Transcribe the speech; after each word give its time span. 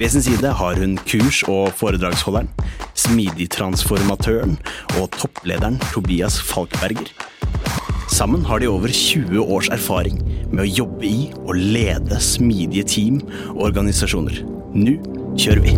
Ved 0.00 0.08
sin 0.08 0.22
side 0.22 0.48
har 0.56 0.78
hun 0.80 0.94
kurs- 1.04 1.42
og 1.44 1.74
foredragsholderen, 1.76 2.46
smidigtransformatøren 2.96 4.54
og 4.96 5.10
topplederen 5.12 5.74
Tobias 5.92 6.38
Falkberger. 6.40 7.10
Sammen 8.08 8.46
har 8.48 8.62
de 8.62 8.68
over 8.72 8.88
20 8.88 9.42
års 9.44 9.68
erfaring 9.68 10.22
med 10.48 10.62
å 10.64 10.68
jobbe 10.70 11.04
i 11.04 11.26
og 11.42 11.52
lede 11.52 12.16
smidige 12.16 12.86
team 12.88 13.18
og 13.50 13.66
organisasjoner. 13.68 14.40
Nå 14.72 14.96
kjører 15.36 15.60
vi! 15.66 15.76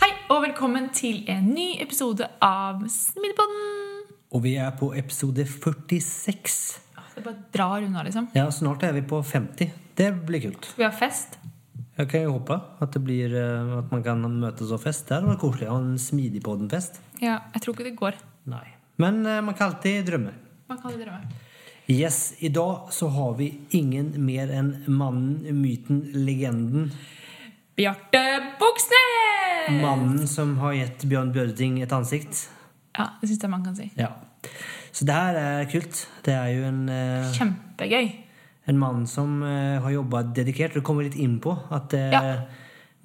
Hei 0.00 0.10
og 0.32 0.40
velkommen 0.46 0.88
til 0.96 1.26
en 1.28 1.52
ny 1.52 1.74
episode 1.84 2.24
av 2.40 2.80
Smidigpodden. 2.88 4.08
Og 4.32 4.46
vi 4.48 4.56
er 4.64 4.72
på 4.80 4.94
episode 4.96 5.44
46. 5.44 6.80
Ah, 6.96 7.12
Det 7.14 7.28
bare 7.28 7.44
drar 7.52 7.84
unna, 7.84 8.08
liksom. 8.08 8.32
Ja, 8.32 8.48
snart 8.48 8.88
er 8.88 8.96
vi 8.96 9.04
på 9.04 9.20
50. 9.20 9.89
Det 10.00 10.08
blir 10.24 10.40
kult. 10.40 10.70
Vi 10.78 10.84
har 10.86 10.94
fest. 10.96 11.36
Jeg 11.98 12.08
kan 12.08 12.22
jo 12.24 12.36
håpe 12.38 12.56
at, 12.56 12.94
det 12.94 13.02
blir, 13.04 13.34
eh, 13.36 13.72
at 13.82 13.90
man 13.92 14.02
kan 14.04 14.22
møtes 14.24 14.70
og 14.72 14.80
feste. 14.80 15.10
Det 15.10 15.18
hadde 15.18 15.34
vært 15.34 15.42
koselig 15.42 15.66
å 15.68 15.74
ha 15.74 15.80
en 15.82 15.98
Smidigpodden-fest. 16.00 17.00
Ja, 17.20 17.34
jeg 17.52 17.60
tror 17.60 17.76
ikke 17.76 17.88
det 17.90 17.98
går. 17.98 18.16
Nei. 18.48 18.64
Men 19.02 19.20
eh, 19.28 19.42
man 19.44 19.56
kan 19.58 19.74
alltid 19.74 20.08
drømme. 20.08 20.32
Man 20.70 20.80
kan 20.80 20.88
alltid 20.88 21.04
drømme. 21.04 21.40
Yes, 21.90 22.20
i 22.40 22.48
dag 22.54 22.88
så 22.96 23.10
har 23.12 23.34
vi 23.36 23.50
ingen 23.76 24.14
mer 24.24 24.48
enn 24.54 24.70
mannen, 24.86 25.60
myten, 25.60 26.00
legenden. 26.14 26.88
Bjarte 27.76 28.24
Buksnes! 28.62 29.68
Mannen 29.82 30.24
som 30.30 30.56
har 30.62 30.78
gitt 30.78 31.04
Bjørn 31.10 31.34
Bjørding 31.34 31.80
et 31.84 31.92
ansikt. 31.92 32.46
Ja, 32.96 33.10
det 33.20 33.28
syns 33.28 33.44
jeg 33.44 33.52
man 33.52 33.68
kan 33.68 33.76
si. 33.76 33.90
Ja. 34.00 34.14
Så 34.94 35.04
det 35.04 35.20
her 35.20 35.36
er 35.44 35.70
kult. 35.70 36.06
Det 36.24 36.38
er 36.38 36.50
jo 36.54 36.66
en, 36.70 36.82
uh... 36.88 37.30
Kjempegøy. 37.36 38.29
En 38.70 38.78
mann 38.80 39.04
som 39.10 39.40
eh, 39.46 39.76
har 39.82 39.92
jobba 39.98 40.22
dedikert. 40.36 40.74
Du 40.78 40.80
kommer 40.86 41.06
litt 41.06 41.18
inn 41.20 41.38
på 41.42 41.54
at 41.74 41.94
eh, 41.98 42.10
Ja. 42.14 42.22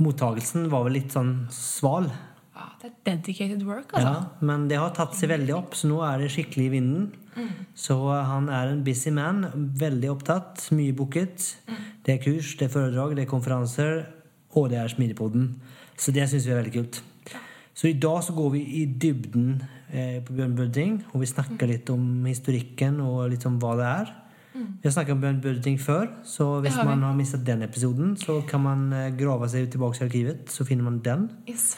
mottagelsen 0.02 0.69
var 0.72 0.85
vel 0.88 0.97
litt 0.99 1.13
sånn 1.16 1.47
sval. 1.53 2.09
Ja, 2.55 2.69
det 2.81 2.90
er 2.91 2.95
dedicated 3.09 3.63
work, 3.67 3.91
altså. 3.94 4.12
Ja, 4.13 4.45
men 4.47 4.67
det 4.72 4.78
har 4.79 4.94
tatt 4.95 5.16
seg 5.17 5.29
veldig 5.34 5.56
opp, 5.57 5.75
så 5.75 5.90
nå 5.91 6.00
er 6.07 6.22
det 6.23 6.29
skikkelig 6.31 6.66
i 6.69 6.73
vinden. 6.78 7.06
Så 7.75 7.97
han 8.07 8.47
er 8.47 8.69
en 8.72 8.84
busy 8.85 9.12
man. 9.12 9.41
Veldig 9.75 10.07
opptatt. 10.13 10.69
Mye 10.72 10.94
booket. 10.95 11.50
Det 12.06 12.13
er 12.16 12.22
kurs, 12.23 12.53
det 12.56 12.69
er 12.69 12.72
foredrag, 12.78 13.16
det 13.17 13.25
er 13.25 13.31
konferanser, 13.31 14.06
og 14.56 14.69
det 14.72 14.79
er 14.79 14.88
Smidigpodden. 14.94 15.50
Så 16.00 16.13
det 16.16 16.29
syns 16.31 16.47
vi 16.47 16.53
er 16.56 16.61
veldig 16.61 16.75
kult. 16.78 17.01
Så 17.75 17.90
i 17.90 17.97
dag 18.00 18.22
så 18.23 18.31
går 18.38 18.53
vi 18.53 18.61
i 18.79 18.85
dybden 18.88 19.50
eh, 19.91 20.22
på 20.23 20.31
Bjørn 20.38 20.56
Budding, 20.56 20.94
og 21.11 21.25
vi 21.25 21.28
snakker 21.28 21.67
litt 21.67 21.90
om 21.91 22.23
historikken 22.29 23.01
og 23.03 23.25
litt 23.34 23.44
om 23.50 23.57
hva 23.59 23.73
det 23.81 23.90
er. 23.90 24.13
Vi 24.55 24.88
har 24.88 24.93
snakket 24.95 25.16
om 25.16 25.23
Bjørn 25.23 25.41
Budding 25.43 25.79
før, 25.81 26.05
så 26.23 26.45
hvis 26.63 26.77
man 26.79 27.03
har 27.03 27.16
mistet 27.17 27.43
den 27.47 27.66
episoden, 27.66 28.13
så 28.19 28.38
kan 28.47 28.63
man 28.63 28.85
eh, 28.95 29.09
grave 29.17 29.49
seg 29.51 29.67
tilbake 29.71 29.99
i 29.99 30.05
arkivet, 30.05 30.45
så 30.51 30.63
finner 30.67 30.88
man 30.88 31.01
den. 31.03 31.27
Yes. 31.49 31.73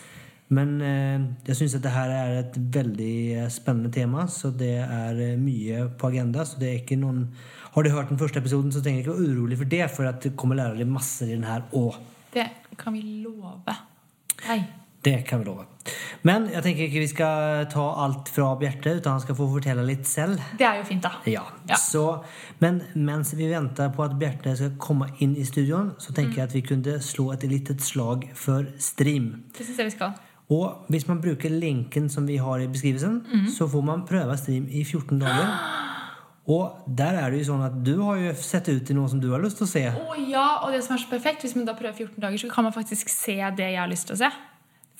Men 0.53 0.77
eh, 0.85 1.23
jeg 1.49 1.57
syns 1.59 1.75
at 1.79 1.83
det 1.83 1.93
her 1.95 2.13
er 2.13 2.35
et 2.43 2.59
veldig 2.75 3.15
eh, 3.33 3.47
spennende 3.51 3.91
tema, 3.93 4.27
så 4.31 4.51
det 4.53 4.75
er 4.83 5.23
mye 5.41 5.87
på 5.97 6.11
agenda. 6.11 6.45
Så 6.45 6.61
det 6.61 6.69
er 6.69 6.81
ikke 6.83 6.99
noen 7.01 7.25
Har 7.73 7.85
du 7.85 7.91
hørt 7.93 8.09
den 8.09 8.17
første 8.17 8.39
episoden, 8.41 8.71
så 8.73 8.81
trenger 8.81 9.03
du 9.03 9.09
ikke 9.09 9.17
være 9.17 9.33
urolig 9.33 9.57
for 9.57 9.69
det, 9.73 9.83
for 9.93 10.09
at 10.09 10.23
du 10.23 10.31
kommer 10.37 10.57
lærere 10.57 10.85
masse 10.89 11.25
i 11.25 11.33
den 11.35 11.45
her 11.45 11.65
òg. 11.77 11.97
Det 12.33 12.47
kan 12.77 12.93
vi 12.93 13.01
love. 13.25 13.75
Hei. 14.45 14.61
Det 15.05 15.19
kan 15.25 15.41
vi 15.41 15.49
love. 15.49 15.67
Men 16.27 16.47
jeg 16.51 16.63
tenker 16.65 16.87
ikke 16.87 17.03
vi 17.03 17.09
skal 17.11 17.67
ta 17.71 17.85
alt 18.03 18.31
fra 18.33 18.51
Bjarte, 18.59 18.97
utan 18.99 19.17
han 19.17 19.23
skal 19.23 19.37
få 19.37 19.47
fortelle 19.53 19.85
litt 19.87 20.07
selv. 20.09 20.41
Det 20.59 20.67
er 20.67 20.81
jo 20.81 20.87
fint, 20.89 21.03
da. 21.05 21.13
Ja. 21.29 21.45
Ja. 21.69 21.79
Så, 21.81 22.05
men 22.63 22.81
mens 22.95 23.33
vi 23.37 23.49
venter 23.51 23.91
på 23.95 24.05
at 24.05 24.17
Bjarte 24.19 24.55
skal 24.59 24.75
komme 24.81 25.09
inn 25.23 25.35
i 25.37 25.45
studioen, 25.47 25.93
så 26.01 26.15
tenker 26.15 26.41
jeg 26.41 26.49
at 26.49 26.55
vi 26.57 26.63
kunne 26.65 26.99
slå 27.03 27.31
et 27.35 27.47
litet 27.49 27.83
slag 27.85 28.29
for 28.37 28.67
stream. 28.81 29.33
Det 29.57 29.67
syns 29.67 29.83
jeg 29.83 29.91
vi 29.91 29.97
skal. 29.97 30.17
Og 30.53 30.87
hvis 30.87 31.07
man 31.09 31.19
bruker 31.19 31.51
linken 31.51 32.07
som 32.09 32.27
vi 32.27 32.37
har 32.39 32.61
i 32.63 32.69
beskrivelsen, 32.71 33.49
så 33.51 33.67
får 33.67 33.83
man 33.83 34.05
prøve 34.07 34.37
stream 34.39 34.69
i 34.71 34.83
14 34.83 35.19
dager. 35.19 35.51
Og 36.47 36.85
der 36.97 37.17
er 37.19 37.31
det 37.31 37.41
jo 37.41 37.49
sånn 37.49 37.63
at 37.65 37.73
du 37.83 37.97
har 38.05 38.21
jo 38.21 38.29
sett 38.39 38.69
ut 38.71 38.87
i 38.87 38.95
noe 38.95 39.09
som 39.11 39.19
du 39.19 39.27
har 39.33 39.41
lyst 39.43 39.59
til 39.59 39.67
å 39.67 39.71
se. 39.71 39.81
Å 39.91 40.13
ja, 40.29 40.45
og 40.63 40.71
det 40.71 40.79
som 40.85 40.95
er 40.95 41.01
så 41.01 41.09
perfekt, 41.11 41.43
hvis 41.43 41.57
man 41.57 41.65
da 41.67 41.73
prøver 41.75 42.07
14 42.07 42.21
dager, 42.23 42.39
så 42.39 42.51
kan 42.53 42.63
man 42.63 42.75
faktisk 42.75 43.11
se 43.11 43.35
det 43.57 43.67
jeg 43.73 43.81
har 43.81 43.91
lyst 43.91 44.07
til 44.07 44.15
å 44.15 44.21
se. 44.21 44.29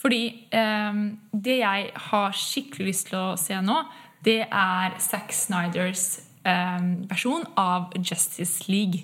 Fordi 0.08 0.48
ehm, 0.56 1.18
det 1.36 1.58
jeg 1.60 1.88
har 2.08 2.36
skikkelig 2.40 2.86
lyst 2.88 3.10
til 3.10 3.20
å 3.20 3.36
se 3.36 3.58
nå, 3.60 3.82
det 4.24 4.46
er 4.46 4.94
Zack 5.04 5.34
Snyders 5.36 6.22
ehm, 6.48 7.10
versjon 7.10 7.44
av 7.60 7.92
Justice 8.00 8.70
League. 8.72 9.04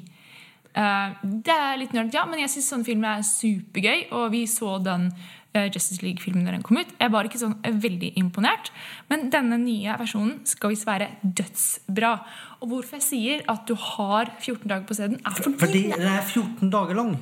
Eh, 0.72 1.18
det 1.44 1.52
er 1.58 1.76
litt 1.82 1.92
nerd, 1.92 2.14
ja, 2.16 2.24
men 2.30 2.40
jeg 2.46 2.54
syns 2.54 2.72
sånne 2.72 2.88
filmer 2.88 3.18
er 3.18 3.28
supergøy. 3.28 4.08
Og 4.16 4.32
vi 4.32 4.46
så 4.48 4.78
den 4.86 5.10
eh, 5.52 5.68
Justice 5.68 6.00
League-filmen 6.06 6.48
når 6.48 6.56
den 6.56 6.66
kom 6.70 6.80
ut. 6.80 6.96
Jeg 6.96 7.14
var 7.18 7.28
ikke 7.28 7.44
sånn 7.44 7.60
eh, 7.68 7.76
veldig 7.84 8.14
imponert. 8.24 8.72
Men 9.12 9.28
denne 9.34 9.60
nye 9.60 10.00
versjonen 10.00 10.40
skal 10.48 10.72
visst 10.72 10.88
være 10.88 11.12
dødsbra. 11.20 12.16
Og 12.64 12.78
hvorfor 12.78 13.02
jeg 13.02 13.10
sier 13.10 13.46
at 13.52 13.68
du 13.68 13.76
har 13.76 14.32
14 14.40 14.64
dager 14.72 14.88
på 14.88 15.02
stedet, 15.02 15.20
er 15.20 15.36
fordi, 15.36 15.60
Fordi 15.68 15.88
den 15.92 16.12
er 16.16 16.24
14 16.24 16.72
dager 16.72 17.04
lang. 17.04 17.18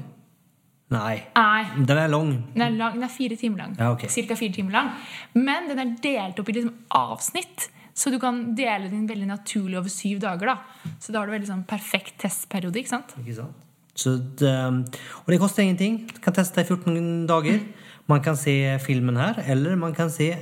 Nei, 0.92 1.22
Nei, 1.38 1.62
den 1.88 1.98
er 2.02 2.10
lang. 2.12 2.32
den 2.54 2.64
er, 2.66 2.74
lang, 2.76 2.98
den 2.98 3.06
er 3.08 3.12
fire 3.14 3.38
timer 3.40 3.64
lang. 3.64 3.76
Ja, 3.80 3.92
okay. 3.94 4.10
Cirka 4.12 4.36
fire 4.36 4.52
timer 4.58 4.76
lang. 4.76 4.90
Men 5.38 5.70
den 5.70 5.80
er 5.80 5.94
delt 6.04 6.40
opp 6.42 6.50
i 6.52 6.56
liksom 6.58 6.74
avsnitt. 6.98 7.70
Så 7.96 8.12
du 8.12 8.18
kan 8.20 8.42
dele 8.56 8.90
den 8.92 9.08
veldig 9.08 9.28
naturlig 9.30 9.78
over 9.80 9.92
syv 9.92 10.20
dager. 10.24 10.52
da. 10.54 10.92
Så 11.00 11.12
da 11.12 11.20
har 11.22 11.28
du 11.28 11.34
veldig 11.36 11.48
sånn 11.48 11.64
perfekt 11.68 12.18
testperiode. 12.24 12.80
ikke 12.80 12.92
sant? 12.92 13.16
Ikke 13.20 13.38
sant? 13.40 13.68
Så 13.96 14.18
det, 14.40 14.52
og 15.22 15.32
det 15.32 15.40
koster 15.40 15.64
ingenting. 15.64 16.06
Du 16.12 16.20
kan 16.24 16.36
teste 16.36 16.64
i 16.64 16.68
14 16.68 17.28
dager. 17.28 17.60
Man 18.12 18.24
kan 18.24 18.36
se 18.40 18.56
filmen 18.84 19.16
her, 19.20 19.40
eller 19.48 19.76
man 19.80 19.94
kan 19.96 20.10
se 20.12 20.34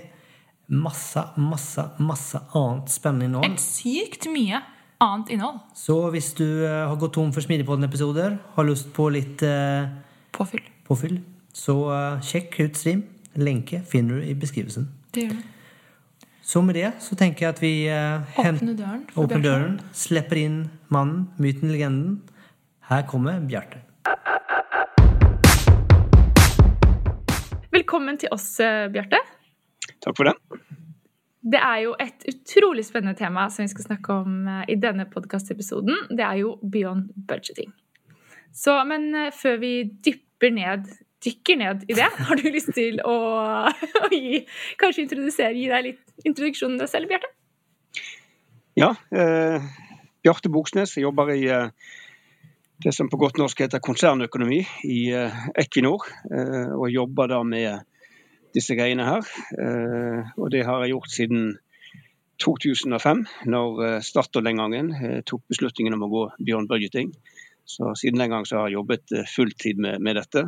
masse, 0.69 1.21
masse, 1.37 1.83
masse 1.99 2.41
annet 2.57 2.89
spennende 2.93 3.25
innhold. 3.29 3.45
Helt 3.49 3.63
sykt 3.63 4.29
mye 4.33 4.61
annet 5.01 5.31
innhold. 5.33 5.59
Så 5.77 5.97
hvis 6.13 6.33
du 6.37 6.45
eh, 6.65 6.85
har 6.89 6.95
gått 7.01 7.13
tom 7.17 7.33
for 7.33 7.41
Smidigpodden-episoder, 7.45 8.37
har 8.55 8.67
lyst 8.67 8.91
på 8.95 9.09
litt 9.13 9.41
eh, 9.45 9.89
Påfyll. 10.31 10.63
påfyll, 10.87 11.19
så 11.53 11.75
uh, 11.89 12.21
sjekk 12.21 12.59
ut 12.59 12.77
Stream. 12.77 13.03
Lenke 13.35 13.81
finner 13.85 14.19
du 14.19 14.25
i 14.25 14.33
beskrivelsen. 14.33 14.89
Det 15.13 15.27
gjør 15.27 15.37
du. 15.37 15.43
Så 16.41 16.61
med 16.65 16.75
det 16.75 16.91
så 17.03 17.15
tenker 17.15 17.45
jeg 17.45 17.55
at 17.55 17.61
vi 17.61 17.73
uh, 17.89 18.39
Åpner 18.41 18.73
døren. 18.73 19.03
åpner 19.15 19.43
døren, 19.43 19.75
slipper 19.93 20.39
inn 20.41 20.63
mannen, 20.89 21.27
myten, 21.37 21.69
legenden. 21.69 22.21
Her 22.89 23.05
kommer 23.05 23.37
Bjarte. 23.45 23.83
Velkommen 27.71 28.17
til 28.17 28.29
oss, 28.33 28.59
eh, 28.59 28.87
Bjarte. 28.89 29.19
Takk 30.01 30.17
for 30.17 30.25
det. 30.25 30.33
Det 31.53 31.59
er 31.61 31.83
jo 31.83 31.93
et 32.01 32.25
utrolig 32.27 32.85
spennende 32.85 33.17
tema 33.17 33.45
som 33.49 33.63
vi 33.63 33.69
skal 33.71 33.85
snakke 33.85 34.13
om 34.23 34.47
eh, 34.47 34.63
i 34.73 34.75
denne 34.75 35.05
podkastepisoden. 35.05 36.09
Det 36.09 36.25
er 36.25 36.41
jo 36.41 36.57
beyond 36.63 37.13
budgeting. 37.29 37.69
Så, 38.55 38.75
men 38.89 39.11
eh, 39.15 39.33
før 39.35 39.59
vi 39.61 39.73
dypper 40.05 40.53
ned, 40.55 40.87
dykker 41.25 41.59
ned 41.59 41.83
i 41.89 41.97
det, 41.97 42.09
har 42.29 42.39
du 42.39 42.47
lyst 42.49 42.73
til 42.77 43.01
å, 43.05 43.17
å 44.05 44.09
gi, 44.13 44.45
kanskje 44.81 45.05
introdusere, 45.05 45.57
gi 45.57 45.67
deg 45.71 45.91
litt 45.91 46.25
introduksjon 46.29 46.79
deg 46.79 46.91
selv, 46.91 47.11
Bjarte? 47.11 47.33
Ja, 48.79 48.93
eh, 49.11 49.69
Bjarte 50.23 50.51
Boksnes. 50.51 50.97
Jeg 50.97 51.05
jobber 51.07 51.31
i 51.31 51.45
eh, 51.47 51.71
det 52.83 52.91
som 52.95 53.09
på 53.11 53.19
godt 53.19 53.39
norsk 53.39 53.63
heter 53.63 53.81
konsernøkonomi 53.83 54.59
i 54.87 54.99
eh, 55.15 55.39
Equinor. 55.59 56.05
Eh, 56.27 56.73
og 56.75 56.91
jobber 56.91 57.31
da 57.31 57.39
med 57.47 57.87
disse 58.55 58.73
greiene 58.73 59.05
her. 59.05 59.27
Og 60.41 60.47
det 60.49 60.63
har 60.65 60.81
jeg 60.81 60.95
gjort 60.95 61.11
siden 61.13 61.43
2005, 62.41 63.19
når 63.45 63.99
Statoil 64.01 64.47
den 64.47 64.57
gangen 64.57 64.89
tok 65.29 65.43
beslutningen 65.51 65.93
om 65.93 66.07
å 66.07 66.09
gå 66.09 66.23
beyond 66.47 66.71
budgeting. 66.71 67.11
Så 67.69 67.93
Siden 68.01 68.21
den 68.21 68.31
gang 68.33 68.47
så 68.49 68.57
har 68.57 68.69
jeg 68.69 68.79
jobbet 68.79 69.13
fulltid 69.29 69.77
med, 69.77 69.99
med 70.01 70.17
dette. 70.17 70.41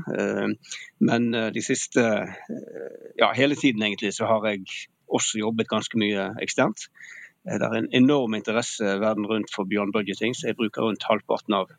Men 1.06 1.27
de 1.53 1.62
siste, 1.62 2.01
ja 3.19 3.29
hele 3.38 3.57
tiden 3.59 3.83
egentlig, 3.85 4.09
så 4.18 4.25
har 4.25 4.47
jeg 4.50 4.65
også 5.06 5.38
jobbet 5.44 5.69
ganske 5.69 6.01
mye 6.01 6.31
eksternt. 6.41 6.88
Det 7.45 7.62
er 7.62 7.77
en 7.77 7.91
enorm 7.94 8.33
interesse 8.38 8.97
verden 9.01 9.29
rundt 9.29 9.53
for 9.53 9.69
beyond 9.69 9.94
budgeting, 9.94 10.33
så 10.33 10.50
jeg 10.50 10.57
bruker 10.57 10.85
rundt 10.85 11.06
halvparten 11.06 11.57
av 11.57 11.69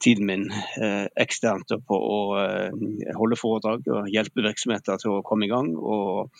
tiden 0.00 0.26
min 0.26 0.48
eh, 0.82 1.06
eksternt 1.16 1.72
på 1.88 1.96
å 1.96 2.18
eh, 2.40 3.12
holde 3.16 3.38
foredrag 3.40 3.86
og 3.92 4.10
hjelpe 4.12 4.44
virksomheter 4.44 5.00
til 5.00 5.16
å 5.16 5.22
komme 5.26 5.46
i 5.46 5.52
gang. 5.52 5.72
Og 5.76 6.32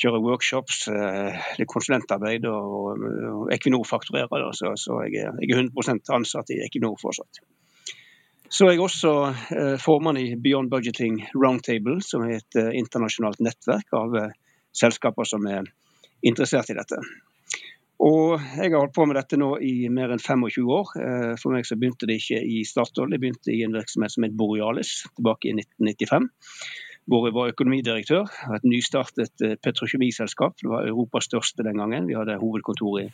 kjøre 0.00 0.22
workshops, 0.22 0.84
eh, 0.90 1.42
det 1.58 1.68
konsulentarbeid, 1.70 2.46
og, 2.50 3.50
Equinor 3.54 3.86
fakturerer. 3.88 4.50
Så, 4.54 5.00
jeg 5.06 5.26
er 5.26 5.58
100 5.58 6.14
ansatt 6.14 6.50
i 6.54 6.62
Equinor 6.66 6.98
fortsatt. 7.00 7.42
Så 8.54 8.68
er 8.68 8.76
jeg 8.76 8.84
også 8.84 9.12
eh, 9.56 9.76
formann 9.82 10.18
i 10.20 10.36
Beyond 10.38 10.70
Budgeting 10.70 11.16
Roundtable, 11.34 11.96
som 12.06 12.22
er 12.22 12.36
et 12.36 12.58
eh, 12.60 12.70
internasjonalt 12.78 13.40
nettverk 13.42 13.88
av 13.98 14.14
eh, 14.20 14.34
selskaper 14.70 15.26
som 15.26 15.46
er 15.50 15.66
interessert 16.22 16.70
i 16.70 16.76
dette. 16.78 17.00
Og 18.04 18.36
jeg 18.38 18.70
har 18.70 18.76
holdt 18.78 18.94
på 18.94 19.08
med 19.10 19.18
dette 19.18 19.38
nå 19.40 19.48
i 19.58 19.88
mer 19.90 20.12
enn 20.14 20.22
25 20.22 20.70
år. 20.76 20.90
For 21.40 21.54
meg 21.54 21.66
så 21.66 21.76
begynte 21.78 22.08
det 22.10 22.18
ikke 22.20 22.40
i 22.42 22.58
Statoil, 22.68 23.14
det 23.14 23.20
begynte 23.22 23.54
i 23.54 23.62
en 23.64 23.74
virksomhet 23.74 24.12
som 24.12 24.26
het 24.26 24.34
Borealis 24.36 24.90
tilbake 25.14 25.48
i 25.48 25.54
1995. 25.54 26.26
Hvor 27.10 27.28
jeg 27.28 27.36
var 27.36 27.52
økonomidirektør. 27.54 28.28
Et 28.58 28.66
nystartet 28.66 29.46
petrokjemiselskap. 29.62 30.58
Det 30.60 30.68
var 30.68 30.90
Europas 30.90 31.30
største 31.30 31.64
den 31.64 31.80
gangen. 31.80 32.10
Vi 32.10 32.18
hadde 32.18 32.36
hovedkontor 32.42 32.98
i 33.04 33.08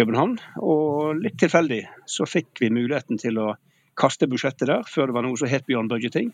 København. 0.00 0.38
Og 0.64 1.22
litt 1.22 1.38
tilfeldig 1.44 1.84
så 2.08 2.26
fikk 2.26 2.64
vi 2.64 2.72
muligheten 2.72 3.20
til 3.22 3.44
å 3.44 3.52
kaste 3.98 4.28
budsjettet 4.30 4.68
der, 4.70 4.86
før 4.88 5.10
det 5.10 5.16
var 5.16 5.26
noe 5.26 5.38
som 5.40 5.50
het 5.50 5.66
Beyond 5.68 5.92
Budgeting. 5.92 6.32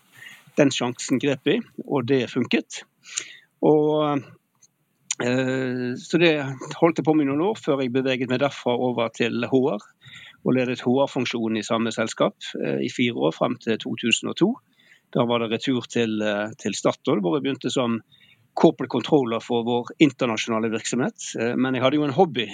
Den 0.59 0.71
sjansen 0.75 1.21
grep 1.23 1.47
vi, 1.49 1.61
og 1.87 2.09
det 2.11 2.27
funket. 2.33 2.83
Og 3.63 4.23
Eh, 5.21 5.95
så 5.99 6.19
det 6.19 6.33
holdt 6.81 6.99
jeg 6.99 7.07
på 7.07 7.15
med 7.15 7.29
noen 7.29 7.45
år 7.45 7.59
før 7.61 7.83
jeg 7.83 7.93
beveget 7.95 8.31
meg 8.33 8.41
derfra 8.43 8.75
over 8.75 9.13
til 9.15 9.45
HR. 9.49 9.83
Og 10.43 10.57
ledet 10.57 10.83
HR-funksjonen 10.83 11.61
i 11.61 11.67
samme 11.67 11.93
selskap 11.95 12.35
eh, 12.59 12.81
i 12.83 12.91
fire 12.91 13.29
år 13.29 13.35
frem 13.37 13.59
til 13.63 13.79
2002. 13.85 14.51
Da 15.15 15.27
var 15.29 15.43
det 15.43 15.53
retur 15.53 15.87
til, 15.91 16.19
eh, 16.25 16.55
til 16.59 16.75
Statoil, 16.75 17.21
hvor 17.23 17.37
jeg 17.37 17.47
begynte 17.47 17.71
som 17.71 18.01
corporate 18.55 18.91
controller 18.91 19.41
for 19.41 19.65
vår 19.65 19.87
internasjonale 19.99 20.69
virksomhet. 20.73 21.15
Eh, 21.41 21.55
men 21.57 21.75
jeg 21.75 21.85
hadde 21.85 21.99
jo 21.99 22.07
en 22.07 22.15
hobby, 22.17 22.47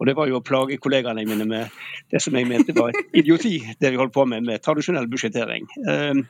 og 0.00 0.08
det 0.08 0.14
var 0.16 0.30
jo 0.30 0.38
å 0.40 0.44
plage 0.44 0.78
kollegaene 0.82 1.24
mine 1.28 1.46
med 1.48 1.74
det 2.12 2.22
som 2.24 2.36
jeg 2.36 2.48
mente 2.48 2.74
var 2.76 2.96
idioti, 3.20 3.58
det 3.80 3.92
vi 3.92 4.00
holdt 4.00 4.14
på 4.14 4.24
med 4.28 4.46
med 4.46 4.62
tradisjonell 4.64 5.08
budsjettering. 5.12 5.68
Eh, 5.88 6.22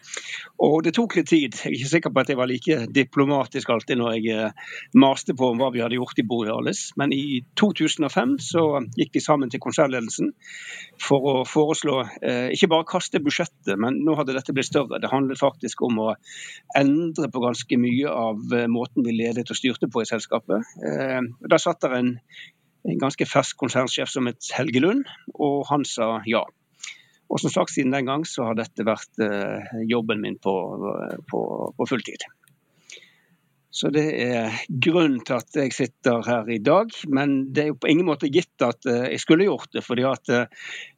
og 0.63 0.83
det 0.87 0.95
tok 0.99 1.17
litt 1.19 1.31
tid. 1.31 1.59
Jeg 1.63 1.71
er 1.71 1.79
ikke 1.79 1.93
sikker 1.95 2.15
på 2.15 2.25
at 2.25 2.33
jeg 2.33 2.41
var 2.41 2.51
like 2.51 2.79
diplomatisk 2.93 3.71
alltid 3.75 4.01
når 4.01 4.19
jeg 4.19 4.37
eh, 4.49 4.75
maste 4.99 5.37
på 5.39 5.53
om 5.53 5.63
hva 5.63 5.71
vi 5.75 5.85
hadde 5.85 5.99
gjort 5.99 6.19
i 6.19 6.27
Borealis, 6.27 6.85
men 6.99 7.15
i 7.15 7.43
2005 7.61 8.37
så 8.43 8.67
gikk 8.99 9.15
vi 9.15 9.23
sammen 9.23 9.53
til 9.53 9.63
konsernledelsen 9.63 10.33
for 11.03 11.25
å 11.29 11.35
foreslå 11.49 12.03
ikke 12.55 12.69
bare 12.71 12.87
kaste 12.89 13.21
budsjettet, 13.23 13.75
men 13.81 13.99
nå 14.07 14.15
hadde 14.17 14.35
dette 14.37 14.55
blitt 14.55 14.69
større. 14.69 15.01
Det 15.03 15.11
handlet 15.11 15.41
faktisk 15.41 15.83
om 15.87 15.99
å 16.03 16.09
endre 16.79 17.29
på 17.33 17.43
ganske 17.43 17.79
mye 17.81 18.11
av 18.11 18.55
måten 18.71 19.05
vi 19.07 19.12
ledet 19.17 19.51
og 19.51 19.59
styrte 19.59 19.89
på 19.93 20.03
i 20.03 20.09
selskapet. 20.09 20.67
Eh, 20.89 21.21
da 21.51 21.61
satt 21.61 21.83
der 21.85 21.97
en, 21.99 22.17
en 22.89 23.01
ganske 23.01 23.27
fersk 23.29 23.59
konsernsjef 23.61 24.11
som 24.11 24.31
het 24.31 24.51
Helge 24.57 24.83
Lund, 24.85 25.07
og 25.35 25.65
han 25.71 25.87
sa 25.89 26.19
ja. 26.29 26.45
Og 27.33 27.41
som 27.41 27.53
sagt, 27.53 27.73
siden 27.73 27.95
den 27.95 28.09
gang 28.09 28.27
så 28.29 28.51
har 28.51 28.59
dette 28.59 28.85
vært 28.85 29.23
eh, 29.25 29.77
jobben 29.89 30.21
min 30.21 30.37
på, 30.43 30.55
på, 31.31 31.43
på 31.79 31.89
fulltid. 31.89 32.27
Så 33.73 33.89
det 33.89 34.05
er 34.21 34.53
grunnen 34.69 35.23
til 35.25 35.39
at 35.39 35.57
jeg 35.57 35.73
sitter 35.73 36.21
her 36.27 36.49
i 36.53 36.59
dag. 36.61 36.91
Men 37.09 37.49
det 37.57 37.63
er 37.63 37.69
jo 37.71 37.79
på 37.81 37.89
ingen 37.89 38.05
måte 38.05 38.29
gitt 38.29 38.61
at 38.61 38.85
eh, 38.85 39.07
jeg 39.15 39.21
skulle 39.23 39.47
gjort 39.49 39.71
det. 39.73 39.81
fordi 39.87 40.03
at 40.05 40.29
eh, 40.29 40.45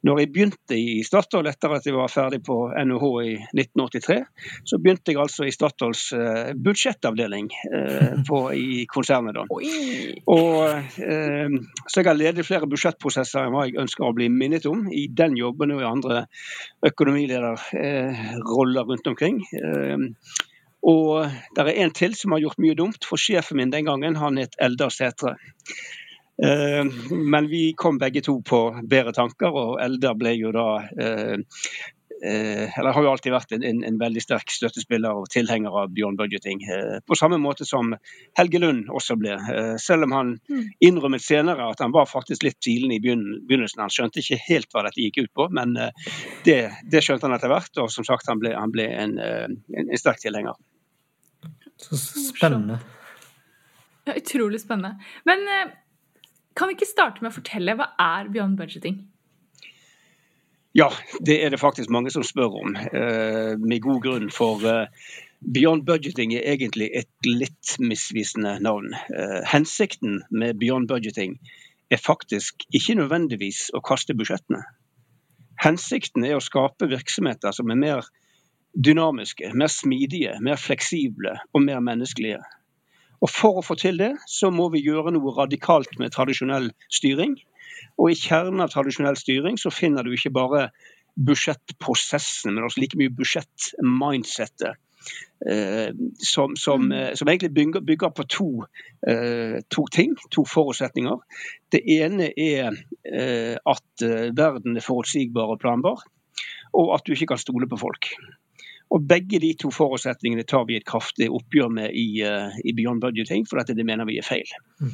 når 0.03 0.19
jeg 0.19 0.31
begynte 0.35 0.75
i 0.75 1.03
Statoil 1.07 1.47
etter 1.47 1.71
at 1.71 1.85
jeg 1.87 1.95
var 1.95 2.11
ferdig 2.11 2.41
på 2.43 2.57
NHH 2.75 3.05
i 3.23 3.37
1983, 3.55 4.19
så 4.67 4.75
begynte 4.83 5.11
jeg 5.13 5.21
altså 5.23 5.47
i 5.47 5.55
Statoils 5.55 6.03
eh, 6.17 6.51
budsjettavdeling 6.65 7.47
på, 8.29 8.37
i 8.51 8.83
konsernet. 8.91 9.35
da. 9.39 9.43
Og, 9.47 10.67
så 10.99 12.01
jeg 12.01 12.07
har 12.09 12.17
ledet 12.17 12.47
flere 12.47 12.67
budsjettprosesser 12.67 13.39
enn 13.45 13.53
hva 13.55 13.63
jeg 13.69 13.79
ønsker 13.85 14.03
å 14.03 14.17
bli 14.17 14.27
minnet 14.33 14.65
om 14.67 14.91
i 14.91 15.07
den 15.07 15.37
jobben 15.39 15.71
og 15.75 15.81
i 15.81 15.87
andre 15.87 16.25
økonomilederroller 16.91 18.83
rundt 18.91 19.07
omkring. 19.13 19.37
Og 20.85 21.25
det 21.57 21.65
er 21.65 21.81
en 21.81 21.93
til 21.97 22.13
som 22.17 22.35
har 22.35 22.43
gjort 22.43 22.61
mye 22.61 22.77
dumt, 22.77 23.05
for 23.09 23.17
sjefen 23.17 23.57
min 23.57 23.73
den 23.73 23.87
gangen 23.89 24.19
han 24.21 24.37
het 24.37 24.57
Eldar 24.61 24.93
Sætre. 24.93 25.33
Eh, 26.43 26.85
men 27.09 27.47
vi 27.47 27.73
kom 27.77 27.97
begge 27.97 28.21
to 28.21 28.41
på 28.41 28.61
bedre 28.83 29.13
tanker, 29.15 29.55
og 29.55 29.79
Eldar 29.81 30.17
ble 30.19 30.35
jo 30.35 30.51
da 30.51 30.67
eh, 30.83 31.37
eh, 32.19 32.75
eller 32.75 32.91
har 32.91 33.05
jo 33.05 33.13
alltid 33.13 33.31
vært 33.31 33.55
en, 33.55 33.63
en, 33.63 33.79
en, 33.87 33.99
veldig 34.01 34.23
sterk 34.23 34.51
støttespiller 34.51 35.15
og 35.15 35.29
tilhenger 35.31 35.77
av 35.81 35.93
Bjørn 35.95 36.19
Budgeting. 36.19 36.65
På 37.07 37.15
samme 37.15 37.39
måte 37.39 37.67
som 37.67 37.95
Helge 38.37 38.59
Lund 38.59 38.91
også 38.91 39.15
ble. 39.19 39.39
Selv 39.81 40.09
om 40.09 40.15
han 40.17 40.35
mm. 40.49 40.67
innrømmet 40.89 41.23
senere 41.23 41.71
at 41.71 41.81
han 41.83 41.95
var 41.95 42.11
faktisk 42.11 42.43
litt 42.43 42.59
tvilende 42.59 42.99
i 42.99 43.03
begynnelsen. 43.03 43.85
Han 43.85 43.93
skjønte 43.93 44.21
ikke 44.21 44.43
helt 44.49 44.69
hva 44.75 44.85
dette 44.89 45.01
gikk 45.01 45.23
ut 45.23 45.33
på, 45.39 45.49
men 45.55 45.77
det, 46.45 46.59
det 46.91 47.03
skjønte 47.05 47.29
han 47.29 47.39
etter 47.39 47.53
hvert. 47.53 47.73
Og 47.79 47.91
som 47.93 48.07
sagt, 48.07 48.27
han 48.27 48.43
ble, 48.43 48.55
han 48.59 48.75
ble 48.75 48.91
en, 48.91 49.19
en 49.23 49.95
sterk 49.99 50.23
tilhenger. 50.23 50.59
Så 51.81 51.97
spennende. 51.97 52.79
Ja, 54.05 54.13
utrolig 54.13 54.61
spennende. 54.61 55.03
Men 55.23 55.47
eh, 55.47 55.73
kan 56.53 56.69
vi 56.69 56.77
ikke 56.77 56.87
starte 56.87 57.23
med 57.23 57.33
å 57.33 57.37
fortelle 57.39 57.75
hva 57.77 57.91
er 57.99 58.31
Beyond 58.31 58.57
Budgeting? 58.59 59.01
Ja, 60.75 60.89
det 61.23 61.39
er 61.43 61.53
det 61.53 61.61
faktisk 61.61 61.91
mange 61.93 62.11
som 62.11 62.23
spør 62.27 62.57
om, 62.59 62.75
eh, 62.75 63.55
med 63.57 63.81
god 63.83 64.01
grunn. 64.03 64.31
For 64.33 64.63
eh, 64.69 65.11
Beyond 65.55 65.85
Budgeting 65.87 66.35
er 66.35 66.47
egentlig 66.53 66.89
et 66.95 67.27
litt 67.27 67.75
misvisende 67.79 68.57
navn. 68.63 68.95
Hensikten 69.45 70.23
med 70.33 70.57
Beyond 70.61 70.89
Budgeting 70.89 71.37
er 71.93 72.01
faktisk 72.01 72.65
ikke 72.73 72.95
nødvendigvis 72.97 73.67
å 73.77 73.81
kaste 73.85 74.15
budsjettene. 74.17 74.63
Hensikten 75.61 76.25
er 76.25 76.37
å 76.37 76.43
skape 76.43 76.89
virksomheter 76.91 77.53
som 77.55 77.69
er 77.71 77.79
mer 77.79 78.09
dynamiske, 78.75 79.51
mer 79.55 79.71
smidige, 79.71 80.35
mer 80.43 80.59
fleksible 80.59 81.37
og 81.53 81.63
mer 81.63 81.81
menneskelige. 81.83 82.41
Og 83.23 83.31
For 83.31 83.59
å 83.59 83.65
få 83.65 83.77
til 83.79 83.97
det, 83.97 84.13
så 84.29 84.51
må 84.53 84.67
vi 84.73 84.83
gjøre 84.85 85.13
noe 85.15 85.33
radikalt 85.37 85.95
med 86.01 86.13
tradisjonell 86.13 86.69
styring. 86.91 87.37
Og 87.97 88.11
i 88.11 88.19
kjernen 88.19 88.63
av 88.63 88.73
tradisjonell 88.73 89.17
styring 89.19 89.57
så 89.61 89.71
finner 89.73 90.03
du 90.03 90.13
ikke 90.13 90.33
bare 90.35 90.67
budsjettprosessen, 91.15 92.53
men 92.53 92.67
også 92.67 92.83
like 92.83 92.99
mye 92.99 93.13
budsjettmindsettet. 93.15 94.81
Eh, 95.45 95.91
som, 96.17 96.55
som, 96.57 96.87
mm. 96.89 96.93
eh, 96.97 97.11
som, 97.13 97.29
egentlig 97.29 97.51
bygger, 97.53 97.83
bygger 97.85 98.13
på 98.17 98.23
to, 98.35 98.47
eh, 99.07 99.59
to, 99.69 99.85
ting, 99.93 100.15
to 100.33 100.45
forutsetninger. 100.49 101.19
Det 101.71 101.83
ene 101.97 102.31
er 102.33 102.71
eh, 103.05 103.55
at 103.55 104.05
eh, 104.05 104.31
verden 104.35 104.79
er 104.79 104.85
forutsigbar 104.85 105.53
og 105.53 105.61
planbar, 105.61 106.01
og 106.73 106.95
at 106.95 107.05
du 107.05 107.13
ikke 107.13 107.29
kan 107.35 107.41
stole 107.41 107.69
på 107.69 107.79
folk. 107.79 108.09
Og 108.93 109.07
Begge 109.09 109.39
de 109.41 109.51
to 109.59 109.71
forutsetningene 109.73 110.45
tar 110.47 110.67
vi 110.69 110.77
et 110.77 110.87
kraftig 110.87 111.29
oppgjør 111.33 111.71
med 111.73 111.95
i, 111.97 112.21
uh, 112.23 112.53
i 112.63 112.73
Beyond 112.77 113.01
Budgeting, 113.01 113.47
for 113.49 113.61
det 113.65 113.85
mener 113.85 114.07
vi 114.07 114.19
er 114.21 114.27
feil. 114.27 114.51
Mm. 114.81 114.93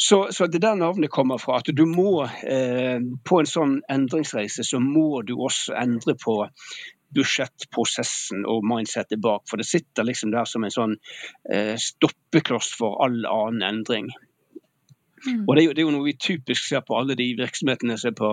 Så, 0.00 0.32
så, 0.32 0.46
det 0.46 0.62
der 0.62 0.74
navnet 0.80 1.10
kommer 1.10 1.38
fra. 1.38 1.58
At 1.60 1.68
du 1.76 1.82
må 1.84 2.24
eh, 2.24 3.02
på 3.28 3.40
en 3.40 3.48
sånn 3.48 3.74
endringsreise 3.92 4.64
så 4.64 4.78
må 4.80 5.20
du 5.28 5.34
også 5.36 5.74
endre 5.76 6.14
på 6.16 6.38
budsjettprosessen 7.12 8.46
og 8.48 8.64
mindsettet 8.64 9.20
bak. 9.20 9.44
For 9.50 9.60
det 9.60 9.68
sitter 9.68 10.08
liksom 10.08 10.32
der 10.32 10.48
som 10.48 10.64
en 10.64 10.72
sånn 10.72 10.96
eh, 11.52 11.74
stoppekloss 11.76 12.72
for 12.80 12.96
all 13.04 13.20
annen 13.28 13.66
endring. 13.66 14.08
Mm. 15.26 15.44
Og 15.48 15.56
det 15.56 15.62
er, 15.62 15.66
jo, 15.66 15.72
det 15.76 15.82
er, 15.82 15.86
jo, 15.86 15.94
noe 15.94 16.06
vi 16.06 16.14
typisk 16.16 16.68
ser 16.68 16.84
på 16.86 16.96
alle 16.96 17.16
de 17.18 17.26
virksomhetene 17.38 17.96
som 18.00 18.12
er 18.12 18.16
på 18.18 18.30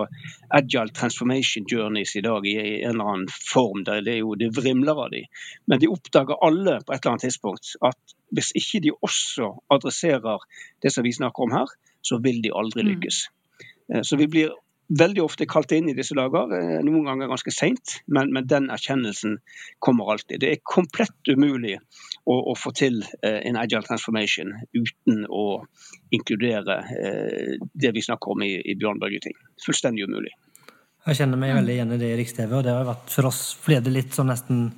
agile 0.58 0.94
transformation 0.96 1.66
journeys 1.70 2.14
i 2.16 2.22
dag 2.24 2.46
i 2.48 2.54
en 2.60 2.94
eller 2.94 3.10
annen 3.12 3.32
form. 3.32 3.84
Der 3.88 4.00
det, 4.04 4.14
er 4.14 4.22
jo, 4.22 4.36
det 4.40 4.52
vrimler 4.56 5.02
av 5.04 5.10
de. 5.12 5.24
Men 5.66 5.82
de 5.82 5.90
oppdager 5.92 6.40
alle 6.44 6.78
på 6.80 6.94
et 6.94 7.00
eller 7.00 7.16
annet 7.16 7.26
tidspunkt 7.28 7.74
at 7.84 8.16
hvis 8.34 8.52
ikke 8.60 8.82
de 8.84 8.94
også 8.94 9.52
adresserer 9.72 10.46
det 10.82 10.92
som 10.92 11.04
vi 11.04 11.12
snakker 11.16 11.48
om 11.48 11.54
her, 11.56 11.76
så 12.04 12.20
vil 12.24 12.40
de 12.44 12.54
aldri 12.54 12.84
mm. 12.84 12.90
lykkes. 12.92 13.20
Mm. 13.88 14.02
Så 14.04 14.16
vi 14.20 14.28
blir 14.30 14.56
veldig 14.88 15.22
ofte 15.22 15.46
kalt 15.48 15.72
inn 15.76 15.90
i 15.90 15.94
disse 15.96 16.16
dager, 16.16 16.52
eh, 16.56 16.78
noen 16.84 17.04
ganger 17.04 17.28
ganske 17.28 17.52
seint, 17.52 17.98
men, 18.06 18.32
men, 18.32 18.46
den 18.48 18.70
erkjennelsen 18.72 19.36
kommer 19.84 20.12
alltid. 20.14 20.40
Det 20.40 20.50
er 20.50 20.64
komplett 20.64 21.28
umulig 21.28 21.76
å, 22.24 22.38
å 22.52 22.56
få 22.56 22.72
til 22.76 23.02
eh, 23.04 23.40
en 23.48 23.60
agile 23.60 23.84
transformation 23.84 24.54
uten 24.72 25.24
å 25.28 25.46
inkludere 26.14 26.80
eh, 26.96 27.54
det 27.72 27.92
vi 27.94 28.04
snakker 28.04 28.34
om 28.34 28.44
i, 28.46 28.54
i 28.64 28.76
Beyond 28.80 29.04
Budgeting. 29.04 29.36
Fullstendig 29.64 30.08
umulig. 30.08 30.32
Jeg 31.08 31.20
kjenner 31.20 31.40
meg 31.40 31.54
veldig 31.56 31.74
igjen 31.76 31.94
i 31.94 32.00
det 32.00 32.12
i 32.12 32.18
Riks-TV, 32.20 32.52
og 32.58 32.64
det 32.66 32.74
har 32.74 32.88
vært 32.88 33.12
for 33.12 33.28
oss 33.28 33.42
ble 33.64 33.80
det 33.84 33.92
litt 33.94 34.16
sånn 34.16 34.32
nesten 34.32 34.68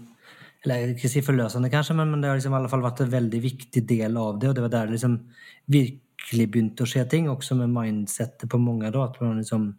eller 0.61 0.91
ikke 0.93 1.09
si 1.09 1.23
forløsende, 1.25 1.71
kanskje, 1.73 1.95
men, 1.97 2.11
men 2.13 2.21
det 2.21 2.29
har 2.29 2.37
liksom 2.37 2.53
i 2.53 2.59
alle 2.59 2.69
fall 2.69 2.83
vært 2.85 2.99
en 3.01 3.15
veldig 3.15 3.39
viktig 3.41 3.81
del 3.89 4.19
av 4.21 4.37
det. 4.37 4.51
Og 4.51 4.57
det 4.59 4.65
var 4.67 4.73
der 4.75 4.91
det 4.91 4.99
liksom 4.99 5.15
virkelig 5.73 6.47
begynte 6.53 6.85
å 6.85 6.91
skje 6.91 7.07
ting, 7.09 7.31
også 7.33 7.57
med 7.57 7.73
mindsettet 7.73 8.45
på 8.51 8.61
mange. 8.61 8.91
da, 8.93 9.07
At 9.07 9.17
man 9.25 9.41
liksom 9.41 9.71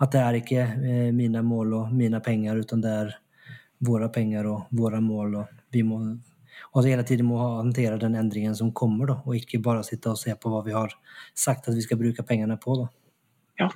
at 0.00 0.12
det 0.12 0.20
er 0.22 0.38
ikke 0.38 0.62
eh, 0.62 1.08
mine 1.14 1.42
mål 1.44 1.74
og 1.80 1.94
mine 1.94 2.20
penger, 2.24 2.62
men 2.70 2.84
det 2.84 2.92
er 3.04 3.14
våre 3.82 4.08
penger 4.14 4.48
og 4.50 4.68
våre 4.70 5.00
mål. 5.00 5.40
Og 5.42 5.72
vi 5.72 5.82
må 5.86 6.00
og 6.72 6.86
hele 6.86 7.02
tiden 7.04 7.26
må 7.28 7.38
håndtere 7.40 7.98
den 8.00 8.14
endringen 8.16 8.54
som 8.56 8.72
kommer, 8.76 9.08
da, 9.08 9.18
og 9.26 9.36
ikke 9.36 9.60
bare 9.64 9.84
sitte 9.84 10.12
og 10.12 10.20
se 10.20 10.32
på 10.36 10.52
hva 10.52 10.62
vi 10.64 10.74
har 10.76 10.94
sagt 11.34 11.68
at 11.68 11.76
vi 11.76 11.84
skal 11.84 12.00
bruke 12.00 12.24
pengene 12.24 12.56
på. 12.60 12.76
Da. 12.80 12.86
Ja, 13.60 13.68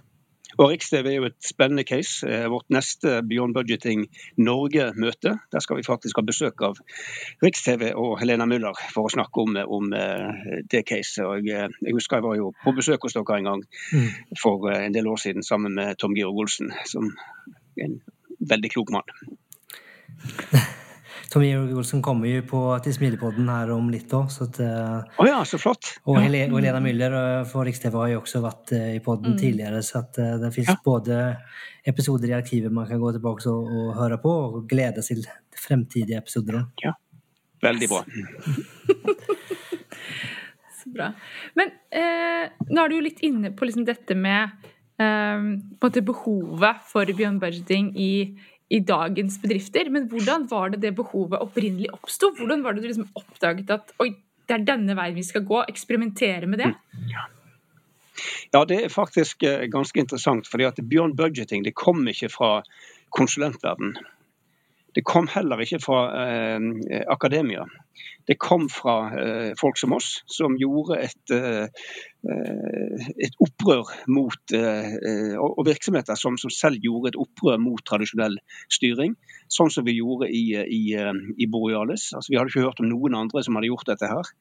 og 0.56 0.70
Riks-TV 0.70 1.10
er 1.10 1.16
jo 1.18 1.28
et 1.28 1.36
spennende 1.44 1.84
case. 1.84 2.26
Eh, 2.26 2.46
vårt 2.52 2.68
neste 2.72 3.20
Beyond 3.28 3.54
Budgeting 3.56 4.06
Norge-møte. 4.40 5.36
Der 5.52 5.64
skal 5.64 5.76
vi 5.76 5.86
faktisk 5.86 6.16
ha 6.20 6.24
besøk 6.26 6.62
av 6.64 6.80
Riks-TV 7.44 7.90
og 7.92 8.16
Helena 8.20 8.46
Müller 8.48 8.78
for 8.94 9.08
å 9.08 9.12
snakke 9.12 9.44
om, 9.44 9.58
om 9.78 9.92
eh, 9.96 10.62
det 10.72 10.86
caset. 10.88 11.24
Og 11.26 11.44
jeg, 11.44 11.68
eh, 11.68 11.76
jeg, 11.82 11.96
husker 11.98 12.20
jeg 12.20 12.28
var 12.28 12.38
jo 12.40 12.52
på 12.64 12.74
besøk 12.76 13.04
hos 13.04 13.18
dere 13.18 13.40
en 13.40 13.50
gang 13.50 13.66
mm. 13.92 14.08
for 14.40 14.70
en 14.72 14.96
del 14.96 15.10
år 15.12 15.20
siden 15.26 15.46
sammen 15.46 15.76
med 15.76 16.00
Tom 16.00 16.16
Georg 16.16 16.46
Olsen, 16.46 16.72
som 16.88 17.12
er 17.76 17.90
en 17.90 18.00
veldig 18.40 18.72
klok 18.72 18.96
mann. 18.96 19.14
Tom 21.30 21.42
Georg 21.42 21.72
Olsen 21.76 22.02
kommer 22.04 22.30
jo 22.30 22.42
på, 22.46 22.60
til 22.84 22.94
Smilepodden 22.94 23.48
her 23.50 23.70
om 23.74 23.88
litt 23.90 24.12
òg. 24.14 24.30
Oh 25.18 25.26
ja, 25.26 25.40
så 25.48 25.58
flott. 25.58 25.96
Og, 26.04 26.20
ja. 26.20 26.46
og 26.46 26.58
Helena 26.60 26.82
Müller 26.82 27.16
for 27.50 27.66
Riks-TV 27.66 27.96
har 27.98 28.12
jo 28.12 28.20
også 28.20 28.42
vært 28.44 28.74
i 28.76 29.00
podden 29.02 29.34
mm. 29.34 29.40
tidligere. 29.40 29.82
Så 29.82 30.04
det 30.14 30.52
fins 30.54 30.70
ja. 30.70 30.76
både 30.84 31.18
episoder 31.86 32.30
i 32.30 32.36
arkivet 32.36 32.72
man 32.74 32.86
kan 32.88 33.00
gå 33.00 33.12
tilbake 33.16 33.50
og, 33.50 33.66
og 33.70 33.90
høre 33.98 34.18
på, 34.22 34.30
og 34.30 34.70
glede 34.70 35.02
seg 35.06 35.22
til 35.22 35.62
fremtidige 35.62 36.18
episoder. 36.22 36.62
Ja, 36.82 36.94
veldig 37.62 37.90
bra. 37.90 38.02
så 40.78 40.94
bra. 40.94 41.12
Men 41.58 41.74
eh, 41.90 42.50
nå 42.70 42.82
er 42.82 42.90
du 42.90 42.98
jo 42.98 43.06
litt 43.06 43.22
inne 43.26 43.54
på 43.54 43.68
liksom 43.68 43.86
dette 43.88 44.18
med 44.18 44.68
eh, 45.02 45.48
på 45.82 45.92
behovet 46.10 46.84
for 46.90 47.14
beyond 47.14 47.42
budgeting 47.42 47.92
i 47.94 48.12
i 48.68 48.80
dagens 48.82 49.38
bedrifter. 49.42 49.90
Men 49.90 50.08
hvordan 50.10 50.46
var 50.50 50.74
det 50.74 50.82
det 50.82 50.94
behovet 50.98 51.42
opprinnelig 51.42 51.92
oppsto? 51.94 52.32
Hvordan 52.38 52.64
var 52.64 52.74
det 52.74 52.82
du 52.84 52.90
liksom 52.90 53.08
oppdaget 53.18 53.70
at 53.70 53.94
oi, 54.02 54.12
det 54.46 54.58
er 54.58 54.66
denne 54.66 54.96
veien 54.98 55.16
vi 55.16 55.24
skal 55.26 55.46
gå? 55.46 55.62
Eksperimentere 55.70 56.50
med 56.50 56.64
det? 56.64 56.72
Ja. 57.10 57.28
Det 58.56 58.78
er 58.80 58.88
faktisk 58.88 59.42
eh, 59.44 59.66
ganske 59.68 60.00
interessant. 60.00 60.46
fordi 60.48 60.64
at 60.64 60.78
Beyond 60.82 61.16
budgeting 61.16 61.64
det 61.64 61.74
kom 61.74 62.06
ikke 62.08 62.30
fra 62.32 62.62
konsulentverden. 63.10 63.96
Det 64.96 65.04
kom 65.04 65.28
heller 65.28 65.60
ikke 65.60 65.82
fra 65.84 66.00
eh, 66.24 67.02
akademia. 67.12 67.66
Det 68.26 68.38
kom 68.42 68.66
fra 68.72 68.96
eh, 69.20 69.50
folk 69.60 69.78
som 69.78 69.92
oss, 69.96 70.22
som 70.26 70.56
gjorde 70.58 70.98
et, 71.04 71.32
eh, 71.34 71.68
eh 72.26 73.10
et 73.22 73.36
opprør 73.44 73.86
mot 74.10 74.54
eh, 74.56 75.36
Og 75.38 75.60
virksomheter 75.68 76.18
som, 76.18 76.38
som, 76.40 76.50
selv 76.50 76.80
gjorde 76.82 77.12
et 77.12 77.18
opprør 77.22 77.60
mot 77.62 77.82
tradisjonell 77.86 78.38
styring. 78.72 79.14
Sånn 79.52 79.70
som 79.70 79.86
vi 79.86 79.98
gjorde 79.98 80.30
i, 80.32 80.56
i, 80.56 80.80
eh, 80.98 81.12
i 81.38 81.46
Borealis. 81.46 82.08
Altså, 82.16 82.32
vi 82.32 82.40
hadde 82.40 82.50
ikke 82.50 82.64
hørt 82.64 82.80
om 82.82 82.88
noen 82.90 83.14
andre 83.20 83.44
som 83.44 83.58
hadde 83.58 83.70
gjort 83.70 83.92
dette 83.92 84.10
her. 84.10 84.32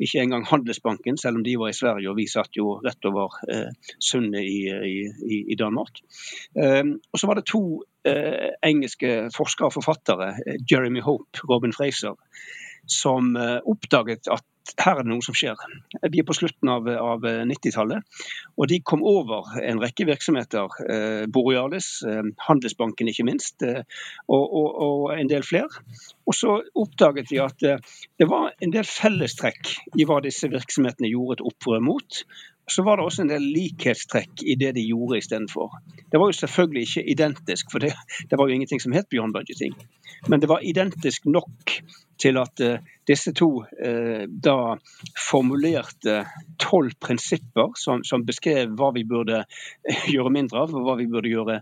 ikke 0.00 0.22
engang 0.22 0.46
Handelsbanken, 0.46 1.18
selv 1.18 1.40
om 1.40 1.44
de 1.44 1.56
var 1.60 1.74
i 1.74 1.76
Sverige 1.76 2.10
og 2.10 2.16
vi 2.16 2.28
satt 2.30 2.56
jo 2.56 2.78
rett 2.86 3.10
over 3.10 3.34
sundet 3.98 4.46
i, 4.46 5.04
i, 5.52 5.56
Danmark. 5.58 6.00
og 6.56 7.18
så 7.18 7.26
var 7.26 7.36
det 7.36 7.48
to 7.50 7.82
eh, 8.06 8.52
engelske 8.66 9.14
forskere 9.36 9.70
og 9.70 9.76
forfattere, 9.76 10.32
eh, 10.46 10.60
Jeremy 10.70 11.02
Hope, 11.04 11.44
Robin 11.50 11.74
Fraser, 11.76 12.16
som 12.86 13.34
eh, 13.36 13.58
oppdaget 13.66 14.30
at 14.32 14.44
her 14.82 14.98
er 14.98 15.04
det 15.04 15.10
noe 15.12 15.24
som 15.24 15.36
skjer. 15.36 15.58
Vi 16.10 16.20
er 16.20 16.26
på 16.26 16.34
slutten 16.36 16.70
av, 16.70 16.88
av 16.90 17.24
90-tallet, 17.48 18.24
og 18.56 18.70
de 18.70 18.80
kom 18.82 19.04
over 19.06 19.54
en 19.62 19.80
rekke 19.82 20.06
virksomheter. 20.08 20.74
Eh, 20.90 21.22
Borealis, 21.32 21.90
eh, 22.06 22.22
Handelsbanken 22.48 23.10
ikke 23.12 23.26
minst, 23.28 23.62
eh, 23.62 23.84
og, 24.26 24.42
og, 24.44 24.68
og, 24.88 25.06
en 25.16 25.30
del 25.30 25.46
flere. 25.46 25.84
Og 26.26 26.34
så 26.36 26.58
oppdaget 26.74 27.30
de 27.30 27.40
at 27.44 27.62
det 27.62 28.28
var 28.30 28.50
en 28.62 28.74
del 28.74 28.86
fellestrekk 28.88 29.72
i 29.96 30.06
hva 30.08 30.18
disse 30.24 30.50
virksomhetene 30.50 31.12
gjorde 31.12 31.38
et 31.38 31.46
opprør 31.52 31.84
mot 31.84 32.22
så 32.70 32.82
var 32.82 32.96
det 32.96 33.04
også 33.06 33.22
en 33.22 33.30
del 33.30 33.44
likhetstrekk 33.54 34.42
i 34.42 34.56
det 34.58 34.72
de 34.74 34.82
gjorde 34.88 35.20
istedenfor. 35.20 35.78
Det 36.10 36.18
var 36.18 36.32
jo 36.32 36.38
selvfølgelig 36.40 36.82
ikke 36.82 37.04
identisk, 37.14 37.70
for 37.70 37.82
det, 37.82 37.92
det, 38.30 38.38
var 38.38 38.48
jo 38.48 38.56
ingenting 38.56 38.82
som 38.82 38.94
het 38.96 39.08
beyond 39.10 39.34
budgeting. 39.34 39.76
Men 40.26 40.42
det 40.42 40.50
var 40.50 40.66
identisk 40.66 41.28
nok 41.30 41.76
til 42.18 42.40
at 42.40 42.62
uh, 42.64 42.78
disse 43.06 43.32
to 43.36 43.50
uh, 43.62 44.24
da 44.26 44.58
formulerte 45.28 46.24
tolv 46.58 46.96
prinsipper 47.00 47.76
som, 47.78 48.02
som, 48.04 48.26
beskrev 48.26 48.74
hva 48.74 48.90
vi 48.96 49.06
burde 49.06 49.44
gjøre 50.14 50.34
mindre 50.34 50.66
av, 50.66 50.74
og 50.74 50.88
hva 50.88 50.98
vi 50.98 51.10
burde 51.12 51.30
gjøre 51.30 51.60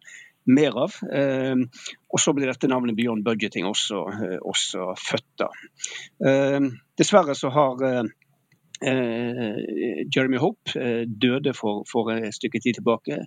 mer 0.57 0.81
av. 0.87 0.97
Uh, 1.05 1.69
og 2.09 2.23
så 2.23 2.33
ble 2.33 2.49
dette 2.49 2.71
navnet 2.71 2.97
Beyond 2.97 3.27
Budgeting 3.27 3.69
også, 3.69 4.07
også 4.41 4.93
født. 5.05 5.33
da. 5.45 5.49
dessverre 6.97 7.35
så 7.35 7.51
har 7.51 7.83
Eh, 7.83 8.05
Jeremy 8.85 10.39
Hope 10.39 10.75
eh, 10.81 11.05
døde 11.23 11.55
for, 11.55 11.85
for, 11.91 12.11
et 12.13 12.35
stykke 12.35 12.61
tid 12.61 12.79
tilbake. 12.79 13.19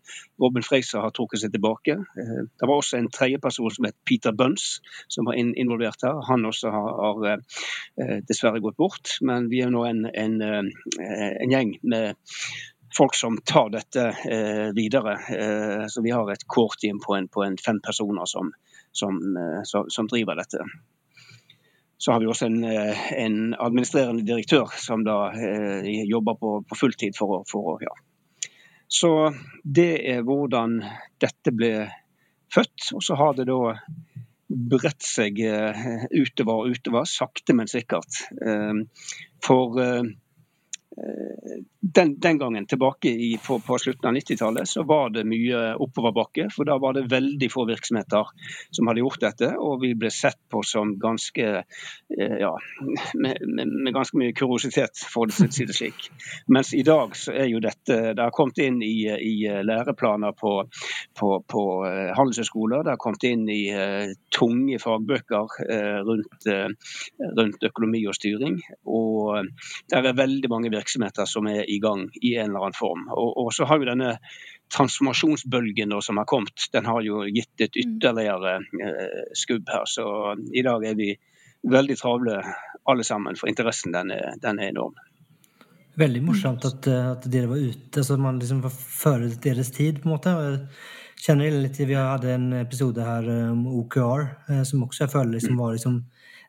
Robin 0.42 0.64
Fraser 0.64 1.02
har 1.04 1.14
trukket 1.16 1.44
seg 1.44 1.54
tilbake. 1.56 1.98
Eh, 1.98 2.42
det 2.48 2.70
var 2.70 2.76
også 2.76 3.00
en 3.00 3.10
tredjeperson 3.14 3.74
som 3.74 3.88
het 3.90 3.98
Peter 4.08 4.36
Bunce, 4.36 4.82
som 5.10 5.30
var 5.30 5.40
involvert 5.40 6.04
her. 6.06 6.22
Han 6.30 6.46
også 6.46 6.72
har, 6.74 6.90
har 7.04 7.46
dessverre 8.28 8.62
gått 8.64 8.78
bort. 8.78 9.18
Men 9.22 9.50
vi 9.52 9.62
er 9.66 9.72
nå 9.74 9.86
en, 9.88 10.06
en, 10.14 10.42
en 10.42 11.54
gjeng 11.54 11.78
med 11.84 12.18
folk 12.98 13.16
som 13.18 13.40
tar 13.46 13.72
dette 13.74 14.06
videre. 14.76 15.18
så 15.92 16.02
vi 16.02 16.14
har 16.16 16.30
et 16.32 16.46
core-team 16.48 17.02
på, 17.04 17.18
på, 17.34 17.44
en 17.44 17.58
fem 17.62 17.82
personer 17.84 18.26
som, 18.26 18.54
som, 18.92 19.20
som 19.66 20.10
driver 20.10 20.40
dette. 20.40 20.64
Så 21.98 22.13
har 22.13 22.22
vi 22.22 22.30
også 22.30 22.46
en, 22.46 22.63
eh, 22.63 23.08
en 23.18 23.56
administrerende 23.58 24.25
direktør 24.25 24.74
som 24.77 25.04
da 25.06 25.32
eh, 25.34 25.88
jobber 26.10 26.38
på, 26.38 26.54
på 26.70 26.77
fulltid 26.77 27.18
for 27.18 27.39
å, 27.39 27.42
for 27.50 27.74
å 27.74 27.77
ja. 27.82 27.96
Så 28.88 29.10
det 29.63 29.98
er 30.08 30.22
hvordan 30.24 30.77
dette 31.20 31.51
ble 31.51 31.72
født. 32.54 32.94
Og 32.96 33.04
så 33.04 33.18
har 33.20 33.34
det 33.36 33.48
da 33.50 33.74
bredt 34.48 35.04
seg 35.04 35.42
eh, 35.44 36.06
utover 36.13 36.62
og 36.62 36.77
utover, 36.77 37.10
sakte, 37.10 37.58
men 37.58 37.68
sikkert. 37.72 38.22
Eh, 38.39 38.86
for 39.44 39.82
den, 41.82 42.20
den, 42.20 42.38
gangen, 42.38 42.66
tilbake 42.66 43.10
i, 43.10 43.39
på, 43.48 43.60
på, 43.60 43.77
slutten 43.77 44.10
av 44.10 44.16
90-tallet, 44.16 44.68
så 44.68 44.84
var 44.84 45.10
det 45.10 45.24
mye 45.30 45.75
oppoverbakke. 45.75 46.48
For 46.54 46.66
da 46.66 46.77
var 46.82 46.98
det 46.98 47.06
veldig 47.12 47.50
få 47.54 47.68
virksomheter 47.70 48.32
som 48.72 48.89
hadde 48.89 49.04
gjort 49.04 49.22
dette. 49.22 49.51
Og 49.62 49.82
vi 49.84 49.94
ble 50.00 50.10
sett 50.13 50.39
på 50.50 50.63
som 50.66 50.96
ganske 51.00 51.46
eh, 51.62 52.38
ja, 52.42 52.54
med, 53.13 53.44
med, 53.46 53.68
med, 53.68 53.94
ganske 53.94 54.18
mye 54.18 54.34
kuriositet, 54.38 55.04
for 55.13 55.30
å 55.30 55.50
si 55.54 55.68
det 55.70 55.77
slik. 55.77 56.10
Mens 56.54 56.74
i 56.74 56.84
dag 56.88 57.16
så 57.18 57.36
er 57.36 57.51
jo 57.51 57.62
dette 57.63 57.98
Det 58.18 58.24
har 58.24 58.34
kommet 58.34 58.60
inn 58.63 58.82
i, 58.84 59.06
i 59.06 59.36
læreplaner 59.63 60.34
på, 60.38 60.54
på, 61.18 61.30
på 61.46 61.63
uh, 61.86 62.12
handelshøyskoler. 62.18 62.84
Det 62.84 62.96
har 62.96 63.01
kommet 63.01 63.25
inn 63.30 63.46
i 63.51 63.62
uh, 63.74 64.10
tunge 64.34 64.80
fagbøker 64.82 65.58
uh, 65.62 66.00
rundt, 66.08 66.50
rundt, 67.38 67.63
økonomi 67.70 68.04
og 68.10 68.18
styring. 68.18 68.60
Og 68.89 69.48
det 69.89 69.98
er 69.98 70.18
veldig 70.18 70.51
mange 70.51 70.72
virksomheter 70.74 70.87
som 70.89 71.48
er 71.48 71.65
i 71.70 71.79
gang 71.84 72.08
i 72.22 72.36
en 72.36 72.50
eller 72.50 72.67
annen 72.67 72.77
form. 72.77 73.08
Og, 73.12 73.32
og 73.46 73.53
så 73.53 73.67
har 73.67 73.79
jo 73.79 73.89
denne 73.89 74.17
transformasjonsbølgen 74.74 75.96
som 76.01 76.17
har 76.17 76.25
kommet, 76.25 76.67
den 76.72 76.86
har 76.86 77.01
jo 77.01 77.24
gitt 77.24 77.62
et 77.62 77.75
mm. 77.75 77.82
ytterligere 77.84 78.56
eh, 78.58 79.27
skubb 79.34 79.70
her. 79.72 79.86
Så 79.86 80.08
i 80.53 80.63
dag 80.65 80.84
er 80.86 80.98
vi 81.00 81.13
veldig 81.67 81.98
travle 81.98 82.41
alle 82.88 83.03
sammen, 83.03 83.36
for 83.36 83.50
interessen 83.50 83.96
den 83.96 84.12
er, 84.15 84.36
den 84.41 84.60
er 84.60 84.72
enorm. 84.72 84.96
Veldig 85.98 86.22
morsomt 86.22 86.65
at, 86.67 86.88
at, 86.88 87.25
dere 87.32 87.50
var 87.50 87.58
ute, 87.58 88.03
så 88.06 88.20
man 88.22 88.38
liksom 88.39 88.62
var 88.62 88.74
før 88.75 89.25
deres 89.41 89.72
tid. 89.74 90.03
på 90.03 90.10
en 90.10 90.13
måte. 90.13 90.29
Jeg 90.29 91.24
kjenner 91.25 91.58
litt, 91.63 91.79
Vi 91.79 91.98
hadde 91.98 92.36
en 92.36 92.51
episode 92.60 93.01
her 93.01 93.32
om 93.50 93.65
OKR, 93.82 94.27
eh, 94.51 94.63
som 94.63 94.84
også 94.86 95.06
jeg 95.06 95.13
føler 95.15 95.39
liksom 95.39 95.58
var 95.58 95.74
liksom 95.74 96.03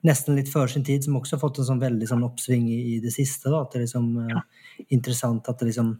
nesten 0.07 0.39
litt 0.39 0.51
før 0.53 0.71
sin 0.71 0.85
tid, 0.87 1.05
som 1.05 1.17
også 1.19 1.37
har 1.37 1.43
fått 1.43 1.63
en 1.63 1.69
sånn 1.71 1.83
veldig 1.83 2.09
sånn 2.11 2.27
oppsving 2.27 2.69
i, 2.71 2.79
i, 2.95 2.99
det 3.03 3.13
siste. 3.15 3.51
Da, 3.51 3.63
at 3.65 3.75
det 3.75 3.81
er 3.81 3.87
liksom, 3.87 4.11
eh, 4.23 4.35
ja. 4.37 4.45
interessant 4.95 5.51
at 5.51 5.59
det 5.63 5.73
liksom 5.73 5.97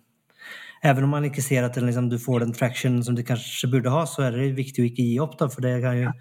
Even 0.87 1.09
om 1.09 1.11
man 1.11 1.25
ikke 1.27 1.43
ser 1.43 1.65
at 1.67 1.75
liksom, 1.75 2.07
du 2.07 2.21
får 2.23 2.45
den 2.45 2.53
traction 2.55 3.01
som 3.03 3.17
du 3.19 3.25
kanskje 3.27 3.67
burde 3.67 3.91
ha, 3.91 4.05
så 4.07 4.29
er 4.29 4.37
det 4.37 4.53
viktig 4.55 4.85
å 4.85 4.87
ikke 4.87 5.03
gi 5.03 5.17
opp. 5.19 5.33
Da, 5.41 5.49
for 5.51 5.67
det 5.67 5.73
kan 5.83 5.97
jo 5.99 6.13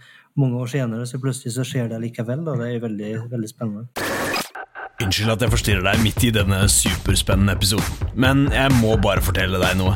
mange 0.42 0.58
år 0.58 0.72
senere 0.72 1.06
så 1.06 1.20
plutselig 1.22 1.54
så 1.54 1.66
skjer 1.68 1.92
det 1.92 2.00
likevel. 2.02 2.42
Da. 2.42 2.56
Det 2.58 2.72
er 2.72 2.82
veldig, 2.82 3.12
veldig 3.30 3.52
spennende. 3.52 3.86
Unnskyld 4.98 5.36
at 5.36 5.46
jeg 5.46 5.54
forstyrrer 5.54 5.86
deg 5.86 6.02
midt 6.02 6.26
i 6.26 6.34
denne 6.34 6.64
superspennende 6.74 7.54
episoden, 7.54 8.10
men 8.18 8.48
jeg 8.50 8.74
må 8.80 8.96
bare 8.98 9.22
fortelle 9.22 9.62
deg 9.62 9.78
noe. 9.78 9.94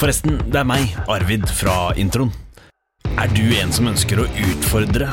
Forresten, 0.00 0.40
det 0.48 0.62
er 0.62 0.66
meg, 0.68 0.96
Arvid, 1.12 1.44
fra 1.52 1.92
introen. 2.00 2.32
Er 3.20 3.28
du 3.36 3.44
en 3.60 3.70
som 3.72 3.92
ønsker 3.92 4.24
å 4.24 4.26
utfordre, 4.48 5.12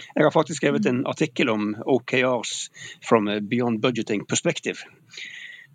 Ja. 0.00 0.20
Jeg 0.20 0.24
har 0.28 0.34
faktisk 0.34 0.60
skrevet 0.62 0.86
en 0.90 1.02
artikkel 1.06 1.48
om 1.52 1.74
OKRs 1.84 2.70
from 3.08 3.28
a 3.28 3.38
beyond 3.40 3.80
budgeting 3.84 4.26
perspective. 4.26 4.78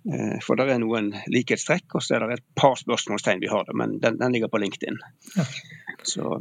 Eh, 0.06 0.38
For 0.46 0.56
det 0.60 0.68
er 0.70 0.78
noen 0.84 1.14
likhetstrekk, 1.34 1.96
og 1.98 2.04
så 2.06 2.16
er 2.20 2.26
det 2.28 2.40
et 2.40 2.46
par 2.56 2.76
spørsmålstegn 2.78 3.40
vi 3.42 3.50
har, 3.50 3.66
men 3.74 3.98
den, 4.04 4.20
den 4.22 4.32
ligger 4.36 4.52
på 4.54 4.60
LinkedIn. 4.62 5.00
Ja. 5.38 5.46
Så 6.06 6.38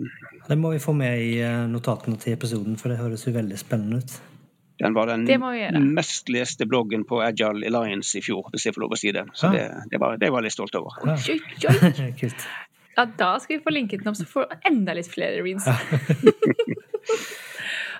Det 0.49 0.59
må 0.61 0.75
vi 0.75 0.79
få 0.85 0.93
med 0.93 1.23
i 1.25 1.39
eh, 1.41 1.65
notatene 1.73 2.19
til 2.21 2.35
episoden, 2.37 2.77
for 2.77 2.93
det 2.93 2.99
høres 3.01 3.25
jo 3.27 3.33
veldig 3.33 3.57
spennende 3.59 4.03
ut. 4.03 4.19
den 4.83 4.93
var 4.95 5.07
den 5.07 5.95
mest 5.95 6.29
leste 6.29 6.67
bloggen 6.67 7.05
på 7.09 7.23
Agile 7.23 7.65
Alliance 7.71 8.19
i 8.19 8.21
fjor, 8.27 8.49
hvis 8.53 8.67
jeg 8.67 8.75
får 8.75 8.83
lov 8.85 8.93
å 8.93 8.99
si 9.01 9.13
det. 9.17 9.23
Så 9.33 9.47
Ja. 9.47 9.53
det, 9.53 9.89
det, 9.93 10.01
var, 10.03 10.17
det 10.21 10.29
var 10.35 10.43
jeg 10.43 10.51
litt 10.51 10.57
stolt 10.59 10.75
over. 10.75 10.91
Ja. 11.07 11.15
Oi, 11.15 11.41
oi. 11.71 12.13
Kult. 12.21 12.45
Ja, 12.97 13.05
da 13.19 13.39
skal 13.41 13.57
vi 13.57 13.63
få 13.65 13.73
linket 13.73 14.03
den 14.05 14.09
opp, 14.13 14.17
så 14.21 14.27
får 14.29 14.53
enda 14.69 14.93
litt 14.95 15.09
flere 15.11 15.41
reads. 15.43 15.65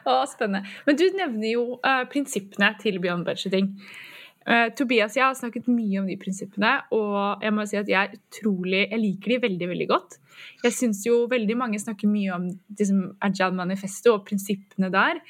Å, 0.05 0.25
spennende. 0.29 0.69
Men 0.87 0.99
du 1.01 1.07
nevner 1.17 1.55
jo 1.55 1.65
uh, 1.85 2.03
prinsippene 2.11 2.75
til 2.83 3.01
Beyond 3.03 3.25
Budgeting. 3.29 3.71
Uh, 4.45 4.69
Tobias 4.77 5.15
og 5.15 5.21
jeg 5.21 5.25
har 5.25 5.39
snakket 5.39 5.71
mye 5.73 6.03
om 6.03 6.09
de 6.11 6.19
prinsippene, 6.21 6.75
og 6.93 7.45
jeg 7.45 7.55
må 7.57 7.65
si 7.65 7.79
at 7.81 7.89
jeg 7.89 8.19
utrolig 8.19 8.83
Jeg 8.83 9.01
liker 9.01 9.33
de 9.33 9.39
veldig, 9.47 9.69
veldig 9.71 9.89
godt. 9.89 10.19
Jeg 10.67 10.77
syns 10.77 11.01
jo 11.07 11.23
veldig 11.31 11.57
mange 11.57 11.81
snakker 11.81 12.11
mye 12.11 12.35
om 12.35 12.51
liksom, 12.53 13.07
Agile 13.25 13.57
Manifesto 13.57 14.19
og 14.19 14.27
prinsippene 14.29 14.93
der. 14.93 15.23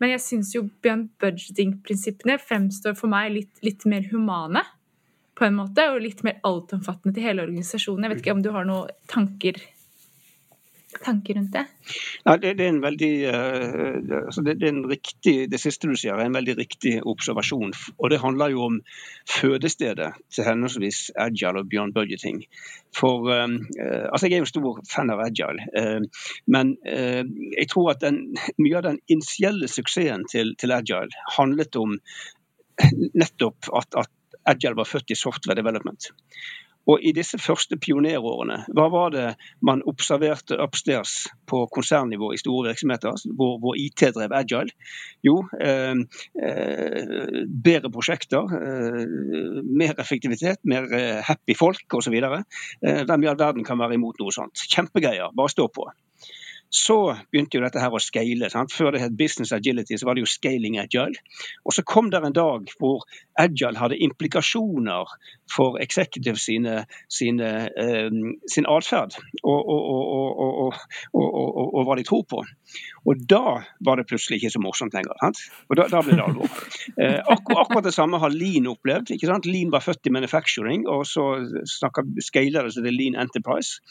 Men 0.00 0.14
jeg 0.14 0.24
syns 0.24 0.54
jo 0.56 0.64
Beyond 0.82 1.12
Budgeting-prinsippene 1.22 2.38
fremstår 2.40 2.96
for 2.98 3.12
meg 3.12 3.34
litt, 3.34 3.52
litt 3.66 3.84
mer 3.90 4.08
humane 4.10 4.64
på 5.34 5.46
en 5.46 5.56
måte, 5.58 5.84
og 5.90 6.02
litt 6.02 6.22
mer 6.26 6.38
altomfattende 6.46 7.14
til 7.16 7.26
hele 7.26 7.44
organisasjonen. 7.44 8.06
Jeg 8.06 8.12
vet 8.12 8.22
ikke 8.22 8.36
om 8.36 8.42
du 8.44 8.52
har 8.54 8.66
noen 8.68 8.92
tanker, 9.10 9.58
tanker 11.02 11.34
rundt 11.38 11.52
det? 11.54 11.64
Ja, 12.24 12.36
det, 12.36 12.54
det 12.58 12.66
er 12.66 12.72
en 12.72 12.82
veldig 12.82 13.10
eh, 13.30 14.16
altså 14.20 14.44
det, 14.46 14.56
det, 14.60 14.68
er 14.68 14.74
en 14.74 14.88
riktig, 14.90 15.34
det 15.50 15.60
siste 15.62 15.90
du 15.90 15.96
sier, 15.98 16.14
er 16.14 16.28
en 16.28 16.36
veldig 16.36 16.56
riktig 16.58 16.94
observasjon. 17.02 17.74
Og 17.98 18.12
det 18.12 18.20
handler 18.22 18.54
jo 18.54 18.64
om 18.68 18.80
fødestedet 19.30 20.12
til 20.32 20.48
henholdsvis 20.48 21.10
agile 21.26 21.64
og 21.64 21.70
beyond 21.72 21.96
budgeting. 21.96 22.44
For 22.96 23.30
eh, 23.34 23.56
altså 24.10 24.30
Jeg 24.30 24.38
er 24.38 24.44
jo 24.44 24.50
stor 24.52 24.82
fan 24.90 25.12
av 25.14 25.24
agile, 25.26 25.68
eh, 25.76 26.00
men 26.46 26.76
eh, 26.86 27.22
jeg 27.58 27.70
tror 27.72 27.94
at 27.94 28.04
den, 28.04 28.22
mye 28.58 28.78
av 28.80 28.88
den 28.88 29.00
initielle 29.08 29.70
suksessen 29.70 30.28
til, 30.30 30.54
til 30.60 30.74
agile 30.74 31.24
handlet 31.38 31.76
om 31.80 31.98
nettopp 33.14 33.70
at, 33.76 34.04
at 34.04 34.12
agile 34.46 34.76
var 34.76 34.88
født 34.88 35.14
i 35.14 35.18
software 35.18 35.56
development. 35.58 36.10
Og 36.90 37.00
I 37.00 37.14
disse 37.16 37.38
første 37.40 37.78
pionerårene, 37.80 38.58
hva 38.76 38.86
var 38.92 39.12
det 39.14 39.26
man 39.64 39.82
observerte 39.88 40.58
upstairs 40.60 41.14
på 41.48 41.62
konsernnivå 41.72 42.32
i 42.34 42.40
store 42.40 42.70
virksomheter, 42.70 43.16
hvor, 43.38 43.56
hvor 43.62 43.78
IT 43.80 44.04
drev 44.16 44.34
agile? 44.36 44.74
Jo, 45.24 45.38
eh, 45.56 45.96
eh, 46.44 47.40
bedre 47.48 47.92
prosjekter, 47.94 48.52
eh, 48.60 49.02
mer 49.64 49.96
effektivitet, 50.00 50.60
mer 50.68 50.88
eh, 50.92 51.20
happy 51.24 51.56
folk 51.56 51.96
osv. 51.96 52.14
Eh, 52.20 53.02
hvem 53.08 53.24
i 53.24 53.32
all 53.32 53.40
verden 53.40 53.64
kan 53.64 53.80
være 53.80 53.96
imot 53.96 54.20
noe 54.20 54.34
sånt? 54.34 54.66
Kjempegreier, 54.68 55.32
bare 55.36 55.52
stå 55.56 55.70
på. 55.72 55.88
Så 56.74 56.96
begynte 57.30 57.58
jo 57.58 57.62
dette 57.62 57.78
her 57.78 57.94
å 57.94 58.02
scale. 58.02 58.48
Sant? 58.50 58.72
Før 58.74 58.94
det 58.94 59.04
het 59.04 59.14
business 59.18 59.52
agility, 59.54 59.94
så 60.00 60.08
var 60.08 60.16
det 60.16 60.24
jo 60.24 60.30
scaling 60.32 60.80
agile. 60.82 61.20
Og 61.62 61.76
så 61.76 61.84
kom 61.86 62.10
det 62.10 62.18
en 62.18 62.34
dag 62.34 62.72
hvor 62.80 63.04
agile 63.38 63.78
hadde 63.78 64.00
implikasjoner 64.02 65.12
for 65.54 65.78
executive 65.82 66.40
sine, 66.40 66.80
sine, 67.12 67.50
eh, 67.78 68.10
sin 68.50 68.66
atferd 68.66 69.14
og, 69.44 69.70
og, 69.70 69.86
og, 70.64 70.74
og, 71.14 71.80
hva 71.86 71.98
de 72.00 72.06
tror 72.08 72.26
på. 72.30 72.42
Og 73.04 73.24
da 73.30 73.58
var 73.86 74.00
det 74.00 74.08
plutselig 74.10 74.40
ikke 74.40 74.54
så 74.56 74.62
morsomt 74.64 74.96
lenger. 74.96 75.14
Sant? 75.22 75.42
Og 75.70 75.78
da, 75.78 75.86
da 75.92 76.02
ble 76.02 76.18
det 76.18 76.26
alvor. 76.26 76.50
Eh, 77.04 77.18
akkur, 77.18 77.58
akkurat 77.58 77.86
det 77.86 77.92
samme 77.94 78.20
har 78.22 78.32
Lean 78.32 78.68
opplevd. 78.70 79.10
ikke 79.14 79.26
sant? 79.26 79.46
Lean 79.50 79.72
var 79.72 79.82
født 79.82 80.06
i 80.06 80.12
manufacturing, 80.14 80.84
og 80.90 81.02
så 81.08 81.24
scaler 81.66 82.68
det 82.68 82.74
seg 82.76 82.86
til 82.86 82.96
Lean 82.96 83.18
Enterprise. 83.18 83.82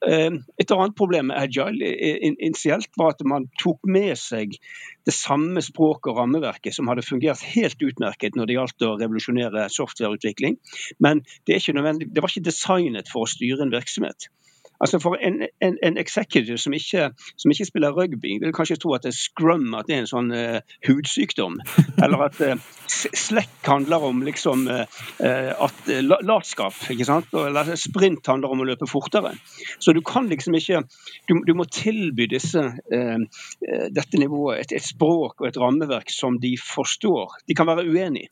Et 0.00 0.70
annet 0.72 0.94
problem 0.96 1.26
med 1.28 1.36
agile 1.36 1.90
initielt 2.40 2.88
var 2.96 3.12
at 3.12 3.24
man 3.28 3.50
tok 3.60 3.84
med 3.84 4.14
seg 4.16 4.54
det 5.04 5.12
samme 5.12 5.60
språket 5.64 6.08
og 6.12 6.22
rammeverket 6.22 6.72
som 6.76 6.88
hadde 6.88 7.04
fungert 7.04 7.44
helt 7.52 7.84
utmerket 7.84 8.38
når 8.38 8.48
det 8.48 8.56
gjaldt 8.56 8.86
å 8.86 8.94
revolusjonere 8.96 9.66
softwareutvikling, 9.72 10.56
men 11.04 11.20
det, 11.44 11.60
det 11.60 12.24
var 12.24 12.32
ikke 12.32 12.48
designet 12.48 13.12
for 13.12 13.26
å 13.26 13.32
styre 13.32 13.66
en 13.66 13.74
virksomhet. 13.74 14.30
Altså 14.80 14.98
For 14.98 15.16
en, 15.20 15.42
en, 15.60 15.76
en 15.84 15.98
executive 16.00 16.58
som 16.58 16.72
ikke, 16.72 17.10
som 17.36 17.52
ikke, 17.52 17.66
spiller 17.68 17.92
rugby, 17.96 18.38
vil 18.40 18.54
kanskje 18.56 18.78
tro 18.80 18.94
at 18.96 19.04
det 19.04 19.12
er 19.12 19.18
scrum 19.18 19.74
at 19.76 19.88
det 19.88 19.96
er 19.96 20.04
en 20.04 20.10
sånn 20.10 20.32
uh, 20.32 20.60
hudsykdom. 20.88 21.58
Eller 22.04 22.24
at 22.30 22.40
uh, 22.40 22.70
slekk 22.88 23.68
handler 23.68 24.06
om 24.08 24.22
liksom 24.24 24.64
uh, 24.70 24.86
at 25.20 25.92
latskap. 26.24 26.76
ikke 26.92 27.08
sant? 27.08 27.28
Eller 27.36 27.74
sprint 27.80 28.32
handler 28.32 28.56
om 28.56 28.64
å 28.64 28.68
løpe 28.72 28.88
fortere. 28.90 29.34
Så 29.78 29.92
du 29.96 30.00
kan 30.06 30.28
liksom 30.30 30.56
ikke 30.56 30.82
Du, 31.28 31.34
du 31.46 31.52
må 31.54 31.64
tilby 31.68 32.26
disse, 32.30 32.62
dette 32.90 34.18
nivået 34.18 34.62
et, 34.62 34.72
et 34.78 34.84
språk 34.84 35.42
og 35.42 35.48
et 35.48 35.58
rammeverk 35.60 36.10
som 36.12 36.38
de 36.40 36.54
forstår. 36.58 37.36
De 37.48 37.56
kan 37.58 37.68
være 37.68 37.84
uenige. 37.86 38.30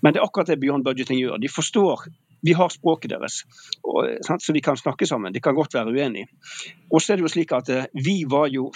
Men 0.00 0.12
det 0.12 0.20
er 0.20 0.26
akkurat 0.26 0.48
det 0.48 0.60
Beyond 0.60 0.84
Budgeting 0.84 1.20
gjør. 1.20 1.40
De 1.40 1.50
forstår 1.52 2.06
vi 2.42 2.54
har 2.56 2.72
språket 2.72 3.12
deres, 3.12 3.42
og, 3.84 4.06
så 4.24 4.54
vi 4.56 4.62
kan 4.64 4.78
snakke 4.80 5.06
sammen. 5.06 5.32
De 5.32 5.42
kan 5.44 5.54
godt 5.54 5.74
være 5.74 5.92
uenige. 5.92 6.30
Og 6.90 7.02
så 7.02 7.12
er 7.12 7.20
det 7.20 7.28
jo 7.28 7.34
slik 7.34 7.52
at 7.52 7.70
Vi 7.94 8.24
var 8.28 8.48
jo 8.48 8.70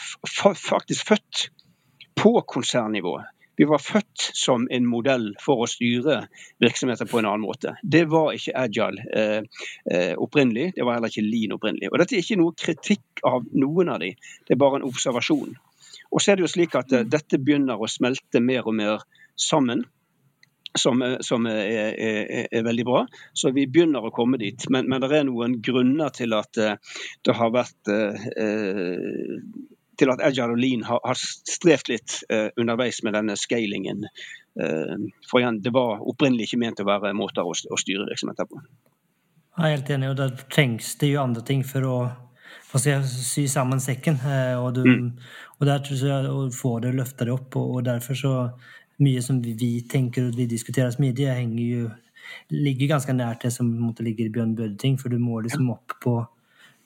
faktisk 0.69 1.09
født 1.09 1.49
på 2.17 2.41
konsernnivå. 2.49 3.19
Vi 3.57 3.65
var 3.65 3.79
født 3.79 4.31
som 4.35 4.67
en 4.71 4.87
modell 4.87 5.29
for 5.43 5.63
å 5.63 5.69
styre 5.71 6.25
virksomheter 6.63 7.07
på 7.07 7.21
en 7.21 7.29
annen 7.31 7.45
måte. 7.47 7.77
Det 7.83 8.03
var 8.11 8.35
ikke 8.35 8.55
agile 8.59 9.05
eh, 9.15 10.15
opprinnelig, 10.19 10.73
det 10.75 10.87
var 10.87 10.99
heller 10.99 11.13
ikke 11.13 11.27
lean 11.27 11.55
opprinnelig. 11.55 11.93
Og 11.93 12.01
Dette 12.03 12.17
er 12.17 12.25
ikke 12.25 12.41
noe 12.41 12.57
kritikk 12.59 13.23
av 13.31 13.47
noen 13.55 13.93
av 13.95 14.03
de, 14.03 14.11
det 14.47 14.57
er 14.57 14.61
bare 14.61 14.81
en 14.81 14.89
observasjon. 14.89 15.55
Og 16.11 16.23
så 16.23 16.33
er 16.33 16.39
det 16.39 16.49
jo 16.49 16.51
slik 16.51 16.75
at 16.79 16.91
Dette 17.07 17.39
begynner 17.39 17.79
å 17.79 17.91
smelte 17.91 18.43
mer 18.43 18.67
og 18.67 18.75
mer 18.75 19.07
sammen 19.39 19.85
som, 20.79 21.03
som 21.21 21.47
er, 21.47 21.95
er, 21.95 22.49
er, 22.51 22.63
veldig 22.67 22.85
bra. 22.87 23.05
Så 23.33 23.53
vi 23.55 23.67
begynner 23.71 24.05
å 24.05 24.13
komme 24.15 24.41
dit. 24.41 24.67
Men, 24.71 24.89
men 24.91 25.03
det 25.03 25.13
er 25.15 25.29
noen 25.29 25.61
grunner 25.65 26.15
til 26.15 26.35
at 26.37 26.59
det 26.59 27.37
har 27.39 27.53
vært 27.55 27.93
eh, 27.93 28.27
til 29.99 30.11
at 30.11 30.23
Agile 30.27 30.57
og 30.57 30.61
Lean 30.61 30.83
har, 30.87 31.01
har 31.05 31.19
strevd 31.19 31.93
litt 31.93 32.17
eh, 32.33 32.49
underveis 32.61 33.03
med 33.07 33.15
denne 33.17 33.37
scalingen. 33.39 34.09
Eh, 34.61 34.97
for 35.31 35.43
igjen, 35.43 35.63
Det 35.63 35.75
var 35.75 36.03
opprinnelig 36.03 36.51
ikke 36.51 36.63
ment 36.65 36.83
å 36.83 36.89
være 36.89 37.15
måter 37.17 37.47
å, 37.47 37.55
å 37.55 37.81
styre 37.81 38.09
virksomheter 38.11 38.51
på. 38.51 38.63
Jeg 39.55 39.65
er 39.71 39.77
helt 39.77 39.91
enig, 39.95 40.11
og 40.11 40.19
der 40.19 40.37
trengs 40.51 40.97
det 40.99 41.13
jo 41.13 41.23
andre 41.23 41.45
ting 41.47 41.63
for 41.67 41.87
å 41.87 41.97
jeg, 42.75 43.05
sy 43.07 43.45
sammen 43.47 43.79
sekken. 43.79 44.17
Og, 44.59 44.73
du, 44.75 44.83
mm. 44.83 45.05
og 45.61 45.69
der 45.69 45.83
tror 45.85 46.01
jeg 46.09 46.31
å 46.31 46.49
få 46.51 46.73
det 46.83 46.91
løfta 46.97 47.29
det 47.29 47.37
opp, 47.37 47.55
og, 47.61 47.77
og 47.77 47.85
derfor 47.87 48.19
så 48.19 48.33
mye 49.03 49.23
som 49.23 49.41
vi 49.43 49.71
tenker 49.91 50.29
og 50.29 50.39
vi 50.39 50.47
diskuterer 50.51 50.93
smidig, 50.95 51.27
henger 51.31 51.65
jo, 51.65 51.91
ligger 52.55 52.95
ganske 52.95 53.15
nært 53.17 53.45
det 53.45 53.53
som 53.55 53.69
måtte, 53.69 54.05
ligger 54.07 54.29
i 54.29 54.33
Bjørn 54.33 54.55
Bødting, 54.59 54.99
for 55.01 55.13
du 55.13 55.19
må 55.19 55.41
liksom 55.45 55.71
opp 55.75 55.97
på, 56.05 56.17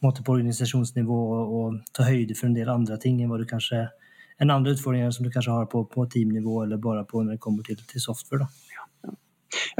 måte, 0.04 0.24
på 0.24 0.38
organisasjonsnivå 0.38 1.18
og, 1.36 1.54
og, 1.60 1.80
ta 1.94 2.08
høyde 2.08 2.36
for 2.38 2.48
en 2.48 2.56
del 2.56 2.70
andre 2.72 2.98
ting 3.02 3.20
enn 3.22 3.48
kanskje 3.50 3.86
enn 4.38 4.54
andre 4.54 4.76
utfordringer 4.76 5.10
som 5.10 5.26
du 5.26 5.32
kanskje 5.34 5.54
har 5.54 5.66
på, 5.70 5.82
på 5.90 6.06
teamnivå 6.06 6.62
eller 6.62 6.78
bare 6.78 7.04
på 7.04 7.24
når 7.24 7.36
det 7.36 7.42
kommer 7.42 7.66
til, 7.66 7.80
til 7.90 8.02
software. 8.02 8.46
Da. 8.46 8.67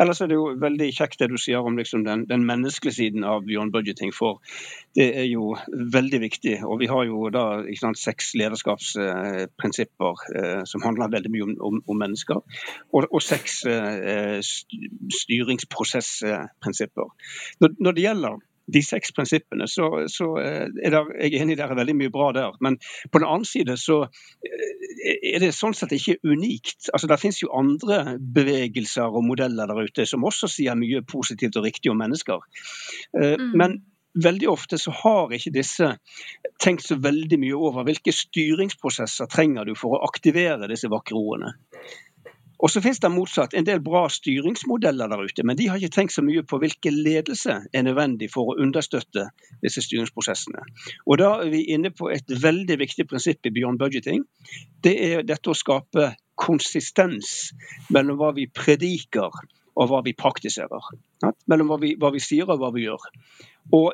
Ellers 0.00 0.20
er 0.22 0.28
det 0.30 0.36
jo 0.38 0.54
veldig 0.60 0.88
kjekt 0.96 1.20
det 1.22 1.28
du 1.32 1.36
sier 1.40 1.60
om 1.64 1.76
liksom 1.78 2.04
den, 2.06 2.26
den, 2.30 2.46
menneskelige 2.48 2.94
siden 2.96 3.24
av 3.28 3.44
beyond 3.46 3.72
budgeting. 3.74 4.12
For 4.16 4.40
det 4.96 5.08
er 5.22 5.26
jo 5.28 5.56
veldig 5.68 6.20
viktig. 6.24 6.56
Og 6.64 6.80
vi 6.82 6.88
har 6.90 7.04
jo 7.08 7.28
da 7.34 7.44
sant, 7.80 7.98
seks 8.00 8.34
lederskapsprinsipper 8.40 10.14
eh, 10.40 10.62
som 10.68 10.84
handler 10.86 11.14
veldig 11.14 11.30
mye 11.34 11.44
om, 11.48 11.52
om, 11.70 11.74
om 11.84 11.96
mennesker. 12.04 12.38
Og, 12.92 13.00
og 13.04 13.22
seks 13.24 13.64
eh, 13.68 14.40
styringsprosessprinsipper. 15.22 17.08
Når, 17.60 17.68
når 17.78 17.92
det 17.92 18.06
gjelder 18.06 18.32
de 18.72 18.82
seks 18.84 19.12
prinsippene, 19.16 19.68
så, 19.70 19.88
så 20.12 20.28
eh, 20.42 20.66
er 20.84 20.94
det, 20.94 21.02
jeg 21.16 21.32
er 21.32 21.44
enig 21.44 21.56
det 21.58 21.64
er 21.64 21.76
veldig 21.78 21.96
mye 21.96 22.12
bra 22.12 22.30
der. 22.36 22.56
Men 22.64 22.78
på 23.10 23.20
den 23.20 23.28
annen 23.28 23.48
side 23.48 23.78
så 23.80 24.02
eh, 24.04 25.34
er 25.34 25.42
det 25.42 25.54
sånn 25.56 25.76
sett 25.76 25.94
ikke 25.96 26.18
unikt. 26.28 26.90
Altså 26.92 27.10
Det 27.10 27.20
finnes 27.22 27.42
jo 27.42 27.52
andre 27.56 28.18
bevegelser 28.20 29.08
og 29.08 29.24
modeller 29.26 29.70
der 29.70 29.88
ute 29.88 30.08
som 30.08 30.26
også 30.28 30.50
sier 30.52 30.78
mye 30.78 31.04
positivt 31.08 31.56
og 31.56 31.68
riktig 31.68 31.92
om 31.92 32.00
mennesker. 32.02 32.44
Eh, 33.16 33.38
mm. 33.40 33.54
Men 33.58 33.80
veldig 34.18 34.48
ofte 34.50 34.78
så 34.80 34.92
har 35.04 35.32
ikke 35.34 35.54
disse 35.54 35.92
tenkt 36.62 36.84
så 36.86 36.98
veldig 37.00 37.38
mye 37.40 37.56
over 37.56 37.86
hvilke 37.86 38.12
styringsprosesser 38.14 39.30
trenger 39.30 39.68
du 39.68 39.74
for 39.78 39.96
å 39.96 40.04
aktivere 40.08 40.68
disse 40.70 40.90
vakre 40.92 41.18
ordene. 41.18 41.54
Og 42.58 42.70
så 42.72 42.82
finnes 42.82 42.98
det 42.98 43.10
motsatt 43.14 43.54
en 43.54 43.66
del 43.66 43.80
bra 43.84 44.06
styringsmodeller 44.10 45.10
der 45.12 45.22
ute, 45.22 45.44
men 45.46 45.56
de 45.58 45.68
har 45.70 45.78
ikke 45.78 45.94
tenkt 45.94 46.14
så 46.16 46.24
mye 46.26 46.42
på 46.42 46.58
hvilken 46.58 46.96
ledelse 47.06 47.60
er 47.70 47.84
nødvendig 47.86 48.30
for 48.32 48.50
å 48.50 48.56
understøtte 48.64 49.28
disse 49.62 49.84
styringsprosessene. 49.86 50.64
Og 51.06 51.20
Da 51.22 51.30
er 51.42 51.52
vi 51.52 51.62
inne 51.74 51.92
på 51.94 52.10
et 52.10 52.26
veldig 52.42 52.78
viktig 52.80 53.06
prinsipp 53.10 53.46
i 53.46 53.54
Beyond 53.54 53.78
Budgeting. 53.78 54.26
Det 54.82 54.96
er 55.10 55.22
dette 55.22 55.50
å 55.50 55.58
skape 55.58 56.12
konsistens 56.38 57.52
mellom 57.94 58.18
hva 58.18 58.32
vi 58.34 58.48
prediker 58.50 59.30
og 59.78 59.90
hva 59.90 60.02
vi 60.02 60.14
praktiserer. 60.18 60.92
Mellom 61.46 61.70
hva 61.70 61.78
vi, 61.82 61.94
hva 61.94 62.10
vi 62.14 62.22
sier 62.22 62.50
og 62.50 62.58
hva 62.58 62.72
vi 62.74 62.88
gjør. 62.88 63.10
Og 63.78 63.92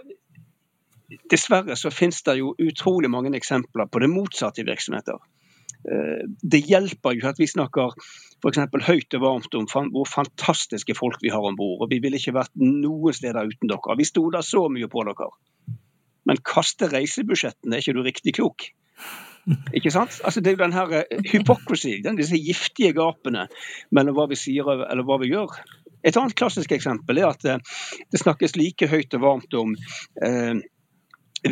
Dessverre 1.31 1.77
så 1.77 1.91
finnes 1.93 2.23
det 2.25 2.39
jo 2.39 2.55
utrolig 2.59 3.11
mange 3.13 3.31
eksempler 3.37 3.87
på 3.93 4.01
det 4.03 4.09
motsatte 4.11 4.63
i 4.63 4.67
virksomheter. 4.67 5.21
Eh, 5.85 6.23
det 6.43 6.63
hjelper 6.69 7.17
jo 7.17 7.29
at 7.31 7.41
vi 7.41 7.49
snakker 7.51 7.95
f.eks. 8.45 8.61
høyt 8.89 9.17
og 9.19 9.25
varmt 9.25 9.59
om 9.59 9.69
hvor 9.95 10.09
fantastiske 10.09 10.97
folk 10.99 11.21
vi 11.25 11.33
har 11.35 11.45
om 11.45 11.57
bord. 11.59 11.87
Vi 11.93 12.01
ville 12.05 12.21
ikke 12.21 12.37
vært 12.37 12.55
noen 12.61 13.17
steder 13.17 13.51
uten 13.51 13.71
dere. 13.71 13.99
Vi 13.99 14.09
stoler 14.09 14.45
så 14.45 14.67
mye 14.73 14.89
på 14.91 15.05
dere. 15.09 15.31
Men 16.25 16.41
kaste 16.45 16.89
reisebudsjettene, 16.93 17.77
er 17.77 17.85
ikke 17.85 17.97
du 17.97 18.05
riktig 18.05 18.37
klok? 18.41 18.69
Ikke 19.77 19.93
sant? 19.93 20.21
Altså 20.25 20.41
Det 20.41 20.51
er 20.51 20.57
jo 20.57 20.65
den 20.65 20.77
her 20.77 20.93
eh, 21.03 21.25
hypocrisy, 21.33 21.99
den, 22.05 22.17
disse 22.17 22.39
giftige 22.41 22.95
gapene 22.97 23.49
mellom 23.93 24.17
hva 24.17 24.29
vi 24.31 24.39
sier 24.41 24.71
eller 24.73 25.05
hva 25.05 25.19
vi 25.21 25.33
gjør. 25.35 25.53
Et 26.05 26.17
annet 26.21 26.37
klassisk 26.37 26.73
eksempel 26.77 27.21
er 27.21 27.31
at 27.31 27.45
eh, 27.49 27.61
det 28.13 28.21
snakkes 28.23 28.57
like 28.57 28.89
høyt 28.89 29.17
og 29.19 29.25
varmt 29.25 29.59
om 29.61 29.75
eh, 30.25 30.55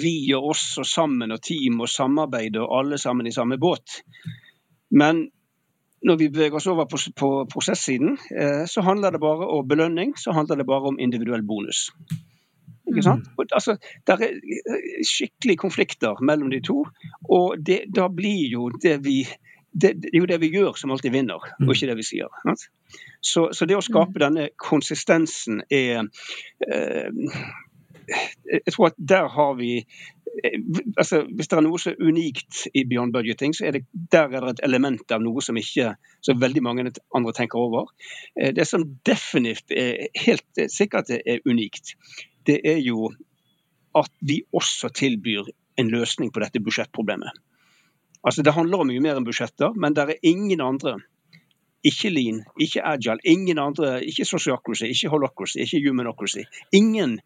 vi 0.00 0.33
og 0.37 0.52
oss 0.55 0.66
og 0.81 0.88
sammen 0.88 1.35
og 1.35 1.42
team 1.44 1.81
og 1.83 1.90
samarbeid 1.90 2.57
og 2.61 2.72
alle 2.78 2.98
sammen 2.98 3.26
i 3.28 3.35
samme 3.35 3.59
båt. 3.61 4.02
Men 4.90 5.26
når 6.02 6.18
vi 6.18 6.28
beveger 6.33 6.59
oss 6.59 6.66
over 6.66 6.88
på, 6.90 6.98
på 7.16 7.31
prosessiden, 7.52 8.16
eh, 8.37 8.64
så 8.66 8.83
handler 8.83 9.11
det 9.11 9.20
bare 9.22 9.46
om 9.46 9.68
belønning. 9.68 10.16
Så 10.18 10.33
handler 10.33 10.57
det 10.57 10.66
bare 10.66 10.90
om 10.90 10.98
individuell 10.98 11.42
bonus. 11.46 11.90
Ikke 12.88 13.02
sant? 13.02 13.28
Mm. 13.38 13.46
Altså, 13.52 13.76
det 14.07 14.16
er 14.16 14.24
eh, 14.26 14.98
skikkelig 15.07 15.59
konflikter 15.59 16.20
mellom 16.20 16.50
de 16.50 16.61
to. 16.64 16.83
Og 17.31 17.55
det, 17.66 17.85
da 17.94 18.09
blir 18.09 18.48
jo 18.50 18.68
det 18.83 18.98
vi 19.07 19.22
det, 19.72 19.94
det, 20.02 20.11
er 20.12 20.18
jo 20.18 20.28
det 20.28 20.37
vi 20.42 20.50
gjør 20.52 20.74
som 20.76 20.90
alltid 20.92 21.14
vinner, 21.14 21.40
og 21.40 21.64
mm. 21.64 21.70
ikke 21.72 21.87
det 21.88 21.94
vi 21.96 22.05
sier. 22.05 22.28
Så, 23.24 23.46
så 23.57 23.64
det 23.64 23.78
å 23.78 23.85
skape 23.85 24.18
mm. 24.18 24.20
denne 24.20 24.48
konsistensen 24.61 25.62
er 25.72 26.02
eh, 26.66 27.09
jeg 28.51 28.75
tror 28.75 28.90
at 28.90 28.98
der 28.98 29.29
har 29.33 29.55
vi 29.59 29.70
eh, 29.81 30.59
altså 30.96 31.22
Hvis 31.29 31.51
det 31.51 31.59
er 31.59 31.64
noe 31.66 31.81
som 31.81 31.92
er 31.92 32.09
unikt 32.09 32.66
i 32.75 32.85
Beyond 32.88 33.14
Budgeting, 33.14 33.55
så 33.57 33.66
er 33.68 33.77
det 33.77 33.85
der 34.12 34.33
er 34.33 34.46
det 34.46 34.57
et 34.57 34.64
element 34.68 35.14
av 35.14 35.22
noe 35.25 35.44
som 35.44 35.59
ikke 35.59 35.94
så 36.25 36.37
veldig 36.38 36.62
mange 36.64 36.87
andre 37.14 37.35
tenker 37.37 37.61
over. 37.61 37.90
Eh, 38.37 38.53
det 38.55 38.66
som 38.68 38.87
definitivt 39.07 39.75
er 39.77 40.09
helt 40.27 40.64
sikkert 40.72 41.12
er 41.18 41.44
unikt, 41.48 41.94
det 42.46 42.61
er 42.64 42.81
jo 42.83 43.11
at 43.98 44.12
vi 44.25 44.42
også 44.53 44.88
tilbyr 44.96 45.48
en 45.81 45.90
løsning 45.92 46.33
på 46.33 46.40
dette 46.40 46.61
budsjettproblemet. 46.61 47.33
Altså 48.22 48.42
Det 48.42 48.55
handler 48.55 48.83
om 48.83 48.90
mye 48.92 49.03
mer 49.03 49.18
enn 49.18 49.27
budsjetter, 49.27 49.75
men 49.75 49.96
det 49.96 50.05
er 50.05 50.27
ingen 50.29 50.61
andre 50.62 50.98
ikke 51.86 52.10
lean, 52.12 52.42
ikke 52.62 52.82
agile, 52.86 53.18
ingen 53.26 53.58
andre, 53.58 53.96
ikke 54.06 54.26
sociocracy, 54.28 54.86
ikke 54.92 55.10
holocracy, 55.10 55.58
ikke 55.64 55.82
humanocracy. 55.88 56.44
Ingen 56.72 57.18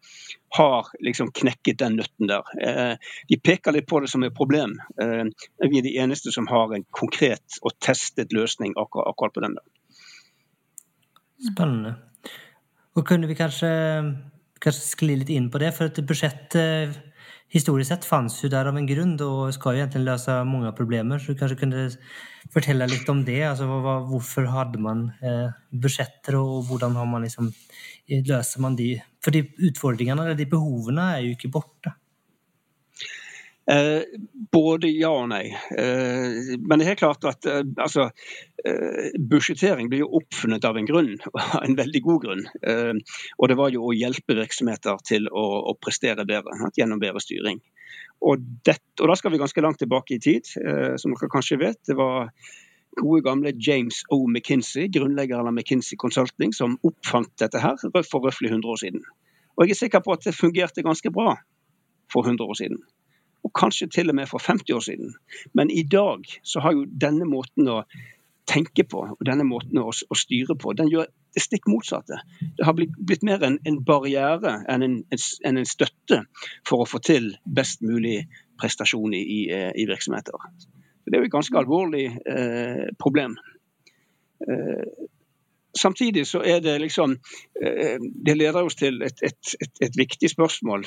har 0.57 0.89
liksom 1.03 1.29
knekket 1.35 1.79
den 1.79 1.99
nøtten 1.99 2.31
der. 2.31 2.49
Eh, 2.63 3.11
de 3.29 3.37
peker 3.37 3.75
litt 3.75 3.87
på 3.89 4.01
det 4.01 4.09
som 4.09 4.25
et 4.25 4.35
problem. 4.37 4.77
Eh, 5.01 5.25
vi 5.67 5.81
er 5.81 5.85
de 5.85 5.95
eneste 6.01 6.33
som 6.33 6.49
har 6.49 6.73
en 6.73 6.87
konkret 6.89 7.59
og 7.61 7.77
testet 7.83 8.33
løsning 8.33 8.73
akkurat, 8.77 9.33
på 9.33 9.45
den 9.45 9.57
der. 9.59 9.65
Spennende. 11.51 11.93
Og 12.97 13.05
kunne 13.05 13.29
vi 13.29 13.37
kanskje, 13.37 13.69
kanskje 14.63 14.87
skli 14.87 15.19
litt 15.19 15.29
inn 15.29 15.51
på 15.53 15.61
det? 15.61 15.75
For 15.77 15.91
et 15.91 16.01
budsjett 16.07 16.57
historisk 17.53 17.91
sett 17.91 18.07
fanns 18.07 18.37
jo 18.43 18.49
der 18.51 18.69
av 18.69 18.77
en 18.77 18.87
grunn 18.89 19.15
og 19.23 19.53
skal 19.55 19.75
jo 19.75 19.83
egentlig 19.83 20.03
løse 20.05 20.35
mange 20.47 20.71
problemer. 20.77 21.21
Så 21.21 21.33
du 21.33 21.39
kanskje 21.39 21.59
kunne 21.61 21.85
fortelle 22.53 22.87
litt 22.89 23.07
om 23.11 23.23
det? 23.27 23.39
Altså, 23.47 23.67
hva, 23.67 23.99
hvorfor 24.09 24.49
hadde 24.51 24.81
man 24.83 25.07
eh, 25.21 25.53
budsjetter, 25.71 26.39
og 26.39 26.67
hvordan 26.69 26.97
har 26.99 27.07
man 27.09 27.27
liksom, 27.27 27.51
løser 28.09 28.63
man 28.63 28.77
de? 28.79 28.93
For 29.23 29.35
de 29.35 29.45
utfordringene 29.69 30.27
eller 30.27 30.39
de 30.39 30.49
behovene 30.51 31.11
er 31.15 31.25
jo 31.25 31.37
ikke 31.37 31.53
borte. 31.55 31.95
Eh, 33.71 34.01
både 34.51 34.87
ja 34.95 35.09
og 35.11 35.25
nei. 35.27 35.49
Eh, 35.51 36.53
men 36.55 36.79
det 36.79 36.85
er 36.85 36.91
helt 36.93 37.01
klart 37.01 37.25
at 37.27 37.47
eh, 37.51 37.65
altså, 37.83 38.07
budsjettering 39.31 39.89
blir 39.91 40.05
jo 40.05 40.21
oppfunnet 40.21 40.63
av 40.67 40.79
en 40.79 40.87
grunn, 40.87 41.17
en 41.65 41.75
veldig 41.75 42.01
god 42.05 42.21
grunn. 42.23 42.45
Og 43.37 43.51
det 43.51 43.57
var 43.59 43.73
jo 43.75 43.85
å 43.87 43.95
hjelpe 43.95 44.37
virksomheter 44.39 45.03
til 45.07 45.27
å, 45.27 45.45
å 45.71 45.75
prestere 45.79 46.25
bedre 46.27 46.71
gjennom 46.77 47.01
bedre 47.03 47.23
styring. 47.23 47.59
Og, 48.25 48.41
det, 48.65 48.79
og, 48.97 49.05
da 49.11 49.17
skal 49.19 49.33
vi 49.33 49.41
ganske 49.41 49.63
langt 49.63 49.79
tilbake 49.83 50.15
i 50.15 50.23
tid, 50.23 50.47
som 50.49 51.13
dere 51.13 51.29
kanskje 51.31 51.59
vet. 51.61 51.79
Det 51.85 51.95
var 51.99 52.31
gode 52.97 53.21
gamle 53.23 53.53
James 53.53 54.01
O. 54.09 54.23
McKinsey, 54.25 54.89
grunnleggeren 54.91 55.47
av 55.47 55.53
McKinsey 55.53 55.99
Consulting, 56.01 56.55
som 56.55 56.79
oppfant 56.87 57.29
dette 57.39 57.61
her 57.61 57.77
for 57.83 58.25
røftlig 58.25 58.51
100 58.51 58.73
år 58.73 58.81
siden. 58.81 59.05
Og 59.55 59.67
jeg 59.67 59.77
er 59.77 59.81
sikker 59.85 60.03
på 60.03 60.17
at 60.17 60.25
det 60.25 60.35
fungerte 60.35 60.85
ganske 60.87 61.13
bra 61.13 61.37
for 62.11 62.25
100 62.25 62.47
år 62.47 62.57
siden 62.57 62.81
og 63.47 63.55
kanskje 63.55 63.89
til 63.95 64.11
og 64.11 64.19
med 64.19 64.29
for 64.29 64.43
50 64.43 64.75
år 64.75 64.83
siden. 64.83 65.15
Men 65.55 65.71
i 65.71 65.83
dag 65.87 66.27
så 66.43 66.63
har 66.63 66.75
jo 66.75 66.85
denne 66.85 67.27
måten 67.29 67.69
å 67.71 67.81
tenke 68.47 68.85
på 68.87 69.03
og 69.11 69.23
denne 69.27 69.43
måten 69.47 69.79
å, 69.81 69.89
å 69.91 70.17
styre 70.17 70.55
på, 70.59 70.73
den 70.77 70.89
gjør 70.91 71.09
det 71.35 71.43
stikk 71.43 71.67
motsatte. 71.69 72.21
Det 72.39 72.65
har 72.65 72.75
blitt, 72.77 72.95
blitt 72.97 73.25
mer 73.27 73.43
en, 73.45 73.59
en 73.67 73.81
barriere 73.85 74.61
enn 74.71 74.85
en, 74.85 74.95
en, 75.11 75.23
en, 75.51 75.67
støtte 75.67 76.21
for 76.67 76.83
å 76.83 76.87
få 76.89 77.01
til 77.03 77.33
best 77.43 77.83
mulig 77.85 78.21
prestasjon 78.57 79.13
i, 79.13 79.21
i, 79.21 79.41
i 79.83 79.85
virksomheter. 79.89 80.47
Så 80.57 81.11
det 81.11 81.19
er 81.19 81.25
jo 81.25 81.29
et 81.29 81.35
ganske 81.35 81.59
alvorlig 81.59 82.07
eh, 82.27 82.87
problem. 82.99 83.35
Eh, 84.47 84.87
samtidig 85.77 86.25
så 86.27 86.41
er 86.45 86.59
det 86.63 86.77
liksom 86.81 87.17
eh, 87.61 87.97
Det 88.25 88.37
leder 88.37 88.63
oss 88.63 88.75
til 88.75 89.01
et, 89.05 89.21
et, 89.23 89.55
et, 89.61 89.73
et 89.81 89.97
viktig 89.97 90.29
spørsmål 90.29 90.85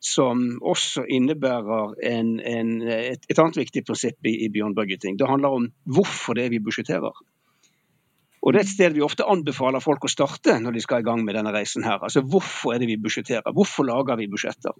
som 0.00 0.60
også 0.64 1.04
innebærer 1.12 1.94
en, 2.08 2.40
en, 2.40 2.70
et, 2.88 3.26
et, 3.28 3.38
annet 3.38 3.58
viktig 3.60 3.84
prinsipp 3.84 4.26
i, 4.26 4.32
i 4.46 4.48
Beyond 4.48 4.78
Budgeting. 4.78 5.18
Det 5.18 5.28
handler 5.28 5.58
om 5.58 5.68
hvorfor 5.84 6.38
det 6.38 6.46
er 6.46 6.54
vi 6.54 6.62
budsjetterer. 6.64 7.12
Og 8.42 8.52
Det 8.52 8.60
er 8.60 8.64
et 8.64 8.72
sted 8.72 8.94
vi 8.96 9.02
ofte 9.04 9.26
anbefaler 9.28 9.82
folk 9.84 10.04
å 10.06 10.10
starte 10.10 10.56
når 10.62 10.76
de 10.76 10.82
skal 10.84 11.02
i 11.02 11.06
gang 11.06 11.24
med 11.24 11.36
denne 11.36 11.52
reisen. 11.52 11.84
her. 11.84 12.00
Altså 12.00 12.22
Hvorfor 12.24 12.74
er 12.74 12.80
det 12.80 12.88
vi 12.88 12.96
budsjetterer? 12.96 13.52
Hvorfor 13.52 13.84
lager 13.84 14.16
vi 14.16 14.30
budsjetter? 14.32 14.72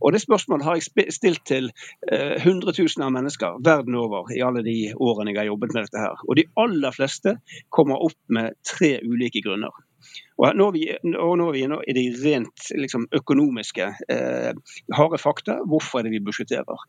Og 0.00 0.12
Det 0.12 0.22
spørsmålet 0.24 0.64
har 0.64 0.78
jeg 0.80 1.12
stilt 1.12 1.44
til 1.44 1.70
eh, 2.10 2.40
hundretusener 2.44 3.06
av 3.06 3.12
mennesker 3.12 3.60
verden 3.64 3.94
over 3.94 4.32
i 4.32 4.40
alle 4.40 4.64
de 4.64 4.94
årene 4.96 5.34
jeg 5.34 5.42
har 5.42 5.52
jobbet 5.52 5.74
med 5.74 5.84
dette. 5.84 6.00
her. 6.00 6.16
Og 6.28 6.36
De 6.36 6.48
aller 6.56 6.96
fleste 6.96 7.36
kommer 7.70 8.00
opp 8.00 8.20
med 8.28 8.56
tre 8.64 8.98
ulike 9.04 9.44
grunner. 9.44 9.72
Og 10.34 10.48
er 10.48 10.70
vi, 10.74 10.84
og 11.14 11.36
nå 11.38 11.46
er 11.48 11.54
vi 11.54 11.62
i 11.62 11.94
de 11.94 12.04
rent 12.24 12.68
liksom, 12.74 13.06
økonomiske, 13.14 13.86
eh, 14.10 14.50
harde 14.98 15.20
fakta. 15.22 15.60
Hvorfor 15.70 16.00
er 16.00 16.08
det 16.08 16.16
vi 16.16 16.22
budsjetterer? 16.26 16.86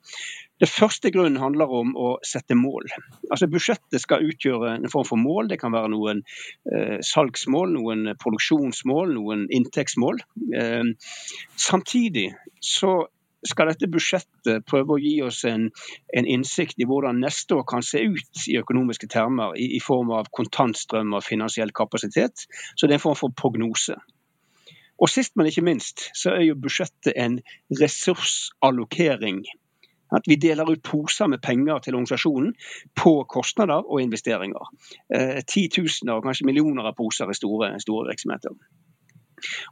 Det 0.59 0.69
første 0.71 1.11
grunnen 1.13 1.37
handler 1.37 1.69
om 1.69 1.93
å 1.99 2.15
sette 2.25 2.57
mål. 2.57 2.87
Altså 3.29 3.49
Budsjettet 3.51 4.01
skal 4.01 4.25
utgjøre 4.25 4.75
en 4.77 4.89
form 4.89 5.07
for 5.07 5.21
mål. 5.21 5.51
Det 5.51 5.59
kan 5.61 5.75
være 5.75 5.91
noen 5.93 6.23
eh, 6.71 6.97
salgsmål, 7.05 7.75
noen 7.75 8.15
produksjonsmål, 8.21 9.13
noen 9.19 9.45
inntektsmål. 9.53 10.23
Eh, 10.55 10.95
samtidig 11.59 12.31
så 12.63 13.03
skal 13.47 13.69
dette 13.71 13.89
budsjettet 13.91 14.65
prøve 14.69 14.95
å 14.95 15.01
gi 15.01 15.15
oss 15.25 15.43
en, 15.49 15.69
en, 16.15 16.27
innsikt 16.27 16.81
i 16.81 16.87
hvordan 16.89 17.21
neste 17.23 17.57
år 17.57 17.65
kan 17.69 17.85
se 17.85 18.01
ut 18.03 18.47
i 18.51 18.57
økonomiske 18.61 19.09
termer, 19.11 19.55
i, 19.57 19.75
i 19.77 19.81
form 19.83 20.11
av 20.15 20.29
kontantstrøm 20.35 21.15
og 21.15 21.25
finansiell 21.25 21.73
kapasitet. 21.75 22.47
Så 22.75 22.87
det 22.87 22.95
er 22.95 22.99
en 22.99 23.07
form 23.07 23.19
for 23.19 23.35
prognose. 23.37 23.97
Og 25.01 25.11
sist, 25.11 25.35
men 25.35 25.49
ikke 25.49 25.65
minst, 25.65 26.07
så 26.15 26.31
er 26.37 26.45
jo 26.47 26.59
budsjettet 26.59 27.13
en 27.19 27.39
ressursallokering. 27.81 29.43
At 30.15 30.29
vi 30.29 30.37
deler 30.39 30.69
ut 30.69 30.83
poser 30.85 31.27
med 31.27 31.41
penger 31.43 31.81
til 31.83 31.97
organisasjonen 31.97 32.53
på 32.95 33.15
kostnader 33.29 33.83
og 33.83 34.01
investeringer. 34.03 34.71
Eh, 35.09 35.41
titusener, 35.49 36.21
kanskje 36.23 36.47
millioner 36.47 36.87
av 36.87 36.95
poser 36.95 37.31
i 37.31 37.35
store, 37.35 37.73
store 37.83 38.13
virksomheter. 38.13 38.55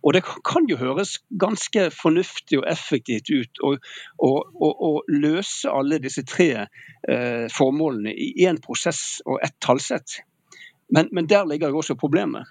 Og 0.03 0.13
Det 0.13 0.23
kan 0.23 0.67
jo 0.69 0.77
høres 0.77 1.17
ganske 1.39 1.87
fornuftig 1.95 2.59
og 2.59 2.67
effektivt 2.71 3.31
ut 3.31 3.63
å, 3.63 3.73
å, 4.19 4.31
å, 4.39 4.69
å 4.89 4.91
løse 5.07 5.71
alle 5.71 6.01
disse 6.03 6.25
tre 6.27 6.49
eh, 6.65 7.45
formålene 7.53 8.13
i 8.13 8.47
én 8.47 8.59
prosess 8.63 9.21
og 9.25 9.39
ett 9.43 9.55
tallsett. 9.63 10.19
Men, 10.93 11.09
men, 11.11 11.29
der 11.29 11.47
ligger 11.49 11.71
jo 11.73 11.81
også 11.81 11.95
problemet. 11.95 12.49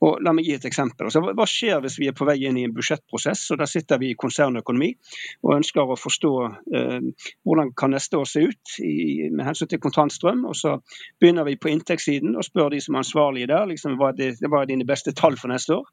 Og 0.00 0.22
la 0.24 0.32
meg 0.32 0.46
gi 0.48 0.54
et 0.56 0.64
eksempel. 0.64 1.08
Altså, 1.08 1.20
hva 1.36 1.46
skjer 1.48 1.82
hvis 1.84 1.98
vi 2.00 2.08
er 2.08 2.16
på 2.16 2.24
vei 2.28 2.38
inn 2.48 2.56
i 2.56 2.64
en 2.64 2.72
budsjettprosess, 2.76 3.50
og 3.52 3.60
der 3.60 3.68
sitter 3.68 4.00
vi 4.00 4.12
i 4.12 4.18
konsernøkonomi 4.18 4.90
og 5.44 5.54
ønsker 5.58 5.92
å 5.92 5.98
forstå 6.00 6.32
eh, 6.46 7.26
hvordan 7.44 7.72
kan 7.76 7.92
neste 7.92 8.16
år 8.20 8.30
se 8.30 8.44
ut 8.48 8.76
i, 8.84 9.28
med 9.28 9.44
hensyn 9.44 9.68
til 9.70 9.82
kontantstrøm. 9.82 10.46
og 10.48 10.56
Så 10.56 10.78
begynner 11.20 11.44
vi 11.48 11.58
på 11.60 11.72
inntektssiden 11.72 12.36
og 12.36 12.46
spør 12.46 12.72
de 12.72 12.80
som 12.80 12.96
er 12.96 13.04
ansvarlige 13.04 13.50
der 13.52 13.68
liksom, 13.68 13.98
hva, 14.00 14.14
er 14.14 14.18
det, 14.20 14.30
hva 14.48 14.62
er 14.62 14.72
dine 14.72 14.88
beste 14.88 15.12
tall 15.16 15.36
for 15.40 15.52
neste 15.52 15.76
år. 15.76 15.92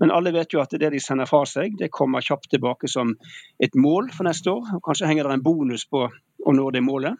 Men 0.00 0.12
alle 0.12 0.34
vet 0.36 0.52
jo 0.52 0.60
at 0.60 0.76
det 0.76 0.92
de 0.92 1.00
sender 1.02 1.28
fra 1.30 1.44
seg, 1.48 1.78
det 1.80 1.92
kommer 1.94 2.24
kjapt 2.24 2.50
tilbake 2.52 2.90
som 2.92 3.16
et 3.62 3.74
mål 3.74 4.12
for 4.12 4.28
neste 4.28 4.52
år. 4.52 4.76
Kanskje 4.84 5.08
henger 5.08 5.30
det 5.30 5.38
en 5.38 5.46
bonus 5.46 5.88
på 5.88 6.06
å 6.46 6.54
nå 6.54 6.68
det 6.70 6.84
målet. 6.84 7.16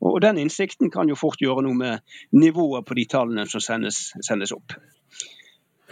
Og 0.00 0.20
Den 0.22 0.38
innsikten 0.38 0.90
kan 0.94 1.10
jo 1.10 1.18
fort 1.18 1.42
gjøre 1.42 1.66
noe 1.66 1.76
med 1.76 2.18
nivået 2.38 2.86
på 2.86 2.96
de 2.98 3.06
tallene 3.10 3.46
som 3.50 3.62
sendes, 3.62 4.12
sendes 4.22 4.54
opp. 4.54 4.78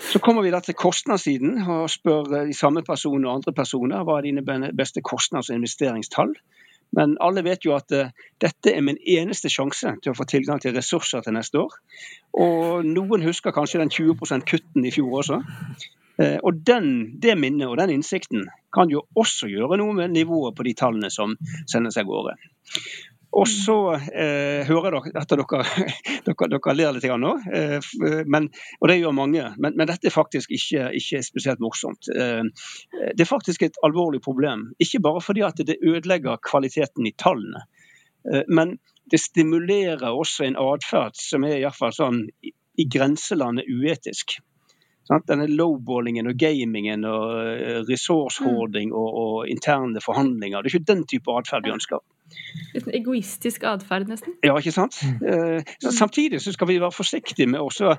Så 0.00 0.18
kommer 0.18 0.42
vi 0.42 0.50
da 0.50 0.62
til 0.64 0.74
kostnadssiden 0.74 1.60
og 1.68 1.90
spør 1.92 2.46
de 2.48 2.56
samme 2.56 2.82
personene 2.86 3.28
og 3.28 3.40
andre 3.40 3.52
personer 3.52 4.04
hva 4.06 4.18
er 4.18 4.28
dine 4.30 4.72
beste 4.76 5.02
kostnads- 5.04 5.52
og 5.52 5.58
investeringstall. 5.60 6.32
Men 6.96 7.14
alle 7.22 7.44
vet 7.46 7.64
jo 7.66 7.76
at 7.76 7.92
uh, 7.94 8.10
dette 8.42 8.72
er 8.72 8.82
min 8.82 8.98
eneste 9.06 9.50
sjanse 9.52 9.92
til 10.02 10.12
å 10.12 10.16
få 10.18 10.26
tilgang 10.26 10.58
til 10.62 10.74
ressurser 10.74 11.22
til 11.22 11.36
neste 11.36 11.60
år. 11.60 11.76
Og 12.34 12.86
noen 12.86 13.22
husker 13.26 13.54
kanskje 13.54 13.82
den 13.82 13.92
20% 13.94 14.46
kutten 14.48 14.88
i 14.88 14.92
fjor 14.94 15.20
også. 15.20 15.38
Uh, 16.20 16.38
og 16.42 16.64
den, 16.66 17.20
Det 17.22 17.36
minnet 17.38 17.68
og 17.68 17.78
den 17.78 17.94
innsikten 17.94 18.48
kan 18.74 18.90
jo 18.90 19.04
også 19.14 19.46
gjøre 19.50 19.78
noe 19.78 19.94
med 19.94 20.16
nivået 20.16 20.56
på 20.56 20.66
de 20.66 20.74
tallene 20.74 21.12
som 21.14 21.36
sendes 21.70 22.00
av 22.00 22.10
gårde. 22.10 22.34
Og 23.30 23.46
så 23.46 23.76
eh, 23.94 24.66
hører 24.66 24.96
dere 24.96 25.20
at 25.22 25.30
dere, 25.30 25.60
dere, 26.26 26.48
dere 26.50 26.74
ler 26.74 26.96
litt 26.96 27.06
nå, 27.22 27.34
eh, 27.54 27.90
men, 28.26 28.48
og 28.80 28.90
det 28.90 28.96
gjør 28.98 29.14
mange. 29.14 29.44
Men, 29.62 29.76
men 29.78 29.90
dette 29.90 30.10
er 30.10 30.14
faktisk 30.14 30.50
ikke, 30.56 30.88
ikke 30.98 31.22
spesielt 31.22 31.62
morsomt. 31.62 32.10
Eh, 32.10 32.42
det 33.14 33.22
er 33.22 33.30
faktisk 33.30 33.62
et 33.66 33.78
alvorlig 33.86 34.22
problem. 34.24 34.72
Ikke 34.82 35.02
bare 35.06 35.22
fordi 35.22 35.46
at 35.46 35.62
det 35.62 35.78
ødelegger 35.78 36.42
kvaliteten 36.42 37.06
i 37.06 37.14
tallene, 37.14 37.62
eh, 38.26 38.42
men 38.50 38.78
det 39.10 39.22
stimulerer 39.22 40.10
også 40.10 40.48
en 40.48 40.58
atferd 40.58 41.18
som 41.18 41.46
er 41.46 41.60
i, 41.60 41.64
hvert 41.64 41.78
fall 41.78 41.94
sånn, 41.94 42.24
i 42.42 42.86
grenselandet 42.90 43.70
uetisk. 43.70 44.40
Denne 45.26 45.48
lowballingen 45.50 46.28
og 46.30 46.38
gamingen 46.38 47.06
og 47.06 47.32
eh, 47.42 47.80
resource-hoarding 47.86 48.92
og, 48.94 49.08
og 49.22 49.50
interne 49.50 50.02
forhandlinger. 50.02 50.62
Det 50.62 50.70
er 50.70 50.78
ikke 50.78 50.92
den 50.92 51.06
type 51.10 51.34
atferd 51.34 51.66
vi 51.66 51.74
ønsker. 51.78 52.02
Litt 52.74 52.90
egoistisk 52.94 53.64
atferd, 53.68 54.10
nesten? 54.10 54.36
Ja, 54.46 54.56
ikke 54.58 54.74
sant. 54.74 55.00
Mm. 55.20 55.64
Samtidig 55.90 56.42
så 56.44 56.54
skal 56.54 56.70
vi 56.70 56.80
være 56.80 56.94
forsiktige 56.94 57.48
med 57.50 57.62
å 57.62 57.96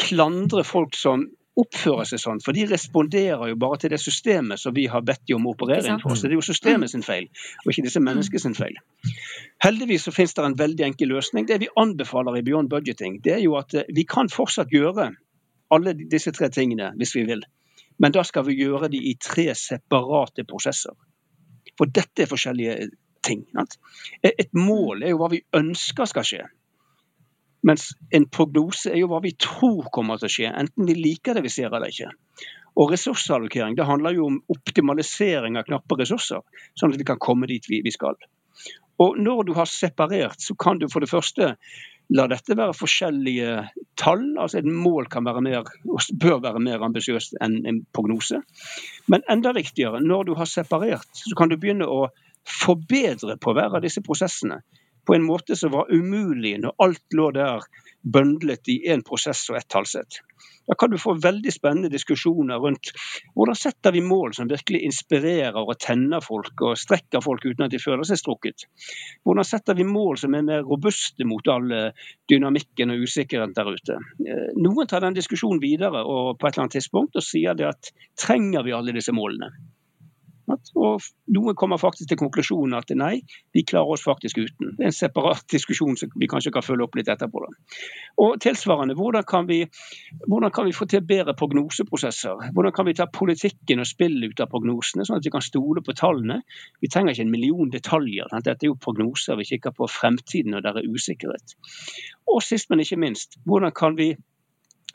klandre 0.00 0.64
folk 0.66 0.96
som 0.96 1.26
oppfører 1.56 2.04
seg 2.04 2.20
sånn, 2.20 2.40
for 2.44 2.56
de 2.56 2.66
responderer 2.68 3.48
jo 3.48 3.56
bare 3.60 3.78
til 3.80 3.92
det 3.94 4.00
systemet 4.02 4.60
som 4.60 4.74
vi 4.76 4.84
har 4.92 5.04
bedt 5.06 5.22
de 5.28 5.36
om 5.38 5.46
å 5.48 5.54
operere 5.54 5.86
innenfor. 5.86 6.12
Så 6.12 6.28
det 6.28 6.34
er 6.34 6.40
jo 6.40 6.44
systemet 6.44 6.92
sin 6.92 7.04
feil, 7.06 7.30
og 7.64 7.70
ikke 7.72 7.86
disse 7.86 8.02
menneskene 8.04 8.42
sin 8.42 8.56
feil. 8.58 8.76
Heldigvis 9.64 10.04
så 10.04 10.12
finnes 10.12 10.36
det 10.36 10.44
en 10.44 10.58
veldig 10.58 10.84
enkel 10.90 11.14
løsning. 11.14 11.48
Det 11.48 11.58
vi 11.64 11.70
anbefaler 11.80 12.36
i 12.36 12.44
Beyond 12.44 12.68
Budgeting, 12.72 13.22
det 13.24 13.38
er 13.38 13.42
jo 13.46 13.56
at 13.56 13.72
eh, 13.72 13.88
vi 13.96 14.04
kan 14.08 14.28
fortsatt 14.32 14.74
gjøre 14.74 15.08
alle 15.72 15.96
disse 15.96 16.32
tre 16.36 16.50
tingene 16.52 16.92
hvis 17.00 17.16
vi 17.16 17.24
vil. 17.30 17.46
Men 17.96 18.12
da 18.12 18.26
skal 18.28 18.44
vi 18.44 18.58
gjøre 18.60 18.92
de 18.92 19.00
i 19.08 19.16
tre 19.16 19.48
separate 19.56 20.44
prosesser. 20.44 20.92
For 21.80 21.88
dette 21.88 22.24
er 22.24 22.28
forskjellige 22.28 22.90
ting. 23.26 23.44
Et 24.22 24.52
mål 24.56 25.02
er 25.02 25.14
jo 25.14 25.20
hva 25.22 25.30
vi 25.32 25.42
ønsker 25.56 26.08
skal 26.10 26.26
skje. 26.26 26.44
Mens 27.66 27.88
en 28.14 28.28
prognose 28.30 28.92
er 28.92 29.00
jo 29.00 29.10
hva 29.10 29.18
vi 29.24 29.34
tror 29.42 29.88
kommer 29.94 30.20
til 30.20 30.28
å 30.28 30.34
skje, 30.36 30.52
enten 30.52 30.86
vi 30.86 30.94
liker 30.98 31.34
det 31.34 31.42
vi 31.46 31.52
ser 31.52 31.72
eller 31.72 31.90
ikke. 31.90 32.12
Og 32.76 32.92
ressursallokering 32.92 33.76
det 33.76 33.88
handler 33.88 34.14
jo 34.14 34.28
om 34.30 34.38
optimalisering 34.52 35.56
av 35.56 35.66
knappe 35.66 35.98
ressurser, 35.98 36.44
sånn 36.76 36.92
at 36.92 37.00
vi 37.00 37.08
kan 37.08 37.20
komme 37.22 37.48
dit 37.50 37.66
vi, 37.70 37.82
skal. 37.90 38.18
Og 39.02 39.18
Når 39.20 39.44
du 39.48 39.52
har 39.56 39.68
separert, 39.68 40.40
så 40.40 40.54
kan 40.54 40.78
du 40.78 40.86
for 40.92 41.04
det 41.04 41.10
første 41.10 41.54
la 42.16 42.28
dette 42.30 42.54
være 42.54 42.76
forskjellige 42.76 43.64
tall. 43.98 44.36
altså 44.38 44.60
Et 44.60 44.68
mål 44.68 45.08
kan 45.10 45.24
være 45.26 45.42
mer, 45.42 45.64
og 45.88 46.00
bør 46.20 46.38
være 46.44 46.62
mer 46.62 46.84
ambisiøst 46.86 47.34
enn 47.42 47.58
en 47.66 47.82
prognose. 47.92 48.40
Men 49.10 49.26
enda 49.28 49.52
viktigere, 49.56 50.00
når 50.00 50.28
du 50.28 50.34
har 50.38 50.46
separert, 50.46 51.08
så 51.12 51.34
kan 51.36 51.50
du 51.50 51.58
begynne 51.58 51.88
å 51.88 52.06
forbedre 52.46 53.36
på 53.42 53.54
hver 53.56 53.76
av 53.76 53.84
disse 53.84 54.02
prosessene 54.06 54.62
på 55.06 55.14
en 55.14 55.26
måte 55.26 55.56
som 55.56 55.70
var 55.70 55.92
umulig 55.92 56.56
når 56.62 56.74
alt 56.82 57.14
lå 57.14 57.30
der 57.34 57.66
bøndlet 58.02 58.68
i 58.70 58.80
én 58.90 59.02
prosess 59.06 59.44
og 59.50 59.58
ett 59.58 59.68
tallsett. 59.70 60.18
Da 60.66 60.74
kan 60.74 60.90
du 60.90 60.98
få 60.98 61.14
veldig 61.22 61.52
spennende 61.54 61.90
diskusjoner 61.92 62.58
rundt 62.62 62.90
hvordan 63.38 63.58
setter 63.58 63.94
vi 63.94 64.02
mål 64.02 64.34
som 64.34 64.50
virkelig 64.50 64.82
inspirerer 64.88 65.58
og 65.60 65.78
tenner 65.82 66.24
folk 66.24 66.64
og 66.66 66.78
strekker 66.78 67.22
folk 67.22 67.46
uten 67.46 67.68
at 67.68 67.74
de 67.74 67.80
føler 67.82 68.02
seg 68.08 68.18
strukket. 68.18 68.66
Hvordan 69.22 69.46
setter 69.46 69.78
vi 69.78 69.86
mål 69.86 70.18
som 70.22 70.34
er 70.34 70.46
mer 70.46 70.66
robuste 70.66 71.26
mot 71.28 71.46
all 71.54 71.70
dynamikken 72.30 72.94
og 72.94 73.06
usikkerhet 73.06 73.54
der 73.54 73.70
ute. 73.70 74.00
Eh, 74.26 74.50
noen 74.58 74.90
tar 74.90 75.06
den 75.06 75.18
diskusjonen 75.18 75.62
videre 75.62 76.02
og 76.02 76.34
på 76.34 76.48
et 76.48 76.56
eller 76.56 76.66
annet 76.66 76.78
tidspunkt 76.80 77.18
og 77.18 77.26
sier 77.26 77.54
det 77.54 77.70
at 77.70 77.94
trenger 78.18 78.66
vi 78.66 78.74
alle 78.74 78.94
disse 78.96 79.14
målene? 79.14 79.54
Og 80.46 81.02
noen 81.34 81.56
kommer 81.58 81.80
faktisk 81.80 82.10
til 82.10 82.18
konklusjonen 82.20 82.76
at 82.78 82.92
nei, 82.96 83.20
vi 83.54 83.64
klarer 83.66 83.96
oss 83.96 84.04
faktisk 84.06 84.38
uten. 84.38 84.74
Det 84.76 84.84
er 84.84 84.90
en 84.90 84.96
separat 84.96 85.44
diskusjon 85.56 85.98
som 85.98 86.12
vi 86.14 86.28
kanskje 86.30 86.52
kan 86.54 86.64
følge 86.64 86.86
opp 86.86 86.98
litt 86.98 87.10
etterpå. 87.12 87.42
Da. 87.42 87.80
Og 88.22 88.36
tilsvarende, 88.42 88.96
hvordan 88.98 89.26
kan, 89.28 89.48
vi, 89.50 89.62
hvordan 90.26 90.54
kan, 90.54 90.68
vi, 90.68 90.76
få 90.76 90.88
til 90.90 91.04
bedre 91.06 91.34
prognoseprosesser? 91.38 92.52
Hvordan 92.54 92.76
kan 92.76 92.88
vi 92.88 92.96
ta 92.98 93.08
politikken 93.10 93.82
og 93.82 93.90
spillet 93.90 94.32
ut 94.32 94.44
av 94.44 94.52
prognosene, 94.52 95.06
sånn 95.08 95.20
at 95.20 95.26
vi 95.26 95.34
kan 95.34 95.44
stole 95.44 95.82
på 95.84 95.96
tallene? 95.98 96.40
Vi 96.84 96.92
trenger 96.92 97.16
ikke 97.16 97.26
en 97.26 97.34
million 97.34 97.72
detaljer. 97.72 98.30
Sant? 98.30 98.46
Dette 98.46 98.66
er 98.68 98.72
jo 98.72 98.78
prognoser. 98.80 99.38
Vi 99.40 99.48
kikker 99.50 99.74
på 99.76 99.90
fremtiden, 99.90 100.56
og 100.56 100.64
der 100.66 100.80
er 100.80 100.88
usikkerhet. 100.88 101.58
Og 102.30 102.42
sist, 102.44 102.70
men 102.70 102.82
ikke 102.82 103.00
minst, 103.00 103.38
hvordan 103.46 103.74
kan 103.76 103.98
vi 103.98 104.14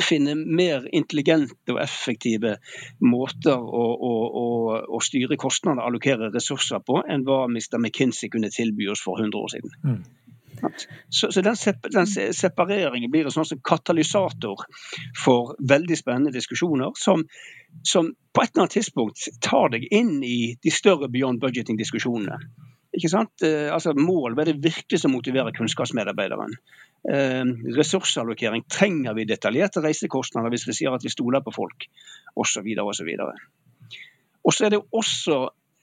finne 0.06 0.36
mer 0.36 0.88
intelligente 0.96 1.74
og 1.74 1.82
effektive 1.84 2.56
måter 3.04 3.58
å, 3.58 3.86
å, 3.94 4.14
å, 4.42 4.48
å 4.98 5.02
styre 5.04 5.38
kostnader 5.42 5.84
og 5.84 5.92
allokere 5.92 6.32
ressurser 6.34 6.84
på, 6.86 7.02
enn 7.08 7.26
hva 7.28 7.44
Mr. 7.50 7.78
McKinsey 7.80 8.32
kunne 8.34 8.52
tilby 8.54 8.90
oss 8.92 9.04
for 9.06 9.22
100 9.22 9.40
år 9.42 9.54
siden. 9.56 9.78
Mm. 9.86 10.02
Så, 11.10 11.32
så 11.32 11.42
den, 11.42 11.56
den, 11.94 12.08
separeringen 12.34 13.12
blir 13.12 13.26
en 13.26 13.34
sånn 13.34 13.62
katalysator 13.66 14.66
for 15.18 15.56
veldig 15.70 15.98
spennende 15.98 16.34
diskusjoner 16.36 16.94
som, 17.00 17.24
som, 17.88 18.12
på 18.34 18.44
et 18.44 18.52
eller 18.52 18.68
annet 18.68 18.76
tidspunkt 18.78 19.30
tar 19.42 19.72
deg 19.74 19.88
inn 19.90 20.20
i 20.24 20.54
de 20.62 20.74
større 20.74 21.10
beyond 21.10 21.42
budgeting-diskusjonene. 21.42 22.38
Ikke 23.02 23.10
sant? 23.10 23.42
Eh, 23.42 23.72
altså 23.74 23.96
Mål, 23.98 24.36
hva 24.36 24.44
er 24.44 24.52
det 24.52 24.62
virkelig 24.62 25.00
som 25.02 25.16
motiverer 25.16 25.56
kunnskapsmedarbeideren? 25.58 26.54
Eh, 27.10 27.54
ressursallokering. 27.78 28.68
Trenger 28.70 29.16
vi 29.18 29.26
detaljerte 29.26 29.82
reisekostnader 29.82 30.54
hvis 30.54 30.68
vi 30.70 30.76
sier 30.78 30.94
at 30.94 31.06
vi 31.06 31.10
stoler 31.10 31.42
på 31.42 31.54
folk? 31.56 31.88
Osv. 32.38 32.68
osv. 32.84 33.10
Og 34.46 34.54
så 34.54 34.68
er 34.68 34.76
det 34.76 34.84
også 34.94 35.40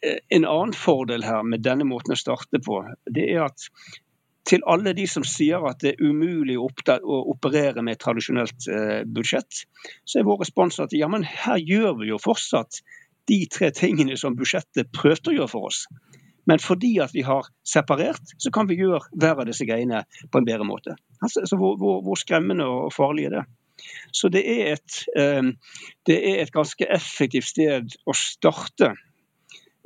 eh, 0.06 0.20
en 0.38 0.46
annen 0.46 0.76
fordel 0.78 1.26
her 1.26 1.42
med 1.42 1.66
denne 1.66 1.88
måten 1.88 2.14
å 2.14 2.20
starte 2.20 2.62
på. 2.62 2.84
Det 3.10 3.26
er 3.32 3.48
at 3.48 3.66
til 4.48 4.62
alle 4.70 4.94
de 4.96 5.08
som 5.10 5.26
sier 5.26 5.66
at 5.68 5.82
det 5.82 5.90
er 5.96 6.06
umulig 6.06 6.54
å, 6.56 6.70
operere 7.34 7.82
med 7.82 7.98
et 7.98 8.00
tradisjonelt 8.00 8.64
budsjett, 9.12 9.66
så 10.08 10.22
er 10.22 10.24
vår 10.24 10.38
respons 10.40 10.78
at 10.80 10.94
ja, 10.96 11.04
men 11.12 11.26
her 11.28 11.58
gjør 11.60 11.98
vi 11.98 12.08
jo 12.08 12.20
fortsatt 12.22 12.78
de 13.28 13.42
tre 13.52 13.68
tingene 13.76 14.16
som 14.16 14.38
budsjettet 14.38 14.88
prøvde 14.96 15.34
å 15.34 15.36
gjøre 15.36 15.52
for 15.52 15.68
oss. 15.68 15.82
Men 16.48 16.62
fordi 16.62 16.94
at 17.04 17.14
vi 17.14 17.24
har 17.26 17.48
separert, 17.66 18.34
så 18.40 18.52
kan 18.54 18.68
vi 18.70 18.78
gjøre 18.80 19.04
hver 19.12 19.42
av 19.42 19.48
disse 19.48 19.66
greiene 19.68 20.04
på 20.32 20.40
en 20.40 20.48
bedre 20.48 20.66
måte. 20.68 20.96
Altså, 21.22 21.44
hvor, 21.56 21.76
hvor, 21.80 22.00
hvor, 22.06 22.18
skremmende 22.20 22.66
og 22.66 22.92
farlig 22.94 23.28
er 23.28 23.36
det? 23.38 23.44
Så 24.12 24.30
det 24.32 24.42
er, 24.42 24.78
et, 24.78 25.02
um, 25.14 25.52
det 26.08 26.16
er 26.32 26.40
et 26.42 26.54
ganske 26.54 26.88
effektivt 26.90 27.46
sted 27.52 27.94
å 28.08 28.16
starte 28.16 28.94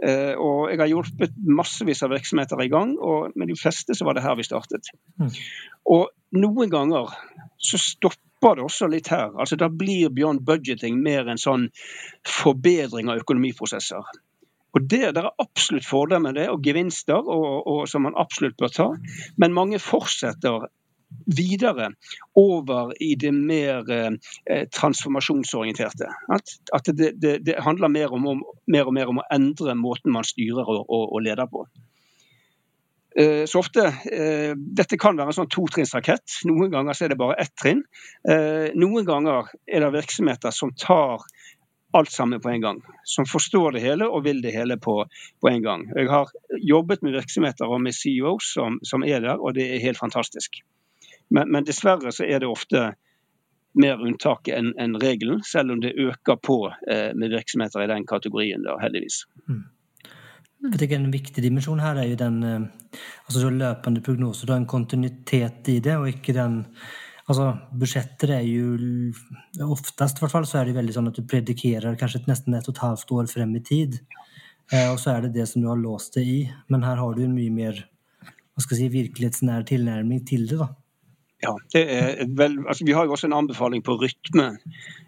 Eh, 0.02 0.34
og 0.34 0.72
jeg 0.72 0.80
har 0.80 0.90
hjulpet 0.90 1.34
massevis 1.46 2.02
av 2.02 2.10
virksomheter 2.10 2.58
i 2.64 2.70
gang, 2.72 2.96
og 2.98 3.36
med 3.38 3.52
de 3.52 3.56
fleste 3.58 3.94
så 3.94 4.06
var 4.08 4.16
det 4.18 4.24
her 4.24 4.34
vi 4.38 4.46
startet. 4.46 4.90
Mm. 5.20 5.30
Og 5.94 6.08
noen 6.42 6.72
ganger 6.72 7.12
så 7.62 7.78
stopper 7.78 8.58
det 8.58 8.66
også 8.66 8.88
litt 8.90 9.12
her. 9.12 9.30
Altså 9.38 9.58
Da 9.60 9.68
blir 9.70 10.10
beyond 10.10 10.42
budgeting 10.46 10.98
mer 11.04 11.30
en 11.30 11.38
sånn 11.38 11.68
forbedring 12.26 13.12
av 13.12 13.22
økonomiprosesser. 13.22 14.10
Og 14.72 14.84
Det, 14.88 15.02
det 15.14 15.20
er 15.20 15.34
absolutt 15.42 15.86
fordeler 15.86 16.22
med 16.24 16.38
det, 16.40 16.48
og 16.48 16.62
gevinster 16.64 17.20
og, 17.20 17.66
og, 17.66 17.82
som 17.88 18.06
man 18.06 18.16
absolutt 18.16 18.56
bør 18.56 18.72
ta. 18.72 18.88
Men 19.36 19.52
mange 19.56 19.80
fortsetter 19.82 20.68
videre 21.26 21.90
over 22.40 22.94
i 23.04 23.14
det 23.20 23.34
mer 23.36 23.90
eh, 23.92 24.64
transformasjonsorienterte. 24.72 26.08
At, 26.32 26.56
at 26.72 26.88
det, 26.96 27.12
det, 27.20 27.38
det, 27.46 27.60
handler 27.60 27.92
mer, 27.92 28.12
om, 28.16 28.26
om, 28.26 28.44
mer, 28.66 28.88
og 28.88 28.96
mer 28.96 29.12
om 29.12 29.20
å 29.20 29.28
endre 29.34 29.76
måten 29.76 30.14
man 30.14 30.24
styrer 30.24 30.64
og, 30.64 30.86
og, 30.88 31.08
og 31.12 31.24
leder 31.26 31.50
på. 31.52 31.66
Eh, 33.16 33.44
så 33.44 33.60
ofte, 33.60 33.86
eh, 34.08 34.54
Dette 34.56 34.96
kan 34.96 35.18
være 35.18 35.32
en 35.32 35.38
sånn 35.42 35.52
totrinnsrakett. 35.52 36.40
Noen 36.48 36.72
ganger 36.72 36.96
er 36.96 37.12
det 37.12 37.20
bare 37.20 37.36
ett 37.42 37.52
trinn. 37.60 37.84
Eh, 38.28 38.72
noen 38.78 39.04
ganger 39.08 39.52
er 39.66 39.84
det 39.84 39.92
virksomheter 39.98 40.54
som 40.54 40.72
tar 40.72 41.26
alt 41.92 42.10
sammen 42.12 42.40
på 42.40 42.48
en 42.48 42.60
gang. 42.60 42.82
Som 43.04 43.26
forstår 43.26 43.76
det 43.76 43.82
hele 43.84 44.08
og 44.08 44.24
vil 44.24 44.42
det 44.42 44.54
hele 44.54 44.78
på, 44.80 45.04
på 45.40 45.48
en 45.48 45.62
gang. 45.62 45.86
Jeg 45.96 46.08
har 46.10 46.30
jobbet 46.60 47.02
med 47.02 47.16
virksomheter 47.18 47.68
og 47.68 47.82
med 47.82 47.94
CEOs 47.96 48.52
som, 48.54 48.78
som 48.82 49.04
er 49.04 49.20
der, 49.20 49.40
og 49.40 49.54
det 49.54 49.68
er 49.74 49.84
helt 49.84 50.00
fantastisk. 50.00 50.62
Men, 51.28 51.52
men, 51.52 51.64
dessverre 51.64 52.12
så 52.12 52.24
er 52.28 52.42
det 52.42 52.48
ofte 52.48 52.92
mer 53.78 54.00
unntaket 54.04 54.56
enn 54.58 54.72
en 54.80 54.98
regelen, 55.00 55.40
selv 55.48 55.72
om 55.72 55.80
det 55.80 55.94
øker 55.96 56.36
på 56.36 56.58
eh, 56.68 57.12
med 57.16 57.32
virksomheter 57.32 57.84
i 57.84 57.88
den 57.88 58.04
kategorien, 58.08 58.64
da, 58.66 58.76
heldigvis. 58.82 59.22
Mm. 59.48 59.62
Jeg 60.62 60.78
tenker 60.78 61.00
En 61.00 61.10
viktig 61.10 61.42
dimensjon 61.42 61.80
her 61.82 61.98
er 61.98 62.10
jo 62.10 62.18
den 62.20 62.42
eh, 62.46 62.98
altså 63.24 63.48
løpende 63.50 64.02
prognoser. 64.04 64.46
Du 64.46 64.52
har 64.52 64.60
en 64.60 64.68
kontinuitet 64.68 65.72
i 65.72 65.78
det, 65.80 65.96
og 65.96 66.10
ikke 66.12 66.36
den 66.36 66.60
Altså, 67.30 67.52
Budsjetter 67.78 68.32
er 68.38 68.44
jo 68.48 68.72
Oftest 69.62 70.18
i 70.18 70.24
hvert 70.24 70.34
fall, 70.34 70.46
så 70.48 70.58
er 70.58 70.68
det 70.68 70.76
veldig 70.78 70.96
sånn 70.96 71.10
at 71.12 71.18
du 71.18 71.26
predikerer 71.28 71.98
kanskje 72.00 72.24
nesten 72.26 72.56
et 72.58 72.66
og 72.66 72.74
et 72.74 72.82
halvt 72.82 73.14
år 73.18 73.30
frem 73.30 73.54
i 73.58 73.62
tid. 73.66 74.00
Eh, 74.72 74.88
og 74.90 74.98
så 75.00 75.14
er 75.14 75.26
det 75.26 75.34
det 75.36 75.46
som 75.50 75.62
du 75.62 75.68
har 75.70 75.80
låst 75.80 76.18
det 76.18 76.24
i. 76.26 76.38
Men 76.72 76.86
her 76.86 76.98
har 76.98 77.14
du 77.14 77.24
en 77.24 77.34
mye 77.36 77.52
mer 77.52 77.84
hva 78.52 78.60
skal 78.60 78.76
jeg 78.76 78.90
si, 78.90 78.94
virkelighetsnær 78.98 79.64
tilnærming 79.68 80.24
til 80.28 80.44
det. 80.50 80.58
da. 80.60 80.68
Ja, 81.42 81.56
vel, 82.38 82.52
altså 82.68 82.84
Vi 82.86 82.92
har 82.94 83.06
jo 83.06 83.16
også 83.16 83.26
en 83.26 83.34
anbefaling 83.34 83.82
på 83.82 83.96
rytme 83.98 84.44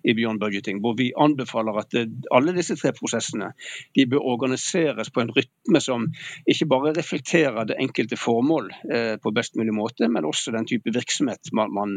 i 0.03 0.15
Beyond 0.19 0.41
Budgeting, 0.43 0.81
hvor 0.83 0.97
vi 0.99 1.13
anbefaler 1.15 1.79
at 1.79 1.95
det, 1.95 2.09
alle 2.35 2.55
disse 2.57 2.75
tre 2.81 2.91
prosessene 2.97 3.53
de 3.95 4.07
bør 4.11 4.27
organiseres 4.33 5.13
på 5.15 5.23
en 5.23 5.31
rytme 5.37 5.83
som 5.85 6.09
ikke 6.51 6.67
bare 6.73 6.95
reflekterer 6.97 7.69
det 7.71 7.79
enkelte 7.79 8.19
formål 8.19 8.73
eh, 8.91 9.15
på 9.23 9.31
best 9.37 9.55
mulig 9.61 9.77
måte, 9.79 10.11
men 10.11 10.27
også 10.27 10.57
den 10.57 10.67
type 10.67 10.91
virksomhet 10.91 11.55
man, 11.55 11.71
man, 11.71 11.95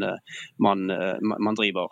man, 0.62 0.86
man 1.26 1.58
driver. 1.58 1.90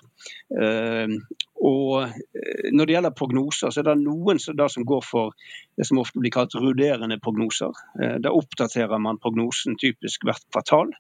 Eh, 0.55 1.19
og 1.67 2.03
eh, 2.05 2.71
Når 2.73 2.87
det 2.87 2.97
gjelder 2.97 3.17
prognoser, 3.17 3.73
så 3.73 3.81
er 3.81 3.89
det 3.91 3.97
noen 4.03 4.41
som, 4.43 4.61
som 4.71 4.87
går 4.87 5.05
for 5.05 5.35
det 5.77 5.87
som 5.89 6.01
ofte 6.03 6.21
blir 6.21 6.35
kalt 6.35 6.55
ruderende 6.59 7.19
prognoser. 7.23 7.73
Eh, 8.01 8.17
da 8.23 8.33
oppdaterer 8.35 9.01
man 9.03 9.21
prognosen 9.23 9.79
typisk 9.81 10.27
hvert 10.29 10.45
kvartal 10.53 10.93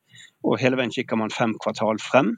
og 0.44 0.60
hele 0.60 0.78
veien 0.78 0.92
kikker 0.94 1.18
man 1.20 1.32
fem 1.34 1.56
kvartal 1.62 2.00
frem 2.02 2.34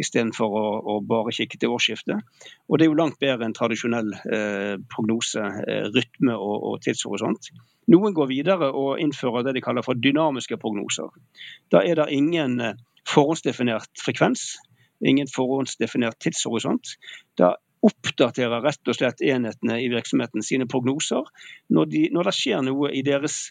istedenfor 0.00 0.54
å, 0.56 0.66
å 0.88 0.94
bare 1.04 1.34
kikke 1.36 1.58
til 1.60 1.74
årsskiftet. 1.74 2.22
Og 2.68 2.78
det 2.78 2.86
er 2.86 2.90
jo 2.90 2.98
langt 2.98 3.18
bedre 3.20 3.44
enn 3.46 3.56
tradisjonell 3.56 4.14
eh, 4.24 4.76
prognose, 4.92 5.42
eh, 5.66 5.88
rytme 5.92 6.36
og, 6.36 6.54
og 6.70 6.78
tidshorisont. 6.84 7.50
Noen 7.92 8.16
går 8.16 8.30
videre 8.30 8.70
og 8.72 9.02
innfører 9.02 9.44
det 9.46 9.56
de 9.58 9.64
kaller 9.64 9.84
for 9.84 9.98
dynamiske 9.98 10.56
prognoser. 10.62 11.12
Da 11.72 11.82
er 11.84 12.00
det 12.00 12.08
ingen 12.16 12.56
eh, 12.64 12.78
forhåndsdefinert 13.10 13.90
frekvens, 14.00 14.54
ingen 15.04 15.28
forhåndsdefinert 15.28 16.20
tidshorisont. 16.22 16.96
Da 17.36 17.56
oppdaterer 17.82 18.62
rett 18.62 18.88
og 18.88 18.96
slett 18.96 19.24
enhetene 19.26 19.80
i 19.82 19.88
virksomheten 19.90 20.44
sine 20.46 20.68
prognoser 20.70 21.26
når, 21.74 21.88
de, 21.90 22.02
når 22.14 22.30
det 22.30 22.34
skjer 22.38 22.62
noe 22.64 22.92
i 22.94 23.02
deres 23.04 23.48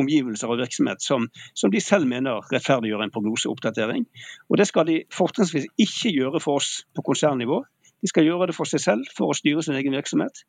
omgivelser 0.00 0.50
og 0.52 0.60
virksomhet 0.62 1.02
som, 1.04 1.28
som, 1.54 1.72
de 1.72 1.82
selv 1.82 2.08
mener 2.10 2.44
rettferdiggjør 2.52 3.06
en 3.06 3.14
prognoseoppdatering. 3.14 4.06
Og 4.50 4.60
Det 4.60 4.68
skal 4.68 4.86
de 4.88 5.00
fortrinnsvis 5.12 5.68
ikke 5.78 6.14
gjøre 6.16 6.42
for 6.42 6.62
oss 6.62 6.86
på 6.96 7.04
konsernnivå. 7.06 7.62
De 8.02 8.10
skal 8.10 8.26
gjøre 8.26 8.50
det 8.50 8.56
for 8.56 8.68
seg 8.68 8.82
selv 8.82 9.12
for 9.16 9.32
å 9.32 9.36
styre 9.36 9.64
sin 9.64 9.76
egen 9.78 9.96
virksomhet. 9.96 10.44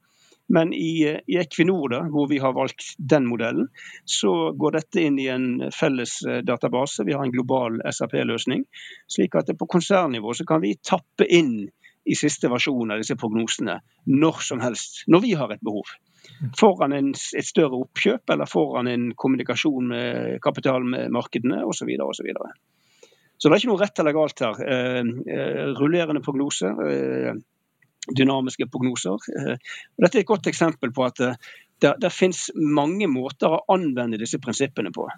Men 0.47 0.71
i, 0.73 1.03
i 1.27 1.37
Equinor, 1.41 1.89
da, 1.91 2.01
hvor 2.11 2.29
vi 2.31 2.39
har 2.39 2.53
valgt 2.55 2.93
den 2.97 3.25
modellen, 3.27 3.67
så 4.07 4.53
går 4.55 4.77
dette 4.77 5.03
inn 5.03 5.17
i 5.19 5.27
en 5.31 5.47
felles 5.75 6.21
eh, 6.23 6.39
database. 6.47 7.03
Vi 7.03 7.15
har 7.17 7.25
en 7.25 7.33
global 7.33 7.81
SAP-løsning. 7.83 8.63
Slik 9.11 9.35
at 9.35 9.51
på 9.59 9.67
konsernnivå 9.67 10.35
så 10.37 10.47
kan 10.47 10.63
vi 10.63 10.77
tappe 10.79 11.27
inn 11.27 11.67
i 12.07 12.15
siste 12.15 12.47
versjon 12.47 12.93
av 12.95 13.01
disse 13.03 13.17
prognosene 13.19 13.81
når 14.07 14.43
som 14.47 14.63
helst, 14.63 15.03
når 15.11 15.25
vi 15.25 15.33
har 15.35 15.51
et 15.51 15.63
behov. 15.63 15.91
Foran 16.59 16.93
en, 16.93 17.11
et 17.13 17.45
større 17.45 17.79
oppkjøp 17.81 18.33
eller 18.33 18.49
foran 18.49 18.89
en 18.91 19.11
kommunikasjon 19.17 19.91
med 19.91 20.39
kapitalmarkedene 20.43 21.63
osv. 21.65 21.79
Så, 21.79 21.87
videre, 21.87 22.07
og 22.07 22.15
så, 22.17 22.25
så 23.37 23.49
det 23.49 23.55
er 23.55 23.61
ikke 23.61 23.71
noe 23.71 23.81
rett 23.81 24.01
eller 24.01 24.17
galt 24.17 24.43
her. 24.45 24.59
Eh, 24.65 25.13
eh, 25.33 25.61
rullerende 25.77 26.23
prognoser, 26.25 26.81
eh, 26.87 27.39
dynamiske 28.07 28.69
prognoser. 28.71 29.17
Og 29.17 30.03
dette 30.05 30.19
er 30.19 30.23
et 30.23 30.29
godt 30.29 30.49
eksempel 30.49 30.93
på 30.95 31.05
at 31.05 31.21
det, 31.21 31.93
det 32.01 32.13
finnes 32.13 32.47
mange 32.55 33.09
måter 33.11 33.51
å 33.51 33.63
anvende 33.73 34.19
disse 34.21 34.39
prinsippene 34.41 34.93
på. 34.95 35.09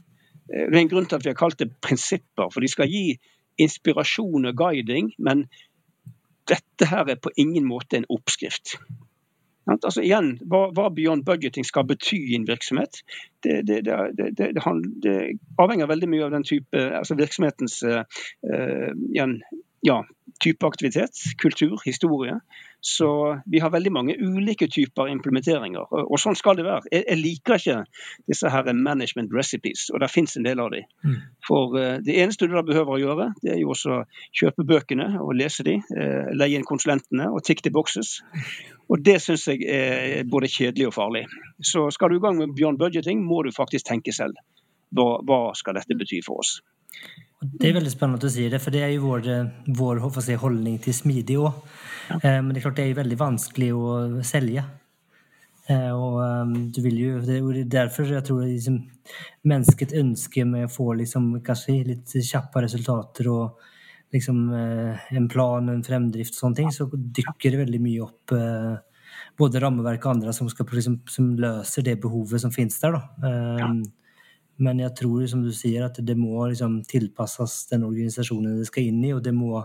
Det 0.50 0.66
er 0.66 0.82
en 0.82 0.90
grunn 0.90 1.06
til 1.06 1.20
at 1.20 1.26
vi 1.28 1.30
har 1.30 1.38
kalt 1.38 1.60
det 1.62 1.70
prinsipper, 1.84 2.50
for 2.50 2.66
de 2.66 2.72
skal 2.72 2.90
gi 2.90 3.20
inspirasjon 3.62 4.50
og 4.50 4.58
guiding. 4.58 5.14
men 5.20 5.46
dette 6.50 6.88
her 6.90 7.10
er 7.10 7.20
på 7.22 7.32
ingen 7.38 7.68
måte 7.70 8.00
en 8.00 8.08
oppskrift. 8.10 8.78
Altså 9.78 10.04
igjen, 10.04 10.34
hva, 10.50 10.68
hva, 10.76 10.90
beyond 10.94 11.26
budgeting 11.28 11.68
skal 11.68 11.88
bety 11.90 12.18
i 12.32 12.38
en 12.38 12.48
virksomhet, 12.50 13.02
det, 13.46 13.62
det, 13.68 13.82
det, 14.18 14.30
det, 14.40 15.16
avhenger 15.62 15.90
veldig 15.92 16.10
mye 16.12 16.28
av 16.28 16.36
den 16.36 16.46
type, 16.48 16.86
altså 17.00 17.18
virksomhetens 17.20 17.80
uh, 17.86 18.04
igjen, 19.12 19.40
ja, 19.82 20.04
type 20.40 20.68
aktivitet, 20.68 21.10
kultur, 21.38 21.82
historie. 21.86 22.40
Så 22.82 23.42
vi 23.46 23.60
har 23.60 23.72
veldig 23.72 23.92
mange 23.92 24.16
ulike 24.16 24.70
typer 24.72 25.10
implementeringer, 25.12 25.90
og 25.92 26.16
sånn 26.22 26.38
skal 26.40 26.56
det 26.56 26.64
være. 26.64 26.88
Jeg, 26.94 27.18
liker 27.20 27.60
ikke 27.60 27.76
disse 28.30 28.52
her 28.54 28.70
management 28.72 29.34
recipes, 29.36 29.90
og 29.92 30.00
det 30.00 30.12
fins 30.14 30.38
en 30.40 30.48
del 30.48 30.62
av 30.64 30.72
dem. 30.72 30.88
Mm. 31.04 31.18
For 31.44 31.76
uh, 31.76 31.98
det 32.06 32.16
eneste 32.24 32.48
du 32.48 32.56
da 32.56 32.64
behøver 32.64 32.96
å 32.96 33.02
gjøre, 33.02 33.28
det 33.44 33.52
er 33.58 33.60
jo 33.60 33.74
også 33.76 34.00
kjøpe 34.40 34.64
bøkene 34.70 35.10
og 35.20 35.36
lese 35.36 35.68
de, 35.68 35.76
uh, 35.92 36.32
leie 36.40 36.56
inn 36.56 36.68
konsulentene 36.68 37.28
og 37.34 37.44
tick 37.44 37.66
the 37.68 37.74
boxes. 37.76 38.22
Og 38.88 39.04
det 39.04 39.20
syns 39.26 39.50
jeg 39.52 39.68
er 39.68 40.24
både 40.32 40.48
kjedelig 40.48 40.88
og 40.88 40.96
farlig. 40.96 41.28
Så 41.60 41.90
skal 41.92 42.14
du 42.14 42.22
i 42.22 42.24
gang 42.24 42.40
med 42.40 42.56
beyond 42.56 42.80
budgeting, 42.80 43.28
må 43.28 43.44
du 43.44 43.52
faktisk 43.52 43.92
tenke 43.92 44.16
selv. 44.16 44.40
Hva, 44.96 45.20
hva 45.28 45.50
skal 45.54 45.76
dette 45.76 46.00
bety 46.00 46.24
for 46.26 46.42
oss? 46.42 46.62
Det 47.40 47.70
er 47.70 47.78
veldig 47.78 47.92
spennende 47.94 48.20
at 48.20 48.26
du 48.28 48.34
sier 48.34 48.52
det, 48.52 48.60
for 48.60 48.76
det 48.76 48.82
er 48.84 48.92
jo 48.94 49.06
vår, 49.08 49.30
vår 49.80 50.02
si, 50.20 50.36
holdning 50.36 50.76
til 50.84 50.96
smidig 50.96 51.38
òg. 51.40 51.62
Ja. 52.10 52.18
Eh, 52.18 52.40
men 52.44 52.52
det 52.52 52.60
er 52.60 52.66
klart 52.68 52.80
det 52.80 52.86
er 52.86 52.92
jo 52.92 53.00
veldig 53.00 53.20
vanskelig 53.20 53.70
å 53.78 53.94
selge. 54.28 54.66
Eh, 55.70 55.92
og 55.94 56.18
um, 56.20 56.54
du 56.74 56.82
vil 56.82 56.98
jo, 56.98 57.20
Det 57.24 57.38
er 57.40 57.70
derfor 57.70 58.10
jeg 58.12 58.26
tror 58.28 58.42
liksom, 58.44 58.82
mennesket 59.48 59.96
ønsker 60.02 60.48
med 60.50 60.68
å 60.68 60.74
få 60.74 60.92
liksom, 61.00 61.32
kanskje 61.46 61.78
litt 61.94 62.16
kjappe 62.26 62.66
resultater 62.66 63.30
og 63.32 63.62
liksom, 64.12 64.42
eh, 64.58 65.08
en 65.16 65.30
plan, 65.32 65.70
en 65.72 65.86
fremdrift 65.86 66.36
og 66.36 66.42
sånne 66.42 66.60
ting, 66.60 66.74
så 66.76 66.90
dykker 66.90 67.54
det 67.54 67.62
veldig 67.64 67.82
mye 67.86 68.08
opp 68.08 68.36
både 69.40 69.62
rammeverk 69.64 70.04
og 70.04 70.18
andre 70.18 70.34
som, 70.36 70.50
skal, 70.52 70.68
liksom, 70.76 71.00
som 71.08 71.32
løser 71.40 71.86
det 71.88 71.96
behovet 72.04 72.44
som 72.44 72.52
finnes 72.52 72.76
der. 72.82 72.98
Da. 72.98 73.32
Ja. 73.62 73.72
Men 74.60 74.82
jeg 74.84 74.96
tror, 75.00 75.24
som 75.32 75.44
du 75.44 75.52
sier, 75.56 75.86
at 75.88 76.00
det 76.06 76.16
må 76.20 76.50
liksom 76.50 76.82
tilpasses 76.88 77.62
den 77.72 77.86
organisasjonen 77.88 78.60
det 78.60 78.68
skal 78.68 78.90
inn 78.90 79.04
i. 79.06 79.14
Og 79.16 79.24
det 79.24 79.34
må, 79.36 79.62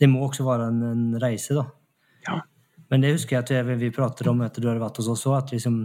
det 0.00 0.10
må 0.10 0.24
også 0.26 0.46
være 0.46 0.70
en, 0.72 0.82
en 0.92 1.04
reise, 1.22 1.54
da. 1.58 1.68
Ja. 2.26 2.40
Men 2.92 3.00
det 3.00 3.14
husker 3.14 3.38
jeg 3.38 3.46
at 3.64 3.78
vi 3.80 3.88
pratet 3.94 4.28
om 4.28 4.42
etter 4.44 4.60
du 4.60 4.66
hadde 4.68 4.82
vært 4.82 4.98
hos 5.00 5.06
oss 5.08 5.22
òg, 5.24 5.38
at 5.38 5.52
liksom, 5.54 5.78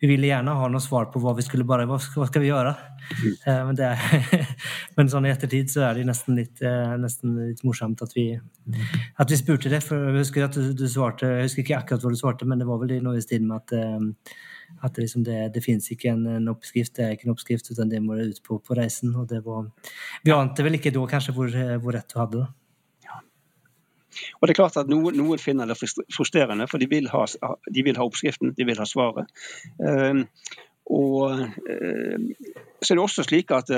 vi 0.00 0.08
ville 0.10 0.26
gjerne 0.26 0.56
ha 0.58 0.70
noe 0.72 0.82
svar 0.82 1.06
på 1.12 1.20
hva 1.22 1.36
vi 1.38 1.44
skulle 1.46 1.66
bare, 1.68 1.84
hva 1.86 2.00
skal, 2.02 2.24
hva 2.24 2.26
skal 2.32 2.42
vi 2.42 2.48
gjøre? 2.48 2.72
Mm. 3.12 3.36
Eh, 3.36 3.60
men, 3.68 3.78
er, 3.86 4.48
men, 4.98 5.10
sånn 5.12 5.28
i 5.28 5.30
ettertid 5.30 5.70
så 5.70 5.84
er 5.86 6.00
det 6.00 6.08
nesten 6.08 6.34
litt, 6.34 6.58
eh, 6.58 6.96
nesten 6.98 7.36
litt 7.44 7.62
morsomt 7.62 8.02
at 8.02 8.16
vi, 8.16 8.32
at 8.34 9.30
vi 9.30 9.38
spurte 9.38 9.70
det. 9.70 9.84
For 9.86 10.08
jeg 10.08 10.18
husker 10.18 10.48
at 10.48 10.58
du, 10.58 10.72
du, 10.74 10.88
svarte, 10.90 11.30
jeg 11.30 11.46
husker 11.46 11.62
ikke 11.62 11.78
akkurat 11.78 12.08
hva 12.08 12.14
du 12.16 12.18
svarte, 12.18 12.50
men 12.50 12.58
det 12.58 12.66
var 12.66 12.82
vel 12.82 12.96
noe 13.06 13.20
i 13.20 13.22
stil 13.22 13.46
med 13.46 13.62
at 13.62 13.76
eh, 13.78 14.34
at 14.82 14.94
det, 14.94 15.04
liksom 15.04 15.24
det, 15.26 15.38
det 15.54 15.64
finnes 15.64 15.88
ikke 15.94 16.12
en, 16.12 16.26
en, 16.30 16.52
oppskrift, 16.52 16.94
det 16.96 17.04
er 17.04 17.16
ikke 17.16 17.28
en 17.28 17.34
oppskrift, 17.34 17.70
utan 17.72 17.90
det 17.90 18.02
må 18.04 18.18
du 18.18 18.28
ut 18.28 18.40
på, 18.44 18.60
på 18.62 18.76
reisen. 18.78 19.14
og 19.16 19.28
det 19.30 19.42
var, 19.46 19.66
Vi 20.24 20.34
ante 20.34 20.66
vel 20.66 20.78
ikke 20.78 20.94
da 20.94 21.04
kanskje 21.10 21.34
hvor, 21.36 21.52
hvor 21.82 21.96
rett 21.96 22.12
du 22.12 22.20
hadde. 22.20 22.44
Ja. 23.06 23.20
Og 24.38 24.46
det 24.46 24.54
er 24.54 24.60
klart 24.60 24.78
at 24.80 24.90
Noen, 24.92 25.18
noen 25.18 25.42
finner 25.42 25.68
det 25.68 25.78
frustrerende, 25.80 26.68
for 26.70 26.82
de 26.82 26.90
vil, 26.90 27.10
ha, 27.12 27.26
de 27.66 27.86
vil, 27.86 27.98
ha, 27.98 28.06
oppskriften, 28.06 28.54
de 28.56 28.68
vil 28.68 28.80
ha 28.80 28.88
svaret. 28.88 29.30
Uh, 29.82 30.24
Og 30.88 31.36
så 32.80 32.92
er 32.92 32.96
det 32.96 33.02
også 33.02 33.24
slik 33.26 33.50
at 33.52 33.70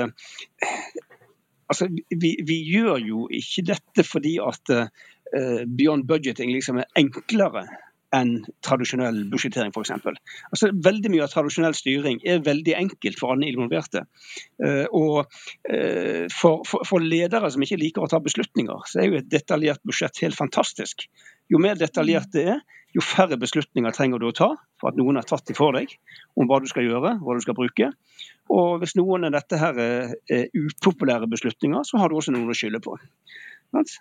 altså, 1.67 1.87
vi, 1.91 2.37
vi, 2.47 2.57
gjør 2.71 3.01
jo 3.03 3.25
ikke 3.27 3.65
dette 3.67 4.05
fordi 4.07 4.37
at 4.43 4.71
beyond 5.77 6.07
budgeting 6.07 6.53
liksom 6.55 6.79
er 6.79 6.87
enklere 6.99 7.65
enn 8.15 8.33
tradisjonell 8.65 9.23
budsjettering 9.31 9.71
f.eks. 9.71 9.93
Altså, 10.51 10.71
veldig 10.87 11.11
mye 11.13 11.25
av 11.25 11.31
tradisjonell 11.33 11.75
styring 11.77 12.19
er 12.27 12.43
veldig 12.45 12.75
enkelt 12.77 13.19
for 13.19 13.33
alle 13.33 13.49
involverte. 13.51 14.03
Uh, 14.61 14.85
og 14.91 15.21
uh, 15.23 16.27
for, 16.33 16.65
for, 16.67 16.85
for, 16.87 17.03
ledere 17.03 17.51
som 17.53 17.63
ikke 17.63 17.79
liker 17.81 18.05
å 18.05 18.11
ta 18.11 18.21
beslutninger, 18.23 18.85
så 18.89 19.01
er 19.01 19.09
jo 19.09 19.21
et 19.21 19.31
detaljert 19.31 19.83
budsjett 19.87 20.23
helt 20.25 20.37
fantastisk. 20.37 21.07
Jo 21.51 21.61
mer 21.61 21.79
detaljert 21.79 22.31
det 22.35 22.47
er, 22.57 22.61
jo 22.91 23.03
færre 23.03 23.37
beslutninger 23.39 23.93
trenger 23.95 24.19
du 24.19 24.27
å 24.27 24.35
ta 24.35 24.49
for 24.81 24.91
at 24.91 24.97
noen 24.99 25.15
har 25.15 25.27
tatt 25.27 25.45
dem 25.47 25.55
for 25.55 25.71
deg 25.77 25.93
om 26.35 26.49
hva 26.49 26.57
du 26.59 26.67
skal 26.67 26.83
gjøre, 26.83 27.13
hva 27.23 27.35
du 27.37 27.43
skal 27.43 27.55
bruke. 27.55 27.87
Og 28.51 28.81
hvis 28.81 28.97
noen 28.99 29.29
av 29.29 29.35
dette 29.37 29.59
her 29.61 29.79
er 29.79 30.49
upopulære 30.57 31.29
beslutninger, 31.31 31.85
så 31.87 32.01
har 32.01 32.11
du 32.11 32.17
også 32.19 32.35
noen 32.35 32.51
å 32.51 32.57
skylde 32.57 32.83
på. 32.83 32.97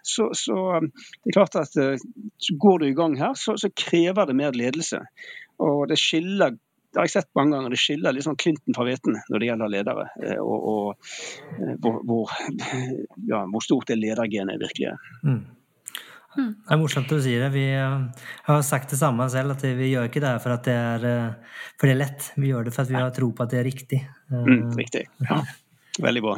Så, 0.02 0.30
så, 0.36 0.56
um, 0.76 0.88
det 0.90 1.30
er 1.30 1.36
klart 1.36 1.58
at 1.60 1.76
uh, 1.78 1.94
Går 2.58 2.82
du 2.82 2.88
i 2.88 2.96
gang 2.96 3.14
her, 3.20 3.36
så, 3.38 3.56
så 3.60 3.70
krever 3.70 4.26
det 4.26 4.36
mer 4.38 4.56
ledelse. 4.56 5.02
Og 5.62 5.86
det 5.90 6.00
skiller 6.00 6.58
det 6.90 6.98
har 6.98 7.06
jeg 7.06 7.12
sett 7.20 7.28
mange 7.38 7.54
ganger, 7.54 7.70
det 7.70 7.78
skiller 7.78 8.14
liksom 8.16 8.34
Clinton 8.34 8.74
fra 8.74 8.82
hveten 8.82 9.14
når 9.14 9.38
det 9.38 9.46
gjelder 9.46 9.70
ledere. 9.70 10.08
Uh, 10.24 10.40
og, 10.42 10.64
og 10.72 11.60
uh, 11.60 11.76
hvor, 11.78 12.00
hvor, 12.08 12.34
ja, 13.30 13.44
hvor, 13.46 13.62
stort 13.62 13.92
det 13.92 14.00
ledergenet 14.00 14.58
virkelig 14.58 14.90
er. 14.90 15.08
Mm. 15.22 15.40
Mm. 16.30 16.50
Det 16.66 16.74
er 16.74 16.78
morsomt 16.78 17.10
du 17.10 17.16
sier 17.22 17.44
det. 17.44 17.52
Vi 17.54 17.64
har 17.74 18.60
sagt 18.66 18.90
det 18.90 18.98
samme 18.98 19.26
selv, 19.30 19.54
at 19.54 19.64
vi 19.78 19.92
gjør 19.92 20.10
ikke 20.10 20.22
det 20.22 20.36
for 20.42 20.54
at 20.54 20.66
det 20.66 20.76
er, 20.78 21.06
for 21.74 21.90
det 21.90 21.94
er 21.94 22.02
lett. 22.04 22.28
Vi 22.38 22.52
gjør 22.52 22.66
det 22.66 22.74
for 22.74 22.86
at 22.86 22.92
vi 22.92 22.98
har 22.98 23.10
tro 23.14 23.32
på 23.34 23.46
at 23.46 23.54
det 23.54 23.58
er 23.62 23.66
riktig. 23.66 23.98
Mm, 24.30 24.70
riktig. 24.78 25.08
Ja. 25.26 25.40
Veldig 25.98 26.22
bra. 26.22 26.36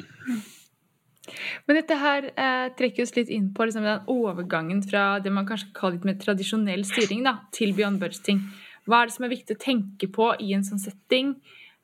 Men 1.66 1.78
dette 1.78 1.98
her 2.00 2.28
eh, 2.32 2.66
trekker 2.78 3.06
oss 3.06 3.14
litt 3.16 3.32
inn 3.32 3.50
på 3.54 3.66
liksom, 3.68 3.86
den 3.86 4.10
overgangen 4.12 4.82
fra 4.86 5.18
det 5.22 5.32
man 5.34 5.48
kanskje 5.48 5.72
kaller 5.76 5.98
litt 5.98 6.08
mer 6.08 6.20
tradisjonell 6.20 6.84
styring 6.88 7.24
da, 7.26 7.38
til 7.54 7.74
beyond 7.76 8.02
budgeting. 8.02 8.44
Hva 8.86 9.02
er 9.02 9.10
det 9.10 9.16
som 9.16 9.26
er 9.26 9.34
viktig 9.34 9.56
å 9.56 9.62
tenke 9.62 10.10
på 10.12 10.32
i 10.42 10.52
en 10.56 10.66
sånn 10.66 10.82
setting? 10.82 11.36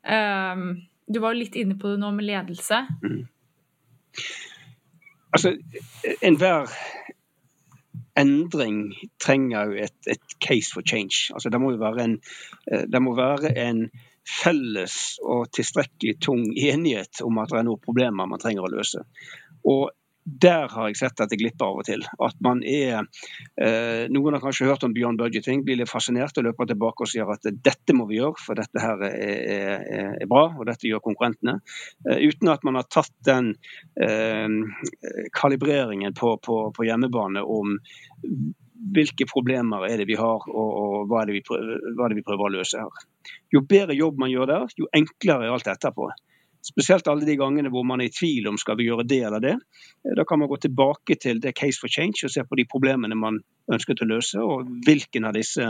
Um, 0.03 0.71
du 1.09 1.21
var 1.23 1.33
jo 1.33 1.43
litt 1.43 1.57
inne 1.59 1.77
på 1.79 1.93
det 1.93 2.01
nå 2.01 2.11
med 2.15 2.27
ledelse. 2.27 2.83
Mm. 3.03 3.21
Altså, 5.33 5.53
enhver 6.25 6.69
endring 8.19 8.93
trenger 9.21 9.69
jo 9.69 9.85
et, 9.85 9.97
et, 10.09 10.35
case 10.43 10.73
for 10.73 10.85
change. 10.85 11.29
Altså, 11.33 11.49
det 11.49 11.59
må 11.61 11.73
jo 11.73 11.81
være 11.81 12.05
en, 12.05 12.15
eh, 12.71 12.85
det 12.89 13.01
må 13.03 13.15
være 13.17 13.53
en 13.59 13.85
felles 14.27 15.19
og 15.23 15.47
tilstrekkelig 15.55 16.17
tung 16.23 16.45
enighet 16.57 17.23
om 17.25 17.39
at 17.41 17.53
det 17.53 17.61
er 17.61 17.69
noen 17.69 17.83
problemer 17.83 18.29
man 18.29 18.41
trenger 18.41 18.67
å 18.67 18.73
løse. 18.73 19.05
Og 19.67 19.89
der 20.29 20.67
har 20.69 20.89
jeg 20.89 20.97
sett 20.99 21.21
at 21.23 21.31
det 21.31 21.39
glipper 21.39 21.71
av 21.71 21.79
og 21.81 21.85
til. 21.87 22.03
At 22.21 22.37
man 22.43 22.61
er 22.67 22.99
eh, 23.01 24.05
Noen 24.11 24.35
har 24.35 24.43
kanskje 24.43 24.67
hørt 24.69 24.83
om 24.85 24.93
beyond 24.93 25.17
budgeting, 25.21 25.63
blir 25.65 25.79
litt 25.79 25.89
fascinert 25.89 26.37
og 26.37 26.45
løper 26.45 26.69
tilbake 26.69 27.05
og 27.05 27.09
sier 27.09 27.31
at 27.33 27.47
dette 27.49 27.95
må 27.97 28.05
vi 28.09 28.19
gjøre, 28.19 28.37
for 28.43 28.59
dette 28.59 28.83
her 28.83 29.01
er, 29.07 29.25
er, 29.55 30.13
er 30.21 30.29
bra, 30.29 30.45
og 30.53 30.67
dette 30.69 30.89
gjør 30.89 31.03
konkurrentene. 31.07 31.59
Eh, 32.05 32.21
uten 32.29 32.51
at 32.53 32.65
man 32.67 32.77
har 32.79 32.89
tatt 32.91 33.15
den 33.25 33.53
eh, 34.01 34.47
kalibreringen 35.35 36.17
på, 36.17 36.35
på, 36.45 36.61
på 36.75 36.89
hjemmebane 36.89 37.45
om 37.45 37.79
hvilke 38.95 39.27
problemer 39.27 39.87
er 39.89 39.99
det 39.99 40.07
vi 40.07 40.17
har, 40.19 40.45
og, 40.47 40.69
og 40.69 41.09
hva, 41.09 41.23
er 41.23 41.33
vi 41.35 41.43
prøver, 41.45 41.79
hva, 41.95 42.05
er 42.05 42.13
det 42.13 42.21
vi 42.21 42.27
prøver, 42.27 42.45
å 42.47 42.57
løse 42.59 42.79
her. 42.79 43.08
Jo 43.53 43.61
bedre 43.67 43.97
jobb 43.97 44.19
man 44.21 44.31
gjør 44.31 44.49
der, 44.49 44.73
jo 44.77 44.89
enklere 44.95 45.47
er 45.47 45.55
alt 45.55 45.69
etterpå. 45.69 46.09
Spesielt 46.65 47.07
alle 47.07 47.23
de 47.23 47.37
gangene 47.39 47.71
hvor 47.71 47.85
man 47.87 48.01
er 48.03 48.09
i 48.09 48.13
tvil 48.13 48.49
om 48.51 48.57
skal 48.59 48.75
vi 48.77 48.89
gjøre 48.89 49.05
det 49.07 49.19
eller 49.23 49.43
det. 49.43 49.53
Da 50.17 50.25
kan 50.27 50.41
man 50.41 50.49
gå 50.51 50.57
tilbake 50.59 51.15
til 51.15 51.39
det 51.39 51.53
case 51.55 51.79
for 51.79 51.91
change 51.91 52.27
og 52.27 52.33
se 52.33 52.43
på 52.43 52.57
de 52.59 52.65
problemene 52.67 53.15
man 53.15 53.39
ønsket 53.71 54.03
å 54.03 54.09
løse, 54.09 54.41
og 54.43 54.67
hvilken 54.85 55.29
av 55.29 55.37
disse 55.37 55.69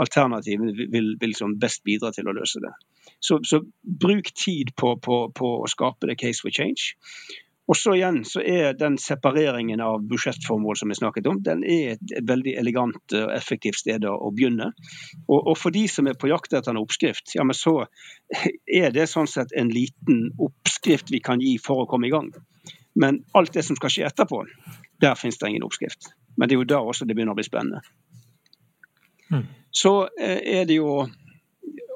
alternativene 0.00 0.72
vil, 0.94 1.12
vil 1.20 1.36
best 1.60 1.84
bidra 1.84 2.12
til 2.16 2.30
å 2.30 2.36
løse 2.36 2.62
det. 2.64 2.72
Så, 3.20 3.40
så 3.44 3.60
bruk 3.82 4.32
tid 4.32 4.72
på, 4.80 4.94
på, 5.02 5.20
på 5.36 5.52
å 5.60 5.68
skape 5.68 6.08
det 6.08 6.16
case 6.22 6.40
for 6.40 6.54
change. 6.54 6.94
Og 7.68 7.76
så 7.76 7.92
igjen 7.94 8.22
så 8.26 8.40
er 8.42 8.72
den 8.74 8.96
separeringen 8.98 9.80
av 9.84 10.00
budsjettformål 10.10 10.78
som 10.80 10.90
vi 10.90 10.96
snakket 10.98 11.28
om, 11.30 11.38
den 11.46 11.62
er 11.62 11.92
et, 11.92 12.14
veldig 12.26 12.56
elegant 12.58 13.14
og 13.14 13.34
effektivt 13.34 13.78
sted 13.82 14.06
å, 14.08 14.32
begynne. 14.34 14.72
Og, 15.28 15.38
og, 15.38 15.52
for 15.58 15.74
de 15.74 15.84
som 15.90 16.08
er 16.10 16.18
på 16.18 16.32
jakt 16.32 16.56
etter 16.56 16.72
en 16.72 16.80
oppskrift, 16.80 17.36
ja, 17.36 17.46
men 17.46 17.54
så 17.54 17.84
er 18.80 18.90
det 18.96 19.06
sånn 19.10 19.30
sett 19.30 19.54
en 19.54 19.70
liten 19.70 20.32
oppskrift 20.40 21.12
vi 21.14 21.22
kan 21.22 21.42
gi 21.44 21.58
for 21.62 21.84
å 21.84 21.88
komme 21.90 22.10
i 22.10 22.14
gang. 22.14 22.32
Men 22.98 23.22
alt 23.38 23.54
det 23.54 23.62
som 23.62 23.78
skal 23.78 23.92
skje 23.94 24.08
etterpå, 24.08 24.42
der 25.00 25.14
finnes 25.14 25.38
det 25.38 25.52
ingen 25.52 25.68
oppskrift. 25.68 26.10
Men 26.36 26.48
det 26.48 26.56
er 26.56 26.62
jo 26.64 26.70
da 26.72 26.82
også 26.82 27.06
det 27.06 27.14
begynner 27.14 27.36
å 27.36 27.38
bli 27.38 27.46
spennende. 27.46 27.84
Mm. 29.30 29.46
Så 29.70 29.94
eh, 30.18 30.40
er 30.58 30.66
det 30.66 30.80
jo 30.80 31.04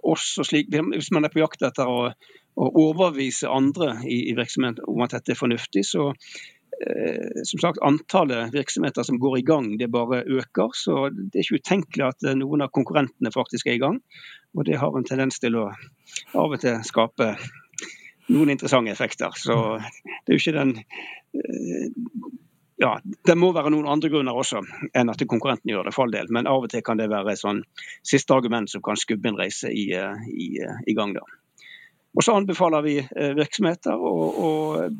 også 0.04 0.44
slik, 0.44 0.68
Hvis 0.70 1.10
man 1.10 1.24
er 1.24 1.32
på 1.32 1.40
jakt 1.40 1.64
etter 1.64 1.88
å 1.88 2.12
å 2.54 2.70
overbevise 2.70 3.50
andre 3.50 3.96
i, 4.06 4.28
i 4.30 4.34
virksomheten 4.38 4.86
om 4.90 5.02
at 5.04 5.16
dette 5.16 5.34
er 5.34 5.38
fornuftig, 5.38 5.82
så 5.88 6.10
eh, 6.12 7.42
som 7.42 7.62
sagt, 7.62 7.82
Antallet 7.82 8.54
virksomheter 8.54 9.06
som 9.06 9.18
går 9.22 9.40
i 9.40 9.46
gang, 9.46 9.72
det 9.78 9.90
bare 9.94 10.22
øker. 10.22 10.70
Så 10.78 11.08
det 11.10 11.40
er 11.40 11.46
ikke 11.46 11.62
utenkelig 11.62 12.06
at 12.12 12.28
eh, 12.28 12.38
noen 12.38 12.66
av 12.66 12.72
konkurrentene 12.74 13.34
faktisk 13.34 13.68
er 13.70 13.78
i 13.78 13.82
gang. 13.82 14.00
Og 14.54 14.68
det 14.68 14.78
har 14.78 14.94
en 14.94 15.06
tendens 15.06 15.42
til 15.42 15.58
å 15.58 15.68
av 16.38 16.54
og 16.54 16.60
til 16.62 16.78
skape 16.86 17.34
noen 18.30 18.54
interessante 18.54 18.94
effekter. 18.94 19.34
Så 19.36 19.58
det 19.82 20.30
er 20.30 20.38
jo 20.38 20.42
ikke 20.42 20.58
den 20.60 20.76
eh, 20.78 21.88
ja, 22.82 22.96
Det 23.02 23.36
må 23.38 23.52
være 23.54 23.70
noen 23.70 23.86
andre 23.90 24.10
grunner 24.10 24.34
også 24.34 24.62
enn 24.94 25.10
at 25.10 25.22
konkurrenten 25.30 25.70
gjør 25.70 25.88
det, 25.88 25.94
for 25.94 26.06
all 26.06 26.14
del. 26.14 26.30
Men 26.30 26.46
av 26.50 26.66
og 26.66 26.70
til 26.70 26.82
kan 26.86 26.98
det 26.98 27.10
være 27.10 27.34
et 27.34 27.42
sånn 27.42 27.62
siste 28.02 28.34
argument 28.34 28.70
som 28.70 28.82
kan 28.84 28.98
skubbe 28.98 29.30
en 29.30 29.38
reise 29.38 29.70
i, 29.70 29.90
i, 29.94 30.48
i 30.62 30.96
gang. 30.98 31.14
da. 31.18 31.26
Og 32.14 32.22
så 32.22 32.36
anbefaler 32.38 32.84
vi 32.86 32.94
eh, 33.02 33.32
virksomheter 33.34 33.98
å, 33.98 34.12
å 34.46 34.50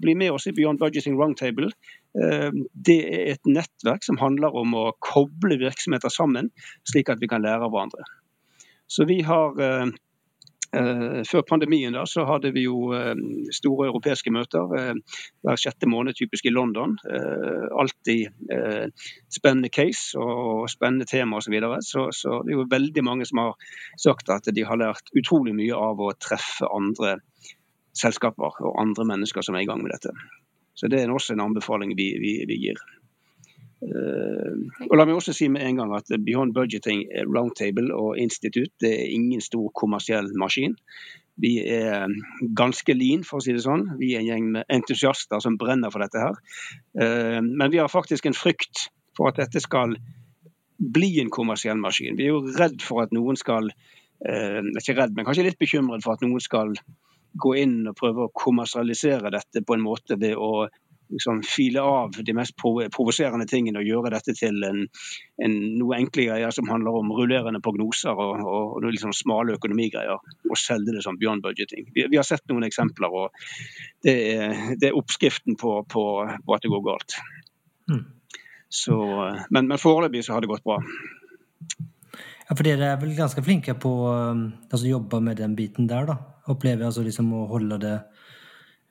bli 0.03 0.17
med 0.19 0.35
oss 0.35 0.49
i 0.51 0.55
Beyond 0.55 0.81
Budgeting 0.83 1.19
Roundtable. 1.21 1.71
Eh, 2.19 2.51
det 2.75 2.99
er 3.07 3.35
et 3.37 3.51
nettverk 3.51 4.07
som 4.07 4.19
handler 4.19 4.57
om 4.59 4.75
å 4.79 4.89
koble 5.05 5.61
virksomheter 5.63 6.11
sammen, 6.11 6.51
slik 6.91 7.13
at 7.13 7.23
vi 7.23 7.31
kan 7.31 7.45
lære 7.45 7.69
av 7.69 7.75
hverandre. 7.75 8.07
Så 8.91 9.07
vi 9.11 9.21
har 9.27 9.63
eh, 9.63 9.95
før 11.29 11.45
pandemien 11.49 11.95
da, 11.97 12.05
så 12.09 12.25
hadde 12.29 12.51
vi 12.55 12.65
jo 12.67 12.93
eh, 12.97 13.15
store 13.55 13.89
europeiske 13.91 14.33
møter 14.35 14.75
eh, 14.79 15.19
hver 15.45 15.61
sjette 15.61 15.89
måned, 15.91 16.17
typisk 16.19 16.49
i 16.49 16.55
London. 16.55 16.97
Alltid 17.75 18.33
spennende 19.33 19.71
case 19.73 20.19
og 20.21 20.69
spennende 20.73 21.07
tema 21.11 21.39
osv. 21.39 21.49
Så, 21.49 21.55
videre. 21.55 21.81
så 21.83 22.07
Så 22.13 22.41
det 22.45 22.55
er 22.55 22.59
jo 22.59 22.69
veldig 22.71 23.05
mange 23.05 23.27
som 23.29 23.43
har 23.43 23.55
sagt 24.01 24.31
at 24.33 24.49
de 24.55 24.65
har 24.65 24.81
lært 24.81 25.13
utrolig 25.19 25.55
mye 25.55 25.77
av 25.77 26.01
å 26.01 26.13
treffe 26.19 26.69
andre 26.71 27.19
selskaper 27.95 28.65
og 28.65 28.81
andre 28.81 29.07
mennesker 29.15 29.45
som 29.45 29.55
er 29.55 29.65
i 29.65 29.71
gang 29.71 29.83
med 29.83 29.95
dette. 29.95 30.15
Så 30.75 30.91
det 30.91 31.03
er 31.03 31.13
også 31.13 31.35
en 31.35 31.45
anbefaling 31.45 31.95
vi, 31.99 32.11
vi, 32.19 32.37
vi 32.49 32.59
gir. 32.67 32.81
Uh, 33.85 34.87
og 34.89 34.95
la 34.97 35.05
meg 35.05 35.19
også 35.19 35.35
si 35.37 35.51
med 35.53 35.65
en 35.67 35.83
gang 35.83 35.93
at 35.97 36.09
Beyond 36.25 36.55
Budgeting 36.57 37.05
Roundtable 37.29 37.93
og 37.93 38.17
Institutt 38.21 38.73
det 38.81 38.95
er 38.95 39.13
ingen 39.13 39.45
stor 39.45 39.69
kommersiell 39.77 40.31
maskin. 40.41 40.77
Vi 41.41 41.57
er 41.67 42.07
ganske 42.57 42.95
lean, 42.95 43.25
for 43.27 43.41
å 43.41 43.45
si 43.45 43.55
det 43.57 43.65
sånn. 43.65 43.89
Vi 43.99 44.13
er 44.15 44.23
en 44.23 44.29
gjeng 44.29 44.51
med 44.55 44.69
entusiaster 44.73 45.43
som 45.43 45.59
brenner 45.59 45.91
for 45.91 46.05
dette 46.05 46.23
her. 46.23 46.39
Uh, 46.97 47.41
men 47.43 47.71
vi 47.73 47.83
har 47.83 47.93
faktisk 47.93 48.31
en 48.31 48.39
frykt 48.39 48.89
for 49.19 49.31
at 49.31 49.41
dette 49.43 49.63
skal 49.63 49.97
bli 50.79 51.17
en 51.23 51.33
kommersiell 51.35 51.79
maskin. 51.81 52.17
Vi 52.19 52.29
er 52.29 52.35
jo 52.35 52.55
redd 52.59 52.83
for 52.83 53.05
at 53.05 53.15
noen 53.15 53.39
skal 53.39 53.71
uh, 53.71 54.61
Ikke 54.79 54.97
redd, 54.99 55.17
men 55.17 55.27
kanskje 55.27 55.49
litt 55.49 55.61
bekymret 55.61 56.07
for 56.07 56.17
at 56.17 56.25
noen 56.25 56.43
skal 56.43 56.75
gå 57.35 57.57
inn 57.59 57.81
og 57.91 57.97
prøve 57.99 58.27
å 58.27 58.33
kommersialisere 58.35 59.33
dette 59.35 59.65
på 59.67 59.75
en 59.75 59.83
måte 59.83 60.19
ved 60.21 60.39
å 60.39 60.69
liksom 61.13 61.43
file 61.47 61.83
av 61.85 62.17
de 62.27 62.35
mest 62.37 62.57
provoserende 62.57 63.47
tingene 63.51 63.81
og 63.81 63.89
gjøre 63.89 64.13
dette 64.15 64.35
til 64.39 64.63
en, 64.67 64.85
en 65.45 65.57
noe 65.79 65.99
enkle 65.99 66.29
greier 66.29 66.55
som 66.55 66.69
handler 66.71 66.99
om 67.01 67.13
rullerende 67.15 67.61
prognoser 67.65 68.15
og, 68.15 68.41
og, 68.41 68.77
og 68.79 68.87
liksom 68.89 69.15
smale 69.17 69.57
økonomigreier, 69.59 70.21
og 70.51 70.61
selge 70.61 70.97
det 70.97 71.05
som 71.07 71.19
beyond 71.21 71.45
budgeting. 71.45 71.89
Vi, 71.95 72.07
vi 72.11 72.21
har 72.21 72.29
sett 72.29 72.47
noen 72.51 72.67
eksempler, 72.67 73.13
og 73.13 73.47
det 74.05 74.17
er, 74.35 74.55
det 74.81 74.91
er 74.91 74.99
oppskriften 74.99 75.59
på, 75.61 75.81
på, 75.91 76.05
på, 76.45 76.57
at 76.57 76.65
det 76.65 76.73
går 76.73 76.87
galt. 76.89 77.19
Mm. 77.91 78.05
Så, 78.75 78.97
men, 79.55 79.69
men 79.69 79.79
foreløpig 79.79 80.25
så 80.27 80.35
har 80.35 80.43
det 80.43 80.51
gått 80.51 80.67
bra. 80.67 80.81
Ja, 82.45 82.53
for 82.53 82.67
dere 82.67 82.91
er 82.93 83.01
vel 83.01 83.15
ganske 83.17 83.43
flinke 83.45 83.77
på 83.81 83.91
å 84.05 84.15
altså, 84.15 84.85
jobbe 84.89 85.21
med 85.25 85.39
den 85.41 85.55
biten 85.57 85.89
der, 85.89 86.09
da? 86.11 86.19
Opplever 86.53 86.91
altså 86.91 87.05
liksom 87.05 87.31
å 87.33 87.47
holde 87.49 87.79
det 87.81 87.95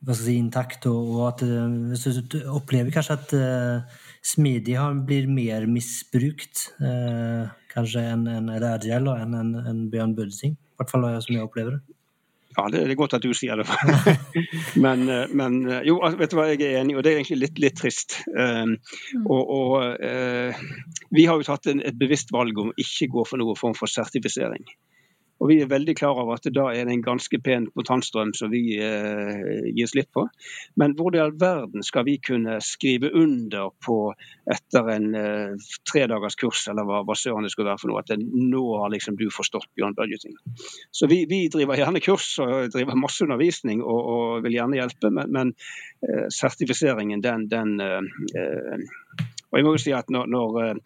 hva 0.03 0.15
skal 0.15 0.27
jeg 0.27 0.35
si, 0.35 0.39
intakt, 0.43 0.85
og, 0.91 1.11
og 1.15 1.25
at 1.29 1.43
eh, 1.47 2.23
du 2.33 2.37
opplever 2.51 2.91
kanskje 2.91 3.15
at 3.15 3.33
uh, 3.39 4.01
smidig 4.23 4.75
blir 5.07 5.29
mer 5.31 5.67
misbrukt 5.71 6.65
uh, 6.83 7.47
kanskje 7.71 8.03
enn 8.11 8.27
en 8.27 8.51
Radial 8.59 9.07
og 9.07 9.21
enn 9.23 9.37
en, 9.39 9.53
en 9.63 9.83
Bjørn 9.91 10.15
Budsing. 10.17 10.57
I 10.57 10.81
hvert 10.81 10.91
fall 10.91 11.07
som 11.23 11.37
jeg 11.37 11.45
opplever 11.45 11.77
det. 11.77 11.97
Ja, 12.53 12.67
det, 12.69 12.83
er 12.83 12.97
godt 12.97 13.15
at 13.17 13.23
du 13.23 13.31
sier 13.33 13.57
det. 13.57 13.65
men, 14.85 15.07
eh, 15.09 15.31
men, 15.33 15.59
jo, 15.87 15.97
altså, 16.03 16.19
vet 16.19 16.33
du 16.33 16.37
hva, 16.37 16.47
jeg 16.51 16.61
er 16.67 16.81
enig, 16.83 16.97
og 16.97 17.05
det 17.05 17.13
er 17.13 17.21
egentlig 17.21 17.39
litt, 17.41 17.61
litt 17.61 17.77
trist. 17.79 18.19
Um, 18.29 18.75
og, 19.23 19.41
og 19.41 20.03
uh, 20.03 20.63
vi 21.13 21.25
har 21.29 21.39
jo 21.39 21.47
tatt 21.47 21.71
en, 21.71 21.81
et 21.81 21.97
bevisst 21.97 22.33
valg 22.35 22.59
om 22.61 22.73
ikke 22.77 23.09
gå 23.15 23.25
for 23.29 23.41
noen 23.41 23.57
form 23.57 23.77
for 23.77 23.89
sertifisering. 23.89 24.67
Og 25.43 25.49
Vi 25.51 25.57
er 25.59 25.67
veldig 25.67 25.95
klar 25.99 26.15
over 26.21 26.37
at 26.37 26.47
da 26.55 26.69
er 26.71 26.87
det 26.87 26.93
en 26.95 27.03
ganske 27.03 27.37
pen 27.43 27.65
kontantstrøm 27.75 28.31
som 28.37 28.51
vi 28.53 28.77
eh, 28.79 29.65
gir 29.75 29.89
slipp 29.91 30.13
på. 30.15 30.23
Men 30.79 30.95
hvor 30.95 31.15
i 31.15 31.19
all 31.19 31.33
verden 31.35 31.83
skal 31.83 32.05
vi 32.07 32.15
kunne 32.23 32.61
skrive 32.63 33.11
under 33.11 33.73
på 33.83 33.97
etter 34.55 34.87
en 34.93 35.09
eh, 35.19 35.67
tredagers 35.89 36.39
kurs 36.39 36.63
eller 36.71 36.87
hva, 36.87 37.01
hva 37.03 37.17
søren 37.19 37.43
det 37.43 37.51
skulle 37.51 37.73
være 37.73 37.83
for 37.83 37.91
noe, 37.91 38.05
at 38.05 38.15
nå 38.23 38.63
har 38.79 38.93
liksom 38.95 39.19
du 39.19 39.27
forstått 39.35 39.67
beyond 39.75 39.99
budgeting. 39.99 40.39
Så 40.95 41.11
vi, 41.11 41.25
vi, 41.27 41.43
driver 41.51 41.81
gjerne 41.81 42.03
kurs 42.03 42.29
og 42.39 42.71
driver 42.71 43.03
masse 43.03 43.27
undervisning 43.27 43.83
og, 43.83 43.99
og 44.15 44.47
vil 44.47 44.55
gjerne 44.55 44.79
hjelpe, 44.79 45.11
men, 45.11 45.35
men 45.35 45.53
eh, 46.07 46.29
sertifiseringen 46.31 47.23
den, 47.25 47.49
den 47.51 47.79
eh, 47.83 47.99
eh 48.39 49.31
og 49.53 49.59
jeg 49.59 49.65
må 49.67 49.71
jo 49.75 49.81
si 49.83 49.91
at 49.93 50.07
når, 50.09 50.29
når 50.33 50.55
Jeg 50.65 50.77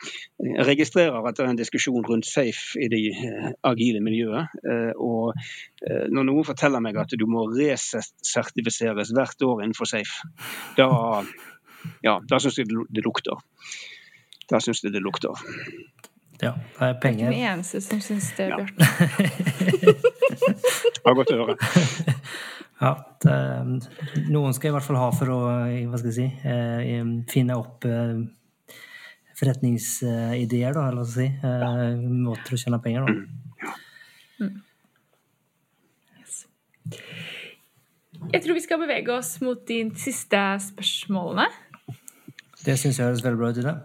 eh, 0.60 0.66
registrerer 0.68 1.24
at 1.24 1.38
det 1.38 1.46
er 1.46 1.52
en 1.54 1.60
diskusjon 1.60 2.04
rundt 2.04 2.28
safe 2.28 2.76
i 2.84 2.90
det 2.92 3.00
eh, 3.16 3.46
agile 3.64 4.02
miljøet. 4.04 4.52
Eh, 4.60 4.92
og 5.00 5.32
når 6.12 6.28
noen 6.28 6.44
forteller 6.44 6.84
meg 6.84 7.00
at 7.00 7.16
du 7.16 7.24
må 7.32 7.46
resertifiseres 7.54 9.14
hvert 9.16 9.46
år 9.48 9.64
innenfor 9.64 9.88
safe, 9.88 10.28
da, 10.76 10.90
ja, 12.04 12.18
da 12.28 12.42
syns 12.44 12.60
jeg 12.60 12.68
det 12.68 13.06
lukter. 13.06 13.40
Da 14.52 14.60
syns 14.60 14.84
jeg 14.84 14.92
det 14.98 15.04
lukter. 15.06 15.32
Ja, 16.44 16.52
det 16.52 16.92
er 16.92 17.00
penger. 17.02 17.32
Det 17.32 17.40
er 17.40 17.40
ikke 17.40 17.40
den 17.40 17.48
eneste 17.54 17.82
som 17.88 18.04
syns 18.04 18.34
det, 18.36 18.52
Bjarte. 18.52 18.84
Ja. 21.06 21.16
godt 21.16 21.32
å 21.32 21.42
høre. 21.46 21.56
Ja, 22.78 22.92
det, 23.24 23.36
noen 24.30 24.54
skal 24.54 24.70
i 24.70 24.74
hvert 24.76 24.86
fall 24.86 25.00
ha 25.02 25.08
for 25.10 25.32
å 25.34 25.38
hva 25.90 25.98
skal 25.98 26.12
jeg 26.12 26.18
si, 26.20 26.28
finne 27.32 27.56
opp 27.58 27.88
forretningsideer, 29.38 30.74
da, 30.74 30.88
la 30.94 31.04
oss 31.04 31.14
si. 31.18 31.28
Eh, 31.28 32.08
måter 32.28 32.56
å 32.56 32.62
tjene 32.62 32.80
penger, 32.84 33.06
da. 33.06 33.74
Mm. 34.42 34.56
Yes. 36.18 36.40
Jeg 38.34 38.44
tror 38.44 38.58
vi 38.58 38.66
skal 38.66 38.82
bevege 38.82 39.14
oss 39.14 39.36
mot 39.46 39.62
de 39.70 39.84
siste 40.02 40.42
spørsmålene. 40.72 41.48
Det 42.66 42.76
syns 42.80 42.98
jeg 42.98 43.06
høres 43.06 43.24
veldig 43.24 43.40
bra 43.40 43.54
ut 43.54 43.62
i 43.62 43.68
det. 43.68 43.76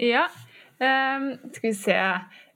Ja. 0.00 0.24
Um, 0.82 1.28
skal 1.54 1.68
vi 1.68 1.76
se 1.78 1.96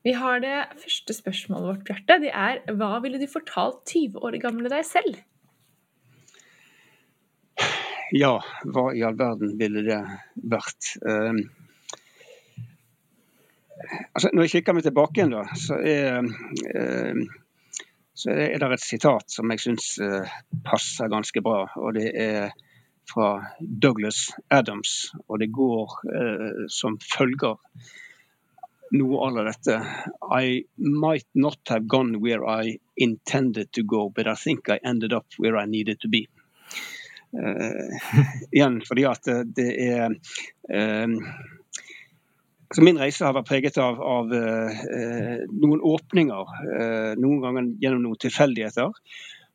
Vi 0.02 0.12
har 0.16 0.40
det 0.42 0.56
første 0.82 1.14
spørsmålet 1.14 1.68
vårt, 1.68 1.84
Bjarte. 1.86 2.16
Det 2.24 2.32
er 2.32 2.62
hva 2.78 2.98
ville 3.04 3.20
du 3.20 3.28
fortalt 3.30 3.84
20 3.90 4.24
år 4.24 4.38
gamle 4.42 4.70
deg 4.72 4.86
selv? 4.86 5.20
Ja, 8.14 8.38
hva 8.64 8.88
i 8.96 9.02
all 9.04 9.18
verden 9.18 9.58
ville 9.60 9.82
det 9.84 10.00
vært? 10.48 10.94
Um, 11.04 11.42
altså, 14.12 14.30
når 14.32 14.46
jeg 14.46 14.54
kikker 14.56 14.76
meg 14.76 14.86
tilbake 14.86 15.20
igjen, 15.20 15.34
da, 15.36 15.44
så 15.58 15.78
er, 15.80 16.24
eh, 16.74 17.20
så 18.18 18.32
er 18.34 18.58
det 18.58 18.72
et 18.74 18.86
sitat 18.86 19.30
som 19.30 19.50
jeg 19.54 19.62
syns 19.62 19.92
eh, 20.02 20.38
passer 20.66 21.12
ganske 21.12 21.42
bra. 21.44 21.64
Og 21.80 21.94
det 21.98 22.10
er 22.18 22.50
fra 23.08 23.30
Douglas 23.60 24.28
Adams, 24.52 25.12
og 25.28 25.40
det 25.40 25.52
går 25.54 25.96
eh, 26.12 26.66
som 26.72 26.98
følger 27.00 27.56
noe 28.98 29.28
av 29.28 29.44
dette. 29.44 29.78
I 30.32 30.64
might 30.76 31.28
not 31.34 31.60
have 31.68 31.88
gone 31.88 32.20
where 32.20 32.44
I 32.44 32.78
intended 32.96 33.72
to 33.72 33.82
go, 33.82 34.08
but 34.08 34.26
I 34.26 34.34
think 34.34 34.68
I 34.68 34.78
ended 34.84 35.12
up 35.12 35.26
where 35.38 35.56
I 35.56 35.66
needed 35.66 36.00
to 36.00 36.08
be. 36.08 36.26
Uh, 37.28 37.92
igjen 38.56 38.78
fordi 38.88 39.02
at 39.04 39.26
det 39.52 39.68
er 39.84 40.14
uh, 40.72 41.08
Altså 42.68 42.84
min 42.84 43.00
reise 43.00 43.24
har 43.24 43.32
vært 43.32 43.48
preget 43.48 43.78
av, 43.80 43.96
av 44.04 44.32
eh, 44.36 45.42
noen 45.48 45.80
åpninger, 45.88 46.54
eh, 46.76 47.12
noen 47.16 47.40
ganger 47.40 47.68
gjennom 47.80 48.02
noen 48.04 48.20
tilfeldigheter. 48.20 48.92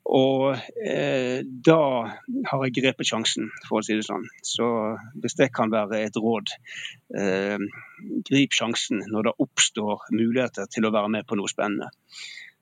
Og 0.04 0.58
eh, 0.84 1.40
da 1.46 1.82
har 2.50 2.64
jeg 2.66 2.76
grepet 2.76 3.08
sjansen, 3.08 3.52
for 3.70 3.80
å 3.80 3.86
si 3.86 3.96
det 3.96 4.04
sånn. 4.08 4.26
Så 4.44 4.66
hvis 5.22 5.38
det 5.40 5.52
kan 5.56 5.72
være 5.72 6.02
et 6.04 6.18
råd, 6.20 6.52
eh, 7.16 7.62
grip 8.28 8.58
sjansen 8.58 9.06
når 9.08 9.30
det 9.30 9.36
oppstår 9.46 10.10
muligheter 10.12 10.68
til 10.74 10.90
å 10.90 10.92
være 10.96 11.12
med 11.14 11.28
på 11.30 11.38
noe 11.40 11.52
spennende. 11.52 11.88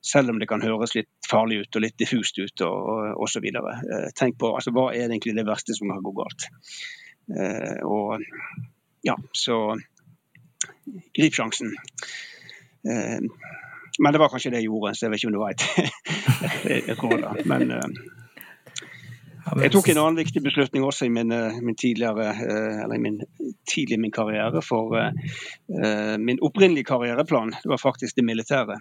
Selv 0.06 0.34
om 0.34 0.42
det 0.42 0.50
kan 0.50 0.62
høres 0.66 0.94
litt 0.98 1.10
farlig 1.30 1.64
ut 1.64 1.78
og 1.78 1.86
litt 1.86 1.98
diffust 2.02 2.38
ut 2.42 2.66
og 2.66 3.24
osv. 3.26 3.48
Eh, 3.48 4.10
tenk 4.18 4.38
på 4.42 4.52
altså, 4.52 4.74
hva 4.76 4.92
er 4.92 5.08
egentlig 5.08 5.38
det 5.38 5.48
verste 5.50 5.78
som 5.78 5.90
kan 5.94 6.04
gå 6.06 6.14
galt. 6.20 6.50
Eh, 7.32 7.82
og 7.88 8.22
ja, 9.02 9.18
så 9.34 9.64
grip 11.18 11.36
sjansen. 11.36 11.76
Eh, 12.90 13.20
men 14.00 14.14
det 14.14 14.20
var 14.22 14.32
kanskje 14.32 14.54
det 14.54 14.64
jeg 14.64 14.72
gjorde, 14.72 14.96
så 14.96 15.06
jeg 15.06 15.14
vet 15.14 15.22
ikke 15.22 15.30
om 15.30 15.36
det 15.38 15.44
var 15.44 15.54
et, 15.54 16.90
et 16.90 17.04
råd. 17.04 17.46
Men 17.52 17.72
eh, 17.76 17.88
jeg 19.66 19.74
tok 19.74 19.90
en 19.92 20.02
annen 20.04 20.20
viktig 20.22 20.44
beslutning 20.46 20.86
også 20.88 21.08
i 21.10 21.14
min, 21.14 21.34
eh, 21.36 21.62
min 21.62 21.78
tidligere, 21.78 22.34
eller 22.86 23.02
min, 23.02 23.22
tidlig 23.70 24.00
min 24.00 24.14
karriere. 24.16 24.62
For 24.66 24.96
min 26.22 26.42
opprinnelige 26.42 26.88
karriereplan 26.88 27.56
det 27.58 27.74
var 27.74 27.82
faktisk 27.82 28.16
det 28.16 28.26
militære. 28.26 28.78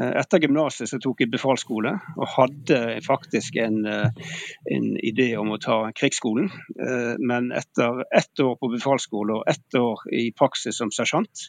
Eh, 0.00 0.12
etter 0.20 0.40
gymnaset 0.40 0.94
tok 1.04 1.20
jeg 1.20 1.30
befalsskole, 1.32 1.92
og 2.16 2.30
hadde 2.36 2.78
faktisk 3.04 3.58
en, 3.60 3.84
eh, 3.84 4.30
en, 4.72 4.86
idé 4.96 5.34
om 5.36 5.52
å 5.52 5.60
ta 5.60 5.92
krigsskolen. 5.92 6.48
Eh, 6.80 7.14
men 7.18 7.52
etter 7.52 8.04
ett 8.14 8.40
år 8.40 8.56
på 8.56 8.72
befalsskole 8.72 9.40
og 9.40 9.44
ett 9.46 9.74
år 9.74 10.00
i 10.12 10.30
praksis 10.32 10.78
som 10.78 10.90
sersjant, 10.90 11.48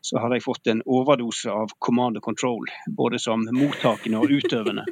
så 0.00 0.20
hadde 0.22 0.38
jeg 0.38 0.46
fått 0.46 0.70
en 0.70 0.82
overdose 0.86 1.50
av 1.50 1.74
command 1.78 2.16
and 2.16 2.24
control, 2.24 2.64
både 2.86 3.18
som 3.18 3.42
mottakende 3.52 4.22
og 4.22 4.30
utøvende. 4.32 4.86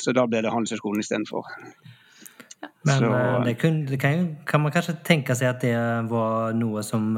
Så 0.00 0.14
da 0.16 0.24
ble 0.24 0.40
det 0.40 0.52
Handelshøyskolen 0.54 1.04
istedenfor. 1.04 1.44
Men 2.88 3.02
så, 3.02 3.10
det, 3.46 3.56
kun, 3.60 3.82
det 3.88 3.98
kan, 4.02 4.28
kan, 4.48 4.62
man 4.64 4.74
kanskje 4.74 4.96
tenke 5.06 5.36
seg 5.38 5.52
at 5.54 5.64
det 5.64 5.74
var 6.10 6.54
noe 6.56 6.84
som 6.86 7.12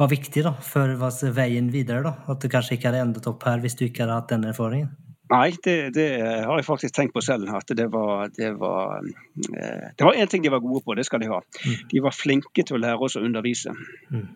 var 0.00 0.08
viktig 0.10 0.44
da, 0.46 0.54
for 0.64 0.96
veien 1.36 1.70
videre? 1.74 2.02
da? 2.06 2.14
At 2.32 2.40
du 2.40 2.48
kanskje 2.52 2.78
ikke 2.78 2.90
hadde 2.90 3.04
endet 3.04 3.28
opp 3.30 3.44
her 3.48 3.62
hvis 3.62 3.76
du 3.78 3.86
ikke 3.86 4.06
hadde 4.06 4.18
hatt 4.20 4.32
den 4.32 4.48
erfaringen? 4.48 4.90
Nei, 5.30 5.52
det, 5.62 5.94
det, 5.94 6.06
har 6.42 6.58
jeg 6.58 6.66
faktisk 6.66 6.94
tenkt 6.96 7.14
på 7.14 7.22
selv. 7.22 7.50
At 7.54 7.70
det 7.76 7.86
var 7.92 8.30
Det 8.34 8.50
var, 8.58 9.04
eh, 9.04 9.90
det 9.96 10.06
var 10.06 10.18
én 10.18 10.26
ting 10.26 10.42
de 10.42 10.50
var 10.50 10.62
gode 10.64 10.82
på, 10.84 10.94
det 10.94 11.06
skal 11.06 11.22
de 11.22 11.30
ha. 11.30 11.38
Mm. 11.38 11.76
De 11.92 12.02
var 12.02 12.16
flinke 12.16 12.64
til 12.66 12.78
å 12.78 12.82
lære 12.82 13.06
oss 13.06 13.16
å 13.16 13.22
undervise. 13.22 13.74
Mm. 14.10 14.26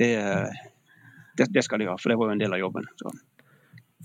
Det, 0.00 0.10
det, 1.38 1.62
skal 1.62 1.78
de 1.78 1.90
ha, 1.90 1.96
for 1.98 2.10
det 2.10 2.18
var 2.18 2.30
jo 2.30 2.34
en 2.34 2.42
del 2.42 2.56
av 2.56 2.62
jobben. 2.62 2.88
Så. 2.98 3.12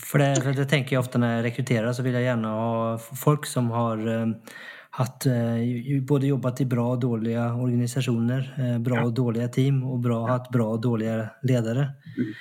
For 0.03 0.21
det, 0.21 0.43
for 0.43 0.53
det 0.53 0.67
tenker 0.69 0.95
jeg 0.95 1.01
ofte 1.01 1.21
når 1.21 1.37
jeg 1.37 1.45
rekrutterer, 1.47 1.91
så 1.95 2.03
vil 2.05 2.17
jeg 2.19 2.27
gjerne 2.27 2.51
ha 2.51 2.95
folk 2.99 3.47
som 3.49 3.71
har 3.73 4.05
eh, 4.05 4.55
hatt, 4.95 5.25
eh, 5.25 6.01
både 6.01 6.27
jobbat 6.27 6.61
i 6.61 6.65
bra 6.65 6.85
og 6.93 7.01
dårlige 7.01 7.43
organisasjoner, 7.59 8.45
eh, 8.59 8.77
bra 8.79 9.01
og 9.03 9.11
dårlige 9.15 9.49
team 9.51 9.81
og 9.83 9.99
bra, 10.05 10.21
hatt 10.29 10.47
bra 10.51 10.69
og 10.71 10.81
dårlige 10.81 11.17
ledere. 11.43 11.87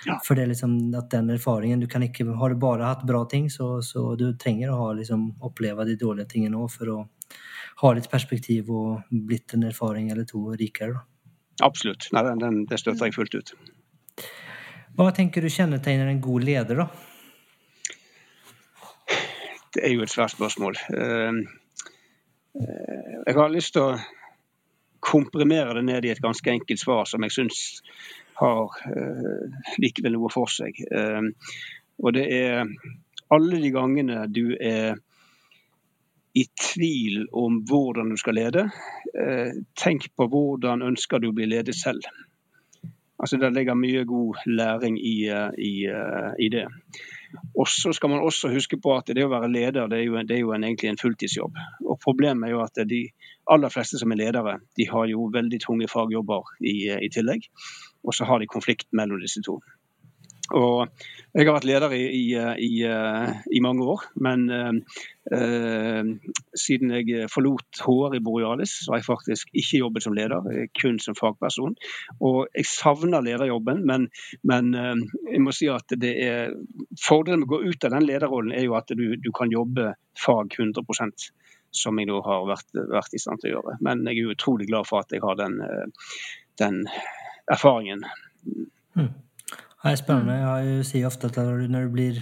Ja. 0.06 0.20
For 0.22 0.38
det 0.38 0.44
er 0.44 0.50
liksom 0.52 0.76
at 0.94 1.08
den 1.10 1.32
erfaringen 1.34 1.80
du 1.80 1.88
kan 1.90 2.02
ikke, 2.02 2.24
Har 2.38 2.50
du 2.50 2.54
bare 2.54 2.84
hatt 2.86 3.02
bra 3.06 3.24
ting, 3.24 3.48
så, 3.50 3.82
så 3.82 4.16
du 4.16 4.36
trenger 4.38 4.70
å 4.70 4.76
ha, 4.78 4.92
liksom, 4.94 5.40
oppleve 5.42 5.84
de 5.84 5.96
dårlige 5.96 6.28
tingene 6.30 6.60
òg 6.60 6.70
for 6.70 6.92
å 6.92 7.08
ha 7.80 7.92
litt 7.92 8.10
perspektiv 8.10 8.70
og 8.70 9.02
blitt 9.10 9.54
en 9.54 9.64
erfaring 9.64 10.12
eller 10.12 10.24
to 10.24 10.54
rikere. 10.54 10.92
Da. 10.94 11.66
Absolutt. 11.66 12.06
Nei, 12.12 12.22
den, 12.22 12.38
den, 12.38 12.62
det 12.70 12.78
støtter 12.78 13.10
jeg 13.10 13.16
fullt 13.18 13.34
ut. 13.34 13.52
Hva 14.94 15.10
tenker 15.10 15.42
du 15.42 15.50
kjennetegner 15.50 16.06
en 16.06 16.22
god 16.22 16.46
leder, 16.46 16.84
da? 16.84 16.88
Det 19.74 19.82
er 19.82 19.96
jo 19.96 20.06
et 20.06 20.14
svært 20.14 20.36
spørsmål. 20.36 20.78
Uh, 20.94 21.42
Eh, 21.42 21.62
jeg 22.54 23.34
har 23.34 23.50
lyst 23.50 23.74
til 23.74 23.82
å 23.82 23.96
komprimere 25.04 25.74
det 25.74 25.84
ned 25.84 26.04
i 26.06 26.12
et 26.14 26.22
ganske 26.22 26.50
enkelt 26.50 26.80
svar 26.80 27.08
som 27.08 27.24
jeg 27.26 27.34
syns 27.34 27.62
har 28.38 28.76
eh, 28.90 29.56
likevel 29.82 30.16
noe 30.16 30.30
for 30.32 30.50
seg. 30.50 30.78
Eh, 30.86 31.26
og 32.00 32.14
det 32.16 32.24
er 32.34 32.70
alle 33.34 33.60
de 33.62 33.72
gangene 33.74 34.24
du 34.30 34.54
er 34.54 34.96
i 36.34 36.46
tvil 36.58 37.28
om 37.30 37.60
hvordan 37.68 38.08
du 38.10 38.16
skal 38.18 38.34
lede, 38.34 38.64
tenk 39.78 40.08
på 40.18 40.26
hvordan 40.26 40.82
ønsker 40.82 41.22
du 41.22 41.28
å 41.28 41.36
bli 41.36 41.46
ledet 41.46 41.76
selv. 41.78 42.02
Altså 43.22 43.38
Det 43.38 43.52
ligger 43.54 43.78
mye 43.78 44.02
god 44.04 44.40
læring 44.50 44.96
i, 44.98 45.28
i, 45.30 45.74
i 45.86 46.48
det. 46.50 46.64
Og 47.54 47.68
så 47.68 47.92
skal 47.92 48.10
man 48.10 48.24
også 48.24 48.50
huske 48.52 48.78
på 48.82 48.94
at 48.96 49.10
det 49.16 49.24
å 49.24 49.30
være 49.32 49.50
leder 49.50 49.88
det 49.90 50.00
er 50.00 50.04
jo, 50.06 50.16
det 50.22 50.36
er 50.36 50.42
jo 50.42 50.52
en, 50.56 50.66
egentlig 50.66 50.90
en 50.90 51.00
fulltidsjobb. 51.00 51.60
Og 51.84 51.98
Problemet 52.04 52.48
er 52.48 52.54
jo 52.54 52.62
at 52.64 52.82
de 52.90 53.00
aller 53.50 53.72
fleste 53.72 54.00
som 54.00 54.12
er 54.14 54.20
ledere, 54.22 54.58
de 54.78 54.88
har 54.90 55.08
jo 55.10 55.28
veldig 55.34 55.60
tunge 55.62 55.88
fagjobber 55.90 56.54
i, 56.60 56.76
i 56.94 57.10
tillegg. 57.12 57.48
Og 58.04 58.16
så 58.16 58.28
har 58.28 58.40
de 58.42 58.50
konflikt 58.50 58.90
mellom 58.92 59.22
disse 59.22 59.42
to. 59.44 59.58
Og 60.52 60.90
jeg 61.32 61.46
har 61.46 61.54
vært 61.56 61.66
leder 61.66 61.92
i, 61.96 62.02
i, 62.04 62.24
i, 62.36 62.72
i 62.84 63.60
mange 63.64 63.86
år, 63.88 64.02
men 64.20 64.44
eh, 64.52 66.10
siden 66.60 66.92
jeg 66.92 67.30
forlot 67.32 67.80
HR 67.80 68.18
i 68.18 68.20
Borealis, 68.24 68.74
så 68.84 68.92
har 68.92 69.00
jeg 69.00 69.08
faktisk 69.08 69.54
ikke 69.56 69.80
jobbet 69.80 70.04
som 70.04 70.16
leder, 70.16 70.44
kun 70.76 71.00
som 71.00 71.16
fagperson. 71.16 71.78
Og 72.20 72.44
jeg 72.52 72.68
savner 72.68 73.24
lederjobben, 73.24 73.82
men, 73.88 74.10
men 74.44 74.70
eh, 74.76 74.92
jeg 75.32 75.42
må 75.46 75.56
si 75.56 75.70
at 75.72 75.96
det 75.96 76.12
er 76.26 76.54
fordelen 77.00 77.42
med 77.42 77.48
å 77.48 77.54
gå 77.56 77.72
ut 77.72 77.88
av 77.88 77.96
den 77.96 78.08
lederrollen 78.10 78.52
er 78.54 78.68
jo 78.68 78.76
at 78.78 78.92
du, 78.92 79.06
du 79.16 79.32
kan 79.34 79.52
jobbe 79.52 79.94
fag 80.20 80.54
100% 80.60 81.28
som 81.74 81.98
jeg 81.98 82.06
nå 82.06 82.20
har 82.22 82.44
vært, 82.46 82.68
vært, 82.92 83.16
i 83.16 83.18
stand 83.18 83.40
til 83.42 83.50
å 83.50 83.56
gjøre. 83.56 83.80
Men 83.82 84.04
jeg 84.06 84.20
er 84.20 84.36
utrolig 84.36 84.68
glad 84.68 84.86
for 84.86 85.02
at 85.02 85.10
jeg 85.10 85.24
har 85.24 85.40
den, 85.40 85.56
den 86.60 86.84
erfaringen. 87.50 88.04
Mm. 88.94 89.10
Det 89.84 89.90
er 89.92 89.98
spennende. 90.00 90.34
Jeg 90.40 90.84
sier 90.88 91.06
ofte 91.10 91.28
at 91.28 91.36
når 91.36 91.66
du, 91.68 91.90
blir, 91.92 92.20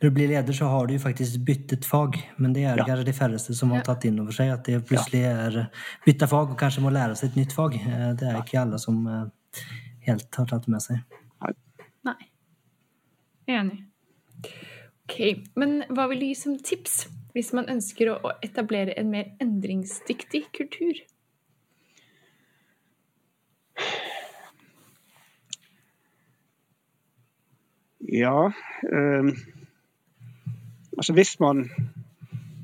når 0.00 0.08
du, 0.08 0.14
blir, 0.14 0.30
leder, 0.32 0.56
så 0.58 0.66
har 0.72 0.88
du 0.90 0.96
faktisk 0.98 1.44
byttet 1.46 1.86
fag. 1.86 2.18
Men 2.42 2.54
det 2.56 2.64
er 2.64 2.80
ja. 2.80 2.86
kanskje 2.88 3.06
de 3.06 3.14
færreste 3.14 3.54
som 3.54 3.70
har 3.70 3.84
tatt 3.86 4.08
inn 4.08 4.18
over 4.18 4.34
seg 4.34 4.50
at 4.50 4.66
det 4.66 4.80
plutselig 4.88 5.22
er 5.28 5.60
bytta 6.02 6.26
fag 6.26 6.50
og 6.50 6.58
kanskje 6.58 6.82
må 6.82 6.90
lære 6.90 7.14
seg 7.14 7.30
et 7.30 7.38
nytt 7.38 7.54
fag. 7.54 7.78
Eh, 7.78 8.08
det 8.18 8.26
er 8.26 8.40
ikke 8.40 8.58
alle 8.64 8.80
som 8.82 8.98
eh, 9.06 9.62
helt 10.08 10.40
har 10.40 10.50
tatt 10.50 10.66
med 10.72 10.82
seg. 10.82 11.20
Nei. 12.10 12.18
Enig. 13.54 13.84
Ok, 15.06 15.20
Men 15.54 15.84
hva 15.94 16.08
vil 16.10 16.24
du 16.24 16.26
gi 16.26 16.36
som 16.42 16.58
tips 16.58 17.04
hvis 17.36 17.52
man 17.54 17.70
ønsker 17.70 18.10
å 18.16 18.34
etablere 18.42 18.98
en 18.98 19.12
mer 19.14 19.30
endringsdyktig 19.44 20.48
kultur? 20.58 21.06
Ja, 28.08 28.52
eh, 28.92 29.24
altså 30.98 31.12
hvis 31.12 31.40
man, 31.40 31.64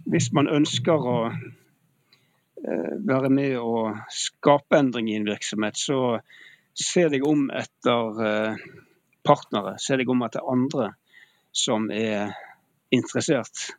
hvis 0.06 0.28
man 0.32 0.46
ønsker 0.46 1.02
å 1.02 1.16
eh, 1.32 2.92
være 3.02 3.30
med 3.34 3.56
og 3.58 3.98
skape 4.14 4.78
endring 4.78 5.10
i 5.10 5.16
en 5.18 5.26
virksomhet, 5.26 5.74
så 5.74 6.20
se 6.78 7.08
deg 7.10 7.26
om 7.26 7.48
etter 7.50 8.22
eh, 8.28 8.62
partnere. 9.26 9.74
Se 9.82 9.98
deg 9.98 10.14
om 10.14 10.22
etter 10.22 10.46
andre 10.46 10.92
som 11.50 11.90
er 11.90 12.36
interessert 12.94 13.72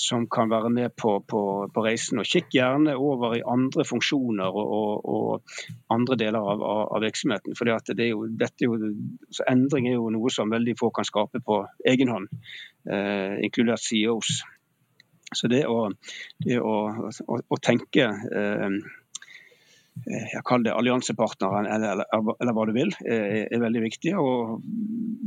som 0.00 0.24
kan 0.32 0.48
være 0.48 0.70
med 0.72 0.94
på, 0.96 1.18
på, 1.28 1.40
på 1.74 1.82
reisen. 1.84 2.20
Og 2.22 2.28
Kikk 2.28 2.54
gjerne 2.56 2.94
over 2.96 3.34
i 3.36 3.42
andre 3.44 3.84
funksjoner 3.84 4.48
og, 4.48 4.70
og, 4.76 5.10
og 5.12 5.90
andre 5.92 6.16
deler 6.22 6.46
av, 6.54 6.62
av 6.96 7.04
virksomheten. 7.04 7.56
For 7.58 7.68
det 7.68 7.98
er 7.98 8.14
jo, 8.14 8.24
dette 8.40 8.64
er 8.64 8.70
jo, 8.70 8.92
endring 9.50 9.90
er 9.90 9.98
jo 9.98 10.08
noe 10.14 10.32
som 10.32 10.52
veldig 10.52 10.76
få 10.80 10.88
kan 10.96 11.08
skape 11.08 11.42
på 11.44 11.60
egen 11.92 12.14
hånd, 12.14 12.32
eh, 12.88 13.36
inkludert 13.44 13.84
CEOs. 13.84 14.40
Så 15.36 15.52
det 15.52 15.66
å, 15.68 15.90
det 16.42 16.56
å, 16.64 16.74
å, 17.20 17.42
å 17.44 17.60
tenke 17.62 18.08
eh, 18.08 18.80
jeg 20.00 20.42
kaller 20.48 20.70
det 20.70 20.76
alliansepartneren, 20.80 21.66
eller, 21.68 22.06
eller, 22.06 22.34
eller, 22.40 22.56
hva 22.56 22.64
du 22.70 22.72
vil, 22.72 22.92
er, 23.04 23.44
er, 23.50 23.60
veldig 23.60 23.82
viktig. 23.84 24.16
Og 24.16 24.62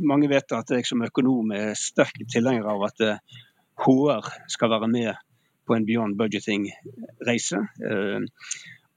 mange 0.02 0.32
vet 0.32 0.58
at 0.58 0.74
jeg 0.74 0.88
som 0.90 1.04
økonom 1.06 1.54
er 1.54 1.76
sterk 1.78 2.24
tilhenger 2.26 2.74
av 2.74 2.88
at 2.90 3.04
HR 3.80 4.30
skal 4.52 4.70
være 4.70 4.88
med 4.88 5.14
på 5.68 5.76
en 5.76 5.86
Beyond 5.88 6.18
Budgeting-reise. 6.20 7.62
Eh, 7.90 8.22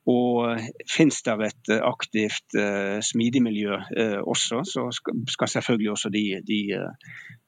og 0.07 0.61
finnes 0.87 1.19
det 1.27 1.35
et 1.49 1.71
aktivt, 1.83 2.55
eh, 2.55 3.01
smidig 3.03 3.43
miljø 3.43 3.75
eh, 3.75 4.21
også, 4.23 4.63
så 4.63 4.87
skal 5.27 5.49
selvfølgelig 5.51 5.91
også 5.91 6.13
de, 6.15 6.25
de, 6.47 6.61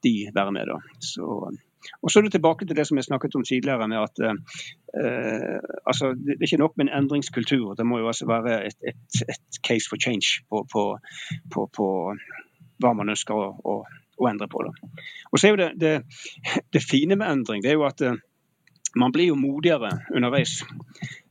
de 0.03 0.13
være 0.35 0.51
med. 0.51 0.67
Da. 0.67 0.79
Så, 0.99 1.23
og 2.01 2.11
så 2.11 2.19
er 2.19 2.23
det 2.23 2.31
tilbake 2.31 2.65
til 2.65 2.75
det 2.75 2.87
som 2.87 2.97
jeg 2.99 3.07
snakket 3.07 3.35
om 3.35 3.43
tidligere, 3.43 3.87
med 3.87 3.97
at 3.97 4.19
eh, 4.25 5.59
altså, 5.87 6.11
det 6.19 6.35
er 6.35 6.47
ikke 6.49 6.63
nok 6.63 6.77
med 6.77 6.85
en 6.85 7.03
endringskultur. 7.03 7.73
Det 7.73 7.85
må 7.85 7.99
jo 7.99 8.07
altså 8.07 8.27
være 8.27 8.65
et, 8.67 8.79
et, 8.87 9.23
et 9.29 9.63
case 9.67 9.87
for 9.89 9.95
change 9.95 10.43
på, 10.49 10.65
på, 10.73 10.83
på, 11.53 11.69
på, 11.77 11.87
hva 12.79 12.93
man 12.93 13.15
ønsker 13.15 13.35
å, 13.35 13.49
å 13.63 13.83
å 14.19 14.27
endre 14.29 14.49
på 14.51 14.63
det. 14.67 14.73
Og 15.31 15.39
så 15.39 15.47
er 15.47 15.53
jo 15.53 15.59
det, 15.61 15.69
det, 15.79 15.93
det, 16.73 16.83
fine 16.83 17.17
med 17.19 17.29
endring 17.29 17.63
det 17.63 17.73
er 17.73 17.79
jo 17.79 17.87
at 17.87 18.03
uh, 18.05 18.17
man 18.99 19.13
blir 19.13 19.29
jo 19.29 19.39
modigere 19.39 19.91
underveis. 20.15 20.59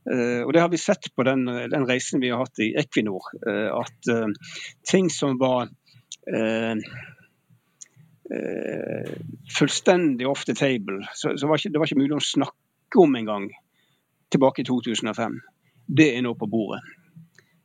Uh, 0.07 0.45
og 0.45 0.53
Det 0.55 0.63
har 0.63 0.71
vi 0.71 0.81
sett 0.81 1.11
på 1.15 1.25
den, 1.27 1.45
den, 1.45 1.87
reisen 1.89 2.23
vi 2.23 2.31
har 2.31 2.45
hatt 2.45 2.61
i 2.63 2.71
Equinor. 2.79 3.31
Uh, 3.45 3.81
at 3.81 4.13
ting 4.87 5.09
som 5.13 5.39
var 5.41 5.71
fullstendig 9.49 10.27
off 10.29 10.43
the 10.45 10.53
table, 10.53 10.99
så 11.17 11.31
var 11.33 11.57
ikke, 11.57 11.71
det 11.73 11.81
var 11.81 11.89
ikke 11.89 11.97
mulig 11.97 12.19
å 12.19 12.21
snakke 12.21 13.01
om 13.01 13.15
engang 13.17 13.47
tilbake 14.29 14.61
i 14.61 14.67
2005. 14.67 15.39
Det 15.89 16.11
er 16.13 16.21
nå 16.21 16.35
på 16.37 16.45
bordet. 16.51 16.83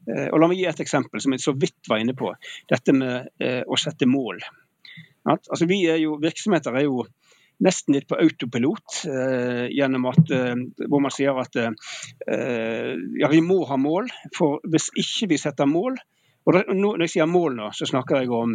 Og 0.09 0.41
La 0.41 0.49
meg 0.49 0.57
gi 0.57 0.64
et 0.70 0.81
eksempel 0.81 1.20
som 1.20 1.37
jeg 1.37 1.45
så 1.45 1.53
vidt 1.53 1.91
var 1.91 2.01
inne 2.01 2.16
på. 2.16 2.33
Dette 2.72 2.97
med 2.97 3.45
å 3.68 3.77
sette 3.77 4.09
mål. 4.09 4.41
Altså, 5.25 5.64
er 5.64 6.01
jo, 6.03 6.18
virksomheter 6.20 6.77
er 6.77 6.87
jo 6.89 7.05
nesten 7.64 7.95
litt 7.95 8.09
på 8.11 8.18
autopilot, 8.20 9.05
eh, 9.09 9.66
gjennom 9.72 10.09
at, 10.11 10.31
eh, 10.35 10.57
hvor 10.89 11.03
man 11.05 11.14
sier 11.14 11.39
at 11.41 11.57
eh, 11.61 11.70
ja, 13.20 13.31
vi 13.31 13.41
må 13.45 13.62
ha 13.68 13.79
mål. 13.81 14.11
For 14.37 14.61
hvis 14.68 14.91
ikke 15.01 15.35
vi 15.35 15.41
setter 15.41 15.70
mål, 15.70 16.01
og 16.45 16.53
da, 16.53 16.61
Når 16.68 17.07
jeg 17.07 17.11
sier 17.14 17.29
mål, 17.31 17.55
nå, 17.57 17.70
så 17.72 17.87
snakker 17.89 18.20
jeg 18.20 18.29
om 18.37 18.51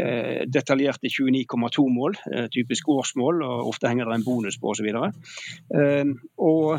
eh, 0.00 0.44
detaljerte 0.48 1.10
29,2 1.12 1.82
mål, 1.92 2.16
eh, 2.32 2.46
typisk 2.48 2.88
årsmål, 2.88 3.42
og 3.44 3.68
ofte 3.68 3.90
henger 3.90 4.08
det 4.08 4.16
en 4.16 4.24
bonus 4.24 4.56
på 4.56 4.72
osv. 4.72 4.88
Eh, 4.88 6.14
og 6.40 6.70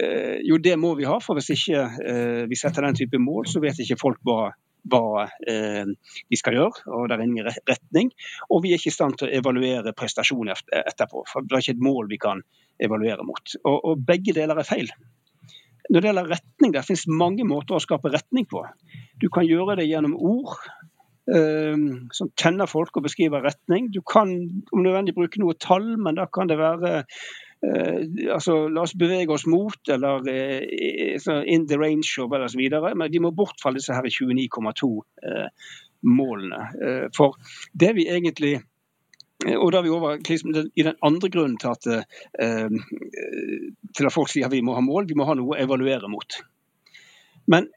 eh, 0.00 0.38
jo, 0.48 0.56
det 0.56 0.78
må 0.80 0.94
vi 0.96 1.04
ha, 1.04 1.18
for 1.20 1.36
hvis 1.36 1.52
ikke 1.52 1.84
vi 2.48 2.56
setter 2.56 2.88
den 2.88 2.96
type 2.96 3.20
mål, 3.20 3.44
så 3.50 3.60
vet 3.60 3.84
ikke 3.84 4.00
folk 4.00 4.24
hva 4.24 4.54
hva 4.92 5.26
eh, 5.48 5.84
de 5.86 6.38
skal 6.38 6.56
gjøre, 6.56 6.86
og 6.92 7.08
det 7.08 7.16
er 7.16 7.24
ingen 7.24 7.50
retning. 7.68 8.12
Og 8.50 8.62
vi 8.64 8.72
er 8.72 8.80
ikke 8.80 8.92
i 8.92 8.96
stand 8.96 9.18
til 9.18 9.28
å 9.28 9.36
evaluere 9.40 9.94
prestasjon 9.96 10.52
etterpå, 10.52 11.24
for 11.30 11.46
det 11.46 11.58
er 11.58 11.64
ikke 11.64 11.76
et 11.76 11.86
mål 11.88 12.10
vi 12.12 12.20
kan 12.22 12.42
evaluere 12.82 13.26
mot. 13.26 13.56
Og, 13.64 13.76
og 13.76 14.04
begge 14.08 14.36
deler 14.36 14.60
er 14.60 14.68
feil. 14.68 14.90
Når 15.86 16.02
det 16.02 16.10
gjelder 16.10 16.30
retning, 16.34 16.74
det 16.74 16.84
finnes 16.86 17.06
mange 17.10 17.46
måter 17.46 17.76
å 17.76 17.82
skape 17.82 18.10
retning 18.14 18.46
på. 18.50 18.64
Du 19.22 19.28
kan 19.32 19.46
gjøre 19.46 19.78
det 19.80 19.88
gjennom 19.88 20.16
ord. 20.18 20.56
Eh, 21.26 21.74
som 22.14 22.30
tenner 22.38 22.70
folk 22.70 22.98
og 22.98 23.06
beskriver 23.06 23.42
retning. 23.46 23.90
Du 23.94 24.00
kan 24.06 24.34
om 24.70 24.82
nødvendig 24.82 25.16
bruke 25.16 25.42
noe 25.42 25.58
tall, 25.58 25.94
men 25.98 26.18
da 26.18 26.28
kan 26.30 26.50
det 26.50 26.58
være 26.60 27.00
altså, 28.32 28.68
La 28.72 28.84
oss 28.84 28.94
bevege 28.98 29.32
oss 29.34 29.46
mot, 29.50 29.80
eller 29.92 30.26
eh, 30.30 31.42
in 31.46 31.66
the 31.68 31.78
range 31.80 32.16
of, 32.22 32.32
eller 32.32 32.48
så 32.52 32.60
videre. 32.60 32.94
Men 32.94 33.12
vi 33.12 33.22
må 33.22 33.32
bort 33.34 33.60
fra 33.62 33.72
disse 33.74 33.94
her 33.94 34.06
29,2 34.06 34.90
eh, 35.26 35.68
målene. 36.06 36.62
Eh, 36.86 37.06
for 37.16 37.38
det 37.72 37.94
vi 37.96 38.08
egentlig 38.12 38.54
eh, 38.56 39.56
og 39.56 39.72
da 39.72 39.80
er 39.80 39.86
vi 39.86 39.94
over 39.94 40.18
i 40.18 40.84
den 40.86 41.00
andre 41.04 41.30
grunnen 41.30 41.58
til 41.60 41.72
at, 41.72 41.88
eh, 42.40 42.68
til 43.96 44.08
at 44.08 44.14
folk 44.14 44.30
sier 44.32 44.48
at 44.48 44.54
vi 44.54 44.64
må 44.64 44.76
ha 44.76 44.84
mål. 44.84 45.08
Vi 45.08 45.18
må 45.18 45.28
ha 45.28 45.36
noe 45.38 45.56
å 45.56 45.60
evaluere 45.60 46.10
mot. 46.12 46.40
Men 47.46 47.68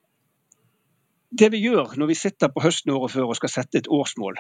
det 1.30 1.52
vi 1.54 1.62
gjør 1.62 1.94
når 2.00 2.10
vi 2.10 2.18
sitter 2.18 2.50
på 2.50 2.64
høsten 2.64 2.94
året 2.96 3.14
før 3.14 3.30
og 3.30 3.38
skal 3.38 3.52
sette 3.54 3.82
et 3.82 3.92
årsmål, 3.92 4.40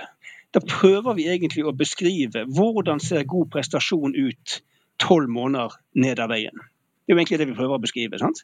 da 0.56 0.62
prøver 0.66 1.14
vi 1.20 1.28
egentlig 1.30 1.68
å 1.68 1.76
beskrive 1.78 2.47
hvordan 2.50 3.02
ser 3.04 3.28
god 3.30 3.52
prestasjon 3.54 4.16
ut 4.18 4.62
tolv 5.02 5.32
måneder 5.32 5.76
ned 5.95 6.20
av 6.20 6.32
veien. 6.34 6.56
Det 6.56 7.14
er 7.14 7.18
jo 7.18 7.22
egentlig 7.22 7.39
det 7.41 7.50
vi 7.50 7.58
prøver 7.58 7.80
å 7.80 7.84
beskrive. 7.84 8.20
sant? 8.22 8.43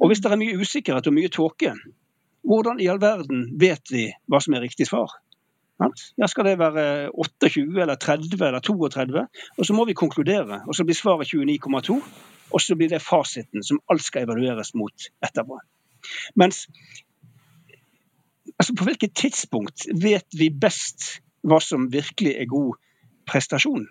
Og 0.00 0.10
hvis 0.10 0.22
det 0.24 0.32
er 0.32 0.40
mye 0.40 0.58
usikkerhet 0.58 1.06
og 1.06 1.14
mye 1.16 1.30
tåke, 1.32 1.74
hvordan 2.44 2.80
i 2.80 2.88
all 2.92 3.00
verden 3.00 3.46
vet 3.60 3.92
vi 3.92 4.08
hva 4.30 4.40
som 4.42 4.56
er 4.56 4.64
riktig 4.64 4.88
svar? 4.88 5.12
Ja, 6.16 6.28
skal 6.30 6.46
det 6.46 6.58
være 6.60 7.10
28 7.10 7.82
eller 7.82 7.98
30 7.98 8.42
eller 8.46 8.60
32? 8.62 9.24
Og 9.58 9.66
så 9.66 9.74
må 9.74 9.84
vi 9.88 9.96
konkludere, 9.98 10.62
og 10.68 10.76
så 10.76 10.86
blir 10.86 10.96
svaret 10.96 11.32
29,2. 11.34 11.98
Og 12.54 12.62
så 12.62 12.76
blir 12.78 12.92
det 12.92 13.02
fasiten 13.02 13.64
som 13.66 13.80
alt 13.90 14.04
skal 14.04 14.28
evalueres 14.28 14.74
mot 14.78 15.08
etterpå. 15.24 15.58
Mens 16.36 16.68
altså 18.58 18.74
På 18.78 18.84
hvilket 18.86 19.14
tidspunkt 19.16 19.86
vet 20.02 20.36
vi 20.38 20.50
best 20.50 21.18
hva 21.42 21.58
som 21.60 21.88
virkelig 21.92 22.36
er 22.38 22.46
god 22.46 22.76
prestasjon? 23.26 23.88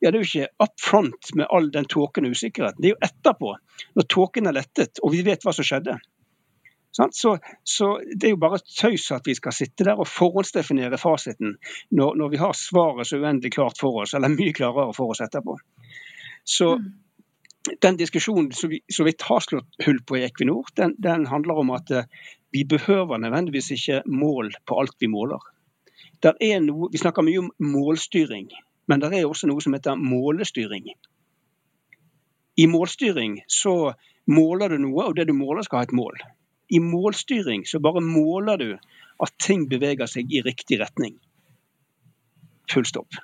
Ja, 0.00 0.10
det 0.10 0.16
er 0.16 0.22
jo 0.22 0.28
ikke 0.28 0.64
up 0.64 0.80
front 0.80 1.34
med 1.36 1.46
all 1.52 1.68
den 1.72 1.84
tåken 1.84 2.26
og 2.26 2.36
usikkerheten. 2.36 2.80
Det 2.80 2.90
er 2.90 2.94
jo 2.94 3.04
etterpå, 3.04 3.52
når 3.98 4.08
tåken 4.08 4.48
er 4.48 4.56
lettet 4.56 5.02
og 5.04 5.12
vi 5.14 5.20
vet 5.26 5.44
hva 5.44 5.52
som 5.56 5.66
skjedde. 5.66 5.98
Så, 6.90 7.38
så, 7.62 8.00
Det 8.16 8.26
er 8.26 8.32
jo 8.34 8.40
bare 8.42 8.58
tøys 8.58 9.10
at 9.14 9.28
vi 9.28 9.36
skal 9.38 9.54
sitte 9.54 9.86
der 9.86 10.00
og 10.00 10.08
forhåndsdefinere 10.10 10.98
fasiten 10.98 11.54
når, 11.94 12.16
når, 12.18 12.32
vi 12.32 12.40
har 12.40 12.56
svaret 12.58 13.06
så 13.06 13.20
uendelig 13.20 13.52
klart 13.54 13.78
for 13.78 14.02
oss, 14.02 14.14
eller 14.14 14.32
mye 14.32 14.52
klarere 14.56 14.94
for 14.96 15.14
oss 15.14 15.22
etterpå. 15.22 15.56
Så 16.44 16.74
mm. 16.78 16.90
Den 17.84 17.98
diskusjonen 18.00 18.52
som 18.56 18.70
vi 18.72 18.78
så 18.88 19.04
vidt 19.04 19.22
har 19.28 19.42
slått 19.44 19.82
hull 19.84 19.98
på 20.08 20.16
i 20.16 20.22
Equinor, 20.24 20.70
den, 20.80 20.94
den 20.98 21.26
handler 21.28 21.58
om 21.60 21.70
at 21.76 21.90
uh, 21.92 22.06
vi 22.56 22.64
behøver 22.64 23.20
nødvendigvis 23.20 23.68
ikke 23.76 23.98
mål 24.08 24.48
på 24.64 24.78
alt 24.80 24.96
vi 24.98 25.10
måler. 25.12 25.44
der 26.22 26.32
er 26.40 26.60
noe, 26.60 26.88
Vi 26.92 26.98
snakker 26.98 27.22
mye 27.22 27.38
om 27.38 27.50
målstyring, 27.60 28.48
men 28.90 29.02
det 29.02 29.12
er 29.14 29.28
også 29.28 29.46
noe 29.46 29.62
som 29.62 29.74
heter 29.76 29.98
målestyring. 29.98 30.90
I 32.58 32.66
målstyring 32.66 33.38
så 33.48 33.94
måler 34.30 34.74
du 34.74 34.80
noe, 34.82 35.06
og 35.06 35.16
det 35.16 35.28
du 35.30 35.34
måler 35.36 35.64
skal 35.66 35.80
ha 35.80 35.88
et 35.88 35.96
mål. 35.96 36.18
I 36.70 36.82
målstyring 36.82 37.64
så 37.66 37.80
bare 37.82 38.02
måler 38.04 38.58
du 38.60 38.70
at 39.20 39.36
ting 39.42 39.68
beveger 39.70 40.10
seg 40.10 40.32
i 40.32 40.42
riktig 40.46 40.80
retning. 40.82 41.16
Full 42.70 42.86
stopp. 42.88 43.20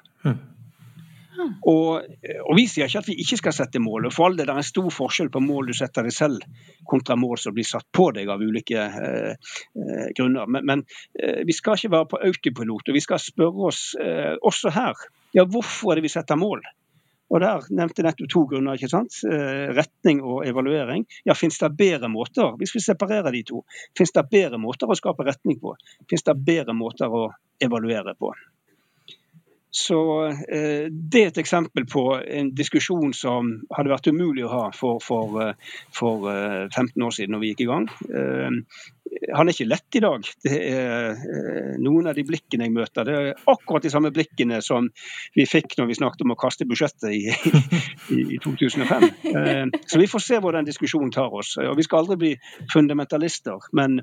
Og, 1.66 2.06
og, 2.42 2.52
Vi 2.56 2.66
sier 2.70 2.88
ikke 2.88 3.02
at 3.02 3.10
vi 3.10 3.18
ikke 3.22 3.40
skal 3.40 3.56
sette 3.56 3.82
mål. 3.82 4.08
og 4.08 4.14
for 4.14 4.28
all 4.28 4.38
Det 4.38 4.48
er 4.48 4.54
en 4.56 4.66
stor 4.66 4.88
forskjell 4.94 5.30
på 5.32 5.42
mål 5.44 5.72
du 5.72 5.76
setter 5.76 6.06
deg 6.06 6.14
selv, 6.14 6.46
kontra 6.88 7.16
mål 7.16 7.38
som 7.42 7.54
blir 7.56 7.66
satt 7.68 7.86
på 7.92 8.10
deg 8.16 8.30
av 8.32 8.42
ulike 8.42 8.86
eh, 8.86 9.34
eh, 9.34 10.08
grunner. 10.16 10.46
Men, 10.46 10.66
men 10.66 10.86
eh, 11.18 11.42
vi 11.46 11.56
skal 11.56 11.78
ikke 11.78 11.94
være 11.96 12.10
på 12.12 12.22
autopilot. 12.30 12.88
og 12.88 12.98
Vi 12.98 13.04
skal 13.04 13.22
spørre 13.22 13.70
oss 13.70 13.84
eh, 14.00 14.34
også 14.40 14.74
her 14.74 15.06
ja, 15.36 15.44
hvorfor 15.44 15.92
er 15.92 16.00
det 16.00 16.06
vi 16.06 16.14
setter 16.16 16.38
mål. 16.40 16.64
Og 17.30 17.42
Der 17.42 17.64
nevnte 17.74 18.02
jeg 18.02 18.06
nettopp 18.06 18.30
to 18.30 18.44
grunner. 18.50 18.78
ikke 18.78 18.90
sant? 18.90 19.18
Eh, 19.26 19.72
retning 19.74 20.22
og 20.22 20.46
evaluering. 20.46 21.06
Ja, 21.26 21.34
Fins 21.34 21.58
det 21.58 21.72
bedre 21.76 22.08
måter, 22.08 22.54
hvis 22.60 22.74
vi 22.76 22.84
separerer 22.84 23.34
de 23.34 23.42
to, 23.42 23.64
finnes 23.98 24.14
det 24.14 24.28
bedre 24.30 24.60
måter 24.62 24.86
å 24.86 24.98
skape 24.98 25.26
retning 25.26 25.58
på? 25.62 25.74
Fins 26.10 26.22
det 26.22 26.36
bedre 26.46 26.74
måter 26.74 27.10
å 27.10 27.30
evaluere 27.60 28.14
på? 28.14 28.32
Så 29.76 30.26
eh, 30.26 30.86
Det 30.88 31.20
er 31.20 31.30
et 31.30 31.38
eksempel 31.42 31.84
på 31.90 32.02
en 32.16 32.48
diskusjon 32.56 33.12
som 33.16 33.50
hadde 33.76 33.92
vært 33.92 34.08
umulig 34.08 34.46
å 34.46 34.52
ha 34.52 34.60
for, 34.72 35.02
for, 35.04 35.34
eh, 35.42 35.74
for 35.92 36.28
eh, 36.32 36.62
15 36.70 37.04
år 37.04 37.12
siden 37.12 37.34
når 37.34 37.42
vi 37.42 37.50
gikk 37.50 37.64
i 37.66 37.68
gang. 37.68 37.88
Eh, 38.08 38.56
han 39.36 39.44
er 39.44 39.52
ikke 39.52 39.66
lett 39.68 39.98
i 39.98 40.00
dag. 40.00 40.28
Det 40.46 40.54
er 40.56 41.10
eh, 41.12 41.74
Noen 41.84 42.08
av 42.08 42.16
de 42.16 42.24
blikkene 42.24 42.64
jeg 42.64 42.72
møter, 42.72 43.04
det 43.04 43.16
er 43.18 43.42
akkurat 43.52 43.84
de 43.84 43.92
samme 43.92 44.10
blikkene 44.16 44.62
som 44.64 44.88
vi 45.36 45.44
fikk 45.50 45.76
når 45.76 45.90
vi 45.90 45.98
snakket 45.98 46.24
om 46.24 46.32
å 46.32 46.38
kaste 46.40 46.64
budsjettet 46.70 47.12
i, 47.12 47.20
i, 48.16 48.22
i 48.38 48.40
2005. 48.40 49.04
Eh, 49.32 49.60
så 49.92 50.00
vi 50.00 50.08
får 50.08 50.24
se 50.24 50.40
hvor 50.40 50.56
den 50.56 50.70
diskusjonen 50.70 51.12
tar 51.12 51.36
oss. 51.36 51.52
Og 51.60 51.76
Vi 51.76 51.84
skal 51.84 52.06
aldri 52.06 52.16
bli 52.22 52.32
fundamentalister, 52.72 53.68
men 53.76 54.00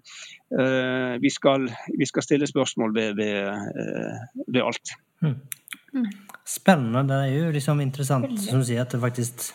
vi 0.54 1.30
skal, 1.34 1.64
vi 1.98 2.06
skal 2.06 2.22
stille 2.22 2.46
spørsmål 2.46 2.92
ved, 2.94 3.16
ved, 3.18 4.44
ved 4.54 4.62
alt. 4.62 4.92
Mm. 5.24 6.08
Spennende. 6.46 7.06
Det 7.08 7.20
er 7.22 7.38
jo 7.38 7.52
liksom 7.56 7.82
interessant 7.84 8.34
som 8.42 8.60
du 8.60 8.68
sier, 8.68 8.84
at 8.84 8.94
det 8.94 9.02
faktisk 9.02 9.52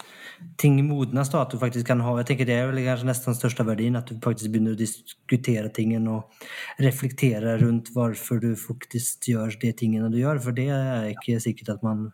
ting 0.56 0.78
modnes. 0.86 1.30
da, 1.30 1.42
At 1.42 1.50
du 1.50 1.58
faktisk 1.58 1.86
kan 1.86 2.00
ha 2.00 2.16
jeg 2.18 2.26
tenker 2.30 2.46
Det 2.46 2.54
er 2.54 2.70
vel 2.70 2.84
kanskje 2.84 3.08
nesten 3.08 3.32
den 3.32 3.38
største 3.40 3.66
verdien. 3.66 3.96
At 3.98 4.10
du 4.10 4.18
faktisk 4.22 4.52
begynner 4.52 4.76
å 4.76 4.78
diskutere 4.78 5.72
tingene 5.74 6.18
og 6.18 6.84
reflektere 6.84 7.58
rundt 7.62 7.92
hvorfor 7.94 8.40
du 8.42 8.54
faktisk 8.56 9.30
gjør 9.32 9.58
de 9.60 9.72
tingene 9.72 10.10
du 10.12 10.18
gjør. 10.20 10.40
For 10.42 10.56
det 10.56 10.68
er 10.74 11.10
ikke 11.12 11.40
sikkert 11.42 11.76
at 11.76 11.82
man, 11.86 12.10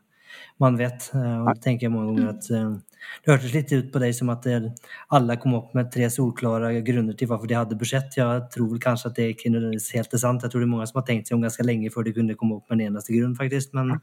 man 0.63 0.79
vet. 0.81 1.11
Og 1.15 1.53
det 1.53 1.63
tenker 1.65 1.89
jeg 1.89 1.95
mange 1.95 2.15
ganger 2.15 2.35
at 2.35 2.51
eh, 2.55 2.75
det 3.25 3.33
hørtes 3.33 3.55
litt 3.55 3.73
ut 3.73 3.91
på 3.93 4.01
deg 4.03 4.15
som 4.17 4.31
at 4.33 4.47
alle 5.15 5.37
kom 5.41 5.57
opp 5.59 5.75
med 5.77 5.91
tre 5.93 6.09
solklare 6.13 6.73
grunner 6.87 7.17
til 7.19 7.29
hvorfor 7.31 7.49
de 7.51 7.57
hadde 7.57 7.79
budsjett. 7.81 8.17
Jeg 8.19 8.43
tror 8.53 8.69
vel 8.71 8.83
kanskje 8.83 9.11
at 9.11 9.19
det 9.19 9.29
ikke 9.35 9.53
nødvendigvis 9.53 9.91
helt 9.97 10.17
er 10.17 10.23
sant. 10.23 10.45
Jeg 10.45 10.53
tror 10.53 10.65
det 10.65 10.69
er 10.69 10.73
mange 10.73 10.89
som 10.91 11.01
har 11.01 11.07
tenkt 11.09 11.31
seg 11.31 11.39
om 11.39 11.45
ganske 11.45 11.67
lenge 11.67 11.93
før 11.95 12.07
de 12.09 12.15
kunne 12.17 12.37
komme 12.41 12.59
opp 12.59 12.73
med 12.73 12.81
en 12.81 12.87
eneste 12.91 13.15
grunn, 13.15 13.37
faktisk. 13.39 13.73
Men, 13.77 13.95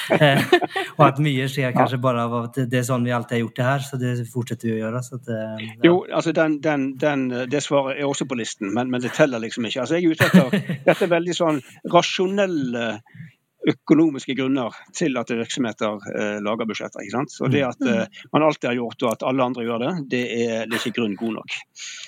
og 0.96 1.04
at 1.08 1.22
mye 1.22 1.48
skjer 1.52 1.76
kanskje 1.76 2.00
bare 2.02 2.26
av 2.26 2.38
at 2.40 2.62
det 2.70 2.80
er 2.80 2.88
sånn 2.88 3.06
vi 3.06 3.14
alltid 3.14 3.38
har 3.38 3.44
gjort 3.44 3.60
det 3.60 3.68
her, 3.68 3.86
så 3.88 4.00
det 4.00 4.14
fortsetter 4.32 4.70
vi 4.70 4.76
å 4.76 4.80
gjøre. 4.82 5.04
At, 5.18 5.30
ja. 5.34 5.76
Jo, 5.90 5.94
altså 6.10 6.34
den, 6.36 6.58
den, 6.64 6.88
den, 7.00 7.28
det 7.50 7.62
svaret 7.66 7.98
er 7.98 8.08
også 8.08 8.28
på 8.30 8.38
listen, 8.40 8.72
men, 8.74 8.90
men, 8.90 9.04
det 9.04 9.14
teller 9.16 9.42
liksom 9.42 9.68
ikke. 9.68 9.84
Altså 9.84 9.98
jeg 9.98 10.08
er 10.08 10.14
ute 10.14 10.30
etter 10.30 10.68
dette 10.88 11.06
er 11.06 11.14
veldig 11.14 11.36
sånn 11.36 11.62
rasjonelle 11.92 12.88
økonomiske 13.70 14.34
grunner 14.36 14.76
til 14.96 15.16
at 15.20 15.30
virksomheter 15.32 16.06
eh, 16.12 16.36
lager 16.44 16.68
budsjetter. 16.68 17.02
ikke 17.04 17.16
sant? 17.16 17.32
Så 17.32 17.48
Det 17.52 17.62
at 17.64 17.80
eh, 17.88 18.22
man 18.32 18.46
alltid 18.46 18.70
har 18.70 18.78
gjort 18.78 19.06
og 19.06 19.12
at 19.12 19.26
alle 19.30 19.44
andre 19.44 19.64
gjør 19.64 19.84
det, 19.84 19.92
det 20.12 20.22
er, 20.36 20.66
det 20.68 20.78
er 20.78 20.82
ikke 20.82 21.00
grunn 21.00 21.16
god 21.20 21.36
nok. 21.40 21.58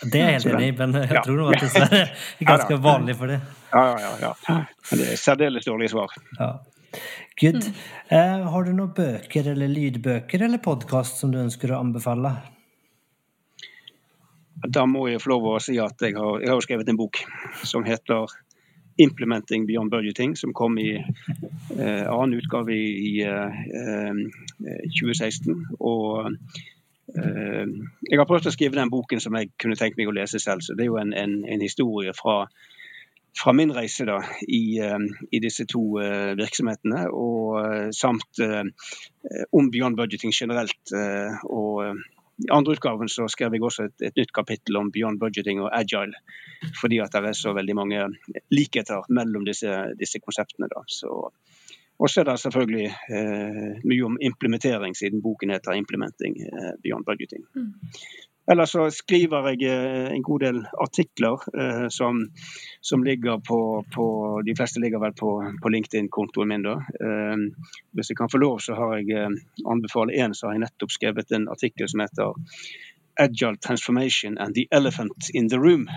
Det 0.05 0.21
er 0.21 0.33
jeg 0.33 0.39
helt 0.39 0.53
enig 0.53 0.69
i, 0.69 0.77
men 0.83 0.97
jeg 1.03 1.25
tror 1.25 1.41
nå 1.41 1.51
at 1.53 1.67
det 1.67 2.01
er 2.01 2.15
ganske 2.53 2.81
vanlig 2.89 3.17
for 3.19 3.33
det. 3.33 3.41
Ja, 3.73 3.85
ja, 4.01 4.15
ja. 4.23 4.33
ja. 4.49 4.59
Det 4.93 5.13
er 5.13 5.21
særdeles 5.21 5.69
dårlige 5.69 5.95
svar. 5.95 6.13
Ja. 6.39 6.51
Good. 7.41 7.65
Eh, 8.09 8.45
har 8.51 8.65
du 8.65 8.73
noen 8.73 8.93
bøker 8.97 9.51
eller 9.53 9.69
lydbøker 9.69 10.47
eller 10.47 10.63
podkast 10.65 11.21
som 11.21 11.33
du 11.33 11.41
ønsker 11.43 11.73
å 11.73 11.81
anbefale? 11.85 12.33
Da 14.65 14.87
må 14.89 15.05
jeg 15.11 15.21
få 15.21 15.35
lov 15.35 15.51
å 15.51 15.59
si 15.61 15.77
at 15.83 16.01
jeg 16.01 16.17
har, 16.17 16.41
jeg 16.41 16.49
har 16.49 16.63
skrevet 16.65 16.89
en 16.89 16.99
bok 16.99 17.21
som 17.69 17.85
heter 17.85 18.33
'Implementing 18.99 19.67
Beyond 19.67 19.91
Budgeting', 19.91 20.37
som 20.37 20.55
kom 20.55 20.79
i 20.79 20.95
eh, 21.79 22.07
annen 22.13 22.35
utgave 22.35 22.73
i 22.75 23.21
eh, 23.23 24.15
2016. 25.01 25.67
Og 25.81 26.33
eh, 27.17 27.67
jeg 28.11 28.19
har 28.19 28.29
prøvd 28.29 28.49
å 28.49 28.55
skrive 28.55 28.79
den 28.79 28.93
boken 28.93 29.21
som 29.21 29.37
jeg 29.37 29.53
kunne 29.61 29.77
tenkt 29.77 30.01
meg 30.01 30.09
å 30.09 30.17
lese 30.17 30.41
selv. 30.41 30.65
Så 30.65 30.75
det 30.75 30.87
er 30.87 30.93
jo 30.93 31.01
en, 31.03 31.13
en, 31.13 31.43
en 31.45 31.65
historie 31.65 32.17
fra, 32.17 32.47
fra, 33.37 33.53
min 33.53 33.75
reise 33.77 34.09
da, 34.09 34.23
i, 34.49 34.81
eh, 34.81 34.99
i 35.29 35.43
disse 35.45 35.69
to 35.69 35.85
eh, 36.01 36.33
virksomhetene, 36.41 37.07
og 37.13 37.61
eh, 37.61 37.89
samt 37.93 38.45
om 39.53 39.71
Beyond 39.71 40.01
Budgeting 40.01 40.33
generelt. 40.33 40.95
og 41.45 42.01
i 42.45 42.51
andre 42.53 42.77
utgaven 42.77 43.09
så 43.09 43.29
skrev 43.33 43.55
jeg 43.57 43.65
også 43.65 43.87
et, 43.89 44.03
et, 44.11 44.17
nytt 44.19 44.33
kapittel 44.37 44.77
om 44.77 44.91
beyond 44.93 45.21
budgeting 45.21 45.63
og 45.65 45.71
agile. 45.73 46.19
Fordi 46.81 47.01
at 47.01 47.15
det 47.15 47.31
er 47.31 47.39
så 47.39 47.55
veldig 47.57 47.77
mange 47.79 48.03
likheter 48.53 49.09
mellom 49.09 49.47
disse, 49.49 49.73
disse 49.97 50.21
konseptene. 50.21 50.69
Da. 50.73 50.83
Så, 50.91 51.13
og 51.97 52.13
så 52.13 52.21
er 52.21 52.29
det 52.29 52.37
selvfølgelig 52.43 52.87
eh, 52.87 53.81
mye 53.89 54.05
om 54.05 54.19
implementering, 54.21 54.97
siden 54.97 55.25
boken 55.25 55.55
heter 55.55 55.73
'Implementing 55.73 56.37
eh, 56.45 56.75
beyond 56.85 57.09
budgeting'. 57.09 57.47
Mm. 57.57 57.73
Ellers 58.51 58.71
så 58.71 58.85
skriver 58.95 59.49
jeg 59.51 59.67
eh, 59.67 60.13
en 60.15 60.23
god 60.23 60.43
del 60.45 60.61
artikler 60.83 61.43
eh, 61.59 61.87
som, 61.91 62.21
som, 62.81 63.03
ligger 63.05 63.41
på, 63.43 63.59
på, 63.95 64.07
De 64.47 64.55
fleste 64.55 64.81
ligger 64.81 65.03
vel 65.03 65.17
på, 65.19 65.33
på 65.63 65.73
LinkedIn-kontoen 65.75 66.53
min. 66.53 66.67
da. 66.67 66.77
Eh, 66.79 67.35
hvis 67.99 68.13
jeg 68.13 68.21
kan 68.21 68.31
få 68.31 68.39
lov, 68.39 68.61
så 68.63 68.79
har 68.79 69.01
jeg 69.01 69.19
eh, 69.19 69.35
anbefalt 69.67 70.15
én, 70.15 70.35
så 70.35 70.47
har 70.47 70.57
jeg 70.57 70.67
nettopp 70.67 70.95
skrevet 70.95 71.35
en 71.35 71.51
artikkel 71.51 71.91
som 71.91 72.07
heter 72.07 72.39
'Agile 73.19 73.57
Transformation 73.57 74.39
and 74.39 74.55
the 74.55 74.69
Elephant 74.71 75.31
in 75.35 75.49
the 75.49 75.57
Room'. 75.57 75.91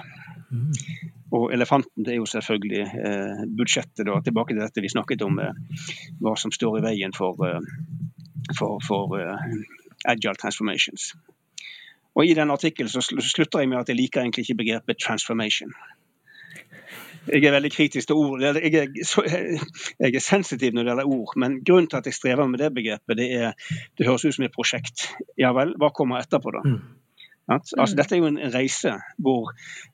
Mm. 0.51 0.73
Og 1.31 1.53
elefanten 1.53 2.05
det 2.05 2.13
er 2.13 2.17
jo 2.17 2.25
selvfølgelig 2.25 2.81
eh, 2.81 3.41
budsjettet. 3.57 4.05
da, 4.07 4.21
Tilbake 4.25 4.55
til 4.55 4.63
dette 4.63 4.81
vi 4.81 4.89
snakket 4.89 5.21
om, 5.21 5.37
eh, 5.39 5.53
hva 6.17 6.33
som 6.33 6.51
står 6.51 6.79
i 6.79 6.85
veien 6.87 7.13
for, 7.13 7.37
for, 8.57 8.79
for 8.87 9.19
agile 10.05 10.39
transformations. 10.41 11.13
Og 12.17 12.25
I 12.25 12.35
den 12.37 12.51
artikkelen 12.51 12.89
slutter 12.89 13.59
jeg 13.63 13.69
med 13.69 13.79
at 13.81 13.89
jeg 13.89 13.99
liker 13.99 14.21
egentlig 14.21 14.47
ikke 14.47 14.61
begrepet 14.63 15.01
'transformation'. 15.03 15.75
Jeg 17.27 17.43
er 17.43 17.51
veldig 17.51 17.71
kritisk 17.71 18.07
til 18.07 18.15
ord. 18.15 18.41
Jeg 18.41 18.55
er, 18.55 18.87
jeg 19.99 20.15
er, 20.15 20.19
sensitiv 20.19 20.73
når 20.73 20.83
det 20.83 20.89
gjelder 20.89 21.05
ord, 21.05 21.33
men 21.37 21.59
grunnen 21.65 21.89
til 21.89 21.97
at 21.97 22.05
jeg 22.05 22.13
strever 22.13 22.47
med 22.47 22.59
det 22.59 22.73
begrepet, 22.73 23.17
det 23.17 23.27
er 23.33 23.51
det 23.97 24.07
høres 24.07 24.25
ut 24.25 24.35
som 24.35 24.45
et 24.45 24.55
prosjekt. 24.55 25.09
Ja 25.37 25.51
vel, 25.53 25.75
hva 25.77 25.91
kommer 25.95 26.23
etterpå, 26.23 26.51
da? 26.55 26.63
Mm. 26.65 26.79
Altså, 27.49 27.95
dette 27.97 28.15
er 28.15 28.19
jo 28.21 28.29
en 28.29 28.53
reise 28.53 28.91
hvor 29.17 29.49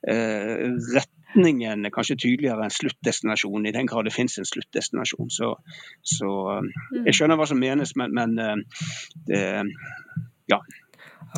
eh, 0.08 0.66
retningen 0.96 1.86
er 1.88 1.92
kanskje 1.94 2.18
tydeligere 2.20 2.66
enn 2.66 2.74
sluttdestinasjonen, 2.74 3.68
i 3.68 3.72
den 3.72 3.88
grad 3.88 4.04
det 4.04 4.12
finnes 4.12 4.36
en 4.38 4.48
sluttdestinasjon. 4.48 5.30
Så, 5.32 5.54
så 6.04 6.32
mm. 6.60 7.06
jeg 7.06 7.16
skjønner 7.16 7.40
hva 7.40 7.48
som 7.48 7.60
menes, 7.60 7.94
men, 7.96 8.12
men 8.16 8.36
eh, 8.42 8.82
det, 9.30 9.40
ja. 10.52 10.60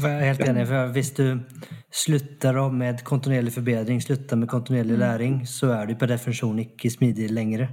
Jeg 0.04 0.14
er 0.14 0.32
helt 0.32 0.44
enig. 0.46 0.66
for 0.68 0.94
Hvis 0.94 1.10
du 1.16 1.24
slutter 1.90 2.58
med 2.70 3.02
kontinuerlig 3.04 3.52
forbedring, 3.54 4.00
slutter 4.02 4.36
med 4.36 4.48
kontinuerlig 4.48 4.96
mm. 4.96 5.00
læring, 5.00 5.36
så 5.46 5.72
er 5.76 5.86
du 5.86 5.94
per 5.98 6.12
definisjon 6.12 6.58
ikke 6.64 6.90
smidig 6.90 7.30
lenger. 7.30 7.68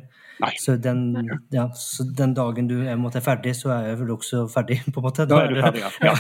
Så 0.60 0.76
den, 0.76 1.30
ja, 1.52 1.70
så 1.74 2.04
den, 2.04 2.34
dagen 2.36 2.68
du 2.68 2.76
er, 2.84 2.98
måte, 3.00 3.22
er 3.22 3.24
ferdig, 3.24 3.56
så 3.56 3.72
er 3.72 3.92
jeg 3.92 4.00
vel 4.02 4.12
også 4.18 4.48
ferdig, 4.52 4.82
på 4.94 5.00
en 5.00 5.08
måte. 5.08 5.28
Da, 5.30 5.38
da 5.38 5.46
er 5.46 5.54
du 5.54 5.62
ferdig, 5.62 5.86
ja. 5.86 6.16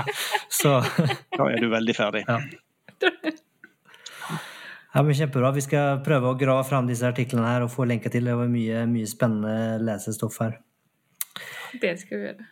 ja. 0.00 0.04
så, 0.60 0.80
da 1.36 1.46
er 1.46 1.62
du 1.62 1.68
veldig 1.70 1.96
ferdig. 1.96 2.24
Ja. 2.26 2.40
Ja, 4.92 5.00
men 5.00 5.14
Kjempebra. 5.16 5.54
Vi 5.56 5.62
skal 5.64 6.02
prøve 6.04 6.32
å 6.32 6.36
grave 6.36 6.64
fram 6.68 6.88
disse 6.90 7.06
artiklene 7.08 7.48
her 7.48 7.64
og 7.64 7.70
få 7.72 7.86
lenka 7.88 8.10
til. 8.12 8.26
Det 8.28 8.34
var 8.36 8.50
mye, 8.52 8.82
mye 8.90 9.08
spennende 9.08 9.78
lesestoff 9.80 10.36
her. 10.42 10.58
Det 11.80 11.94
skal 12.02 12.18
vi 12.18 12.26
gjøre. 12.28 12.48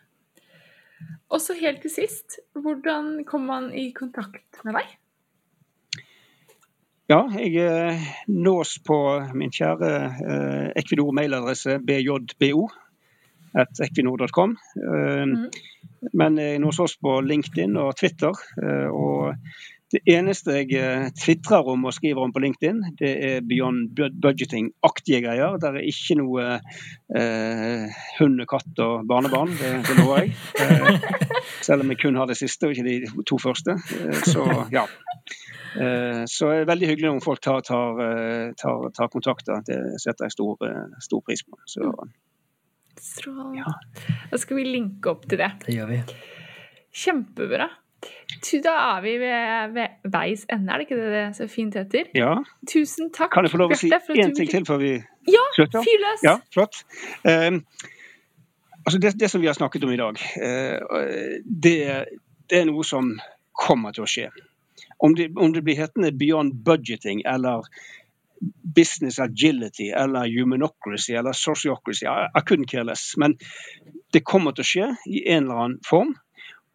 Og 1.31 1.39
så 1.39 1.55
helt 1.55 1.81
til 1.83 1.93
sist, 1.93 2.39
hvordan 2.59 3.21
kom 3.27 3.47
man 3.47 3.69
i 3.73 3.91
kontakt 3.95 4.63
med 4.67 4.75
deg? 4.79 4.97
Ja, 7.11 7.25
jeg 7.35 7.55
eh, 7.59 8.03
nås 8.31 8.77
på 8.87 8.97
min 9.35 9.51
kjære 9.51 9.89
eh, 10.07 10.67
Equinor 10.79 11.11
mailadresse 11.15 11.79
bjbo 11.83 12.69
at 13.51 13.81
equinor.com. 13.83 14.53
Eh, 14.79 15.25
mm. 15.27 16.11
Men 16.15 16.39
jeg 16.39 16.61
nås 16.63 16.79
også 16.79 17.01
på 17.03 17.17
LinkedIn 17.25 17.75
og 17.81 17.97
Twitter. 17.99 18.37
Og 18.95 19.35
Det 19.91 20.01
eneste 20.07 20.55
jeg 20.55 20.75
eh, 20.79 21.09
tvitrer 21.19 21.67
om 21.73 21.83
og 21.89 21.95
skriver 21.95 22.23
om 22.23 22.31
på 22.31 22.41
LinkedIn, 22.43 22.79
det 22.99 23.11
er 23.27 23.41
beyond 23.43 23.97
budgeting-aktige 24.23 25.19
greier. 25.25 25.57
Der 25.59 25.75
er 25.79 25.87
ikke 25.87 26.15
noe 26.21 26.45
eh, 26.55 28.01
hund, 28.19 28.45
katt 28.49 28.83
og 28.85 29.03
barnebarn, 29.09 29.51
det, 29.59 29.73
det 29.89 29.97
lover 29.99 30.23
jeg. 30.23 30.35
Eh, 30.63 31.19
selv 31.65 31.83
om 31.83 31.91
jeg 31.91 32.01
kun 32.01 32.19
har 32.19 32.29
det 32.31 32.39
siste 32.39 32.69
og 32.69 32.75
ikke 32.75 32.87
de 32.87 33.25
to 33.27 33.39
første. 33.41 33.75
Eh, 33.99 34.23
så 34.31 34.47
ja. 34.71 34.87
Eh, 35.75 36.23
så 36.27 36.49
det 36.51 36.63
er 36.63 36.71
veldig 36.71 36.89
hyggelig 36.93 37.11
om 37.11 37.21
folk 37.23 37.43
tar, 37.43 37.61
tar, 37.67 38.01
eh, 38.07 38.47
tar, 38.59 38.89
tar 38.95 39.11
kontakter. 39.11 39.63
Det 39.67 39.79
setter 40.03 40.27
jeg 40.27 40.37
stor, 40.37 40.67
stor 41.03 41.23
pris 41.27 41.43
på. 41.47 41.59
Så, 41.67 41.91
Strålende. 43.01 43.63
Ja. 43.63 43.71
Da 44.31 44.39
skal 44.39 44.59
vi 44.59 44.65
linke 44.67 45.13
opp 45.13 45.23
til 45.29 45.39
det. 45.41 45.51
Det 45.65 45.73
gjør 45.73 45.93
vi. 45.93 46.01
Kjempebra. 46.91 47.69
Da 48.63 48.73
er 48.95 49.01
vi 49.03 49.13
ved, 49.21 49.73
ved 49.75 50.11
veis 50.11 50.45
ende, 50.49 50.73
er 50.73 50.79
det 50.79 50.87
ikke 50.87 50.97
det 50.97 51.11
det 51.13 51.25
så 51.37 51.47
fint 51.51 51.75
heter? 51.77 52.09
Ja. 52.17 52.33
Tusen 52.67 53.11
takk, 53.13 53.31
Kan 53.33 53.45
jeg 53.45 53.53
få 53.53 53.61
lov 53.61 53.75
å 53.75 53.77
si 53.77 53.91
én 53.91 54.33
ting 54.37 54.49
til 54.49 54.65
før 54.65 54.81
vi 54.81 54.93
ja, 55.29 55.43
slutter? 55.57 55.85
Fyr 55.85 56.01
løs! 56.01 56.23
Ja, 56.25 56.35
flott. 56.53 56.81
Um, 57.21 57.61
altså 58.81 59.01
det, 59.03 59.13
det, 59.21 59.29
som 59.29 59.43
vi 59.43 59.51
har 59.51 59.57
snakket 59.57 59.85
om 59.85 59.93
i 59.93 59.99
dag, 60.01 60.17
uh, 60.17 60.97
det, 61.45 61.77
det, 62.49 62.63
er 62.63 62.67
noe 62.71 62.87
som 62.87 63.13
kommer 63.53 63.93
til 63.93 64.07
å 64.07 64.09
skje. 64.09 64.29
Om 65.01 65.15
det, 65.17 65.31
om 65.37 65.53
det 65.53 65.63
blir 65.65 65.77
hetende 65.77 66.13
beyond 66.17 66.57
budgeting 66.65 67.21
eller 67.29 67.67
business 68.75 69.19
agility 69.19 69.91
eller 69.93 70.25
humanocracy 70.25 71.13
eller 71.13 71.37
sociocracy, 71.37 72.05
I, 72.05 72.29
I 72.33 72.41
couldn't 72.41 72.69
care 72.71 72.83
less. 72.83 73.13
Men 73.17 73.37
det 74.13 74.25
kommer 74.25 74.57
til 74.57 74.65
å 74.65 74.71
skje 74.71 74.93
i 75.05 75.27
en 75.29 75.45
eller 75.45 75.65
annen 75.65 75.83
form. 75.85 76.15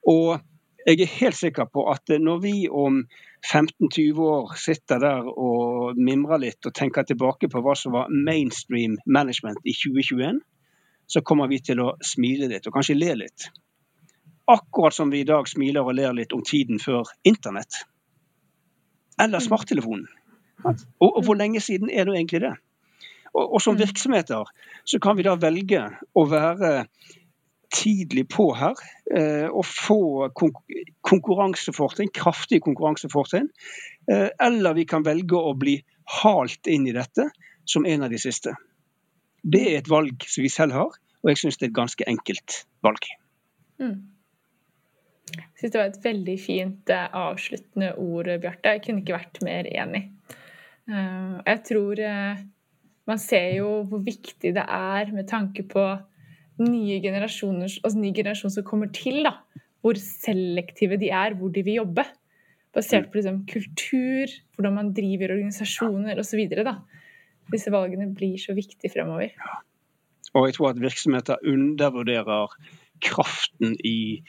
Og 0.07 0.39
jeg 0.87 1.01
er 1.03 1.14
helt 1.18 1.37
sikker 1.37 1.66
på 1.72 1.82
at 1.91 2.12
når 2.22 2.43
vi 2.45 2.55
om 2.70 3.01
15-20 3.43 4.20
år 4.22 4.53
sitter 4.61 5.01
der 5.03 5.26
og 5.26 5.99
mimrer 5.99 6.39
litt 6.43 6.66
og 6.68 6.74
tenker 6.78 7.07
tilbake 7.07 7.51
på 7.51 7.62
hva 7.62 7.74
som 7.78 7.97
var 7.97 8.12
mainstream 8.12 8.95
management 9.07 9.59
i 9.66 9.74
2021, 9.74 10.39
så 11.07 11.22
kommer 11.26 11.51
vi 11.51 11.59
til 11.62 11.82
å 11.82 11.95
smile 12.03 12.49
litt, 12.51 12.66
og 12.66 12.78
kanskje 12.78 12.99
le 12.99 13.16
litt. 13.22 13.49
Akkurat 14.51 14.95
som 14.95 15.11
vi 15.11 15.24
i 15.24 15.26
dag 15.26 15.49
smiler 15.51 15.87
og 15.87 15.99
ler 15.99 16.14
litt 16.14 16.34
om 16.34 16.43
tiden 16.47 16.78
før 16.82 17.11
internett. 17.26 17.82
Eller 19.22 19.43
smarttelefonen. 19.43 20.07
Og, 20.66 20.78
og 21.03 21.22
hvor 21.26 21.39
lenge 21.39 21.61
siden 21.62 21.91
er 21.91 22.07
det 22.07 22.14
egentlig 22.14 22.43
det? 22.47 22.55
Og, 23.34 23.43
og 23.43 23.62
som 23.62 23.78
virksomheter 23.78 24.47
så 24.87 25.03
kan 25.03 25.18
vi 25.18 25.26
da 25.26 25.34
velge 25.39 25.82
å 26.14 26.26
være 26.30 26.87
tidlig 27.77 28.27
på 28.33 28.49
her 28.57 28.79
eh, 29.16 29.47
og 29.47 29.66
få 29.68 30.01
konkurransefortrinn, 31.07 32.12
kraftige 32.14 32.64
konkurransefortrinn. 32.64 33.51
Eh, 34.11 34.29
eller 34.47 34.77
vi 34.79 34.87
kan 34.89 35.05
velge 35.07 35.37
å 35.37 35.53
bli 35.59 35.77
halt 36.22 36.70
inn 36.70 36.87
i 36.89 36.95
dette 36.97 37.29
som 37.68 37.87
en 37.87 38.07
av 38.07 38.12
de 38.12 38.20
siste. 38.22 38.55
Det 39.43 39.62
er 39.68 39.79
et 39.81 39.91
valg 39.91 40.24
som 40.27 40.47
vi 40.47 40.51
selv 40.53 40.77
har, 40.77 40.99
og 41.22 41.33
jeg 41.33 41.43
syns 41.43 41.59
det 41.61 41.68
er 41.68 41.72
et 41.72 41.81
ganske 41.81 42.11
enkelt 42.11 42.61
valg. 42.87 43.09
Mm. 43.83 43.97
Jeg 45.37 45.47
syns 45.61 45.72
det 45.72 45.81
var 45.81 45.89
et 45.91 46.05
veldig 46.05 46.37
fint 46.41 46.93
eh, 46.95 47.09
avsluttende 47.27 47.95
ord, 48.03 48.31
Bjarte. 48.43 48.77
Jeg 48.77 48.85
kunne 48.87 49.05
ikke 49.05 49.18
vært 49.18 49.43
mer 49.47 49.70
enig. 49.70 50.07
Jeg 50.87 51.59
tror 51.66 51.99
man 53.11 53.18
ser 53.18 53.49
jo 53.57 53.70
hvor 53.91 54.05
viktig 54.07 54.53
det 54.55 54.62
er 54.62 55.09
med 55.11 55.27
tanke 55.27 55.64
på 55.66 55.83
nye 56.63 57.01
generasjoner, 57.05 57.69
altså 57.83 57.99
ny 58.01 58.13
generasjon 58.17 58.53
som 58.55 58.67
kommer 58.67 58.91
til, 58.95 59.23
da, 59.27 59.37
hvor 59.85 59.99
selektive 60.01 60.99
de 61.01 61.11
er, 61.13 61.37
hvor 61.39 61.53
de 61.53 61.65
vil 61.67 61.83
jobbe. 61.83 62.07
Basert 62.77 63.09
på 63.09 63.21
liksom, 63.21 63.43
kultur, 63.49 64.33
hvordan 64.57 64.75
man 64.77 64.93
driver 64.97 65.33
organisasjoner 65.37 66.19
osv. 66.21 66.43
Disse 67.53 67.73
valgene 67.73 68.11
blir 68.17 68.37
så 68.41 68.57
viktige 68.57 68.93
fremover. 68.93 69.33
Ja. 69.33 69.61
Og 70.37 70.49
jeg 70.49 70.57
tror 70.59 70.75
at 70.75 70.83
virksomheter 70.83 71.41
undervurderer 71.49 72.53
kraften 73.05 73.77
i 73.85 74.23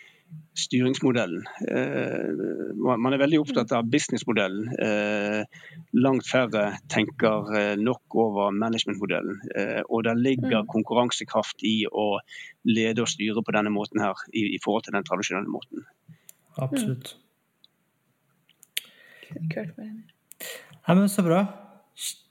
styringsmodellen. 0.57 1.43
Eh, 1.69 2.77
man 2.97 3.13
er 3.13 3.21
veldig 3.21 3.39
opptatt 3.43 3.71
av 3.75 3.89
businessmodellen. 3.91 4.71
Eh, 4.81 5.43
langt 5.97 6.25
færre 6.27 6.79
tenker 6.91 7.51
eh, 7.57 7.75
nok 7.79 8.17
over 8.17 8.55
managementmodellen. 8.55 9.39
Og 9.85 10.03
det 10.07 10.15
ligger 10.19 10.63
mm. 10.63 10.71
konkurransekraft 10.73 11.63
i 11.67 11.77
å 11.87 12.07
lede 12.67 13.05
og 13.05 13.11
styre 13.11 13.43
på 13.45 13.55
denne 13.55 13.73
måten 13.73 14.01
her, 14.03 14.17
i, 14.33 14.57
forhold 14.63 14.87
til 14.87 14.97
den 14.97 15.07
tradisjonelle 15.07 15.51
måten. 15.51 15.85
Absolutt. 16.57 17.15
Kult 19.53 19.77
med 19.77 20.13
Ja, 20.87 20.95
men 20.95 21.09
så 21.11 21.21
bra. 21.25 21.66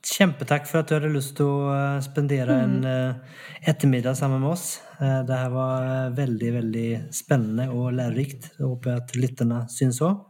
Kjempetakk 0.07 0.69
for 0.71 0.81
at 0.81 0.89
du 0.89 0.95
hadde 0.95 1.11
lyst 1.11 1.33
til 1.39 1.49
å 1.51 1.71
eh, 1.75 2.03
spendere 2.05 2.55
en 2.63 2.77
uh, 2.87 3.41
ettermiddag 3.67 4.15
sammen 4.15 4.39
med 4.45 4.53
oss. 4.53 4.79
Uh, 5.01 5.25
det 5.27 5.35
her 5.35 5.51
var 5.51 6.15
veldig, 6.15 6.51
veldig 6.61 6.91
spennende 7.17 7.67
og 7.75 7.91
lærerikt. 7.99 8.53
Jeg 8.55 8.69
håper 8.69 9.01
at 9.01 9.17
lytterne 9.19 9.65
syns 9.73 9.99
òg. 10.07 10.23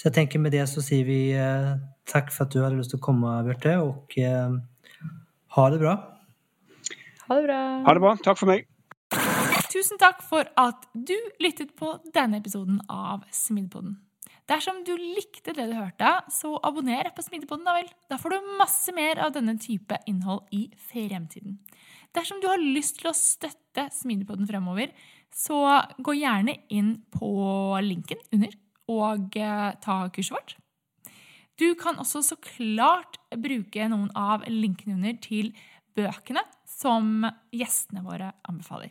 Så 0.00 0.08
jeg 0.08 0.16
tenker 0.16 0.40
med 0.40 0.56
det 0.56 0.64
så 0.70 0.80
sier 0.80 1.04
vi 1.04 1.20
takk 2.08 2.32
for 2.32 2.46
at 2.46 2.54
du 2.54 2.62
hadde 2.62 2.78
lyst 2.78 2.94
til 2.94 3.02
å 3.02 3.04
komme, 3.04 3.34
Bjarte, 3.44 3.74
og 3.84 4.16
ha 5.58 5.66
det 5.74 5.80
bra. 5.82 5.96
Ha 7.26 7.36
det 7.36 7.44
bra. 7.50 7.58
Ha 7.84 7.94
det 7.98 8.04
bra. 8.06 8.14
Takk 8.24 8.40
for 8.40 8.48
meg. 8.48 8.64
Tusen 9.70 10.00
takk 10.00 10.24
for 10.24 10.48
at 10.58 10.88
du 10.94 11.14
lyttet 11.38 11.76
på 11.76 11.98
denne 12.16 12.40
episoden 12.40 12.80
av 12.88 13.28
Smidpodden. 13.28 14.00
Dersom 14.50 14.80
du 14.82 14.96
likte 14.98 15.52
det 15.54 15.68
du 15.70 15.76
hørte, 15.76 16.10
så 16.34 16.56
abonner 16.66 17.12
på 17.14 17.22
Smidigpodden, 17.22 17.68
da 17.68 17.76
vel. 17.76 17.90
Da 18.10 18.18
får 18.18 18.34
du 18.34 18.54
masse 18.58 18.94
mer 18.96 19.20
av 19.22 19.34
denne 19.36 19.54
type 19.62 20.00
innhold 20.10 20.48
i 20.56 20.64
fremtiden. 20.90 21.60
Dersom 22.16 22.40
du 22.42 22.48
har 22.50 22.58
lyst 22.58 22.98
til 22.98 23.12
å 23.12 23.14
støtte 23.14 23.86
Smidigpodden 23.94 24.48
fremover, 24.50 24.90
så 25.30 25.60
gå 26.02 26.16
gjerne 26.18 26.56
inn 26.74 26.96
på 27.14 27.30
linken 27.86 28.18
under 28.34 28.56
og 28.90 29.36
eh, 29.38 29.68
ta 29.84 30.00
kurset 30.10 30.34
vårt. 30.34 30.56
Du 31.60 31.68
kan 31.78 32.00
også 32.02 32.22
så 32.24 32.38
klart 32.42 33.20
bruke 33.38 33.86
noen 33.92 34.10
av 34.18 34.48
linkene 34.50 34.96
under 34.96 35.20
til 35.22 35.52
bøkene 35.94 36.42
som 36.66 37.28
gjestene 37.54 38.02
våre 38.02 38.32
anbefaler. 38.48 38.90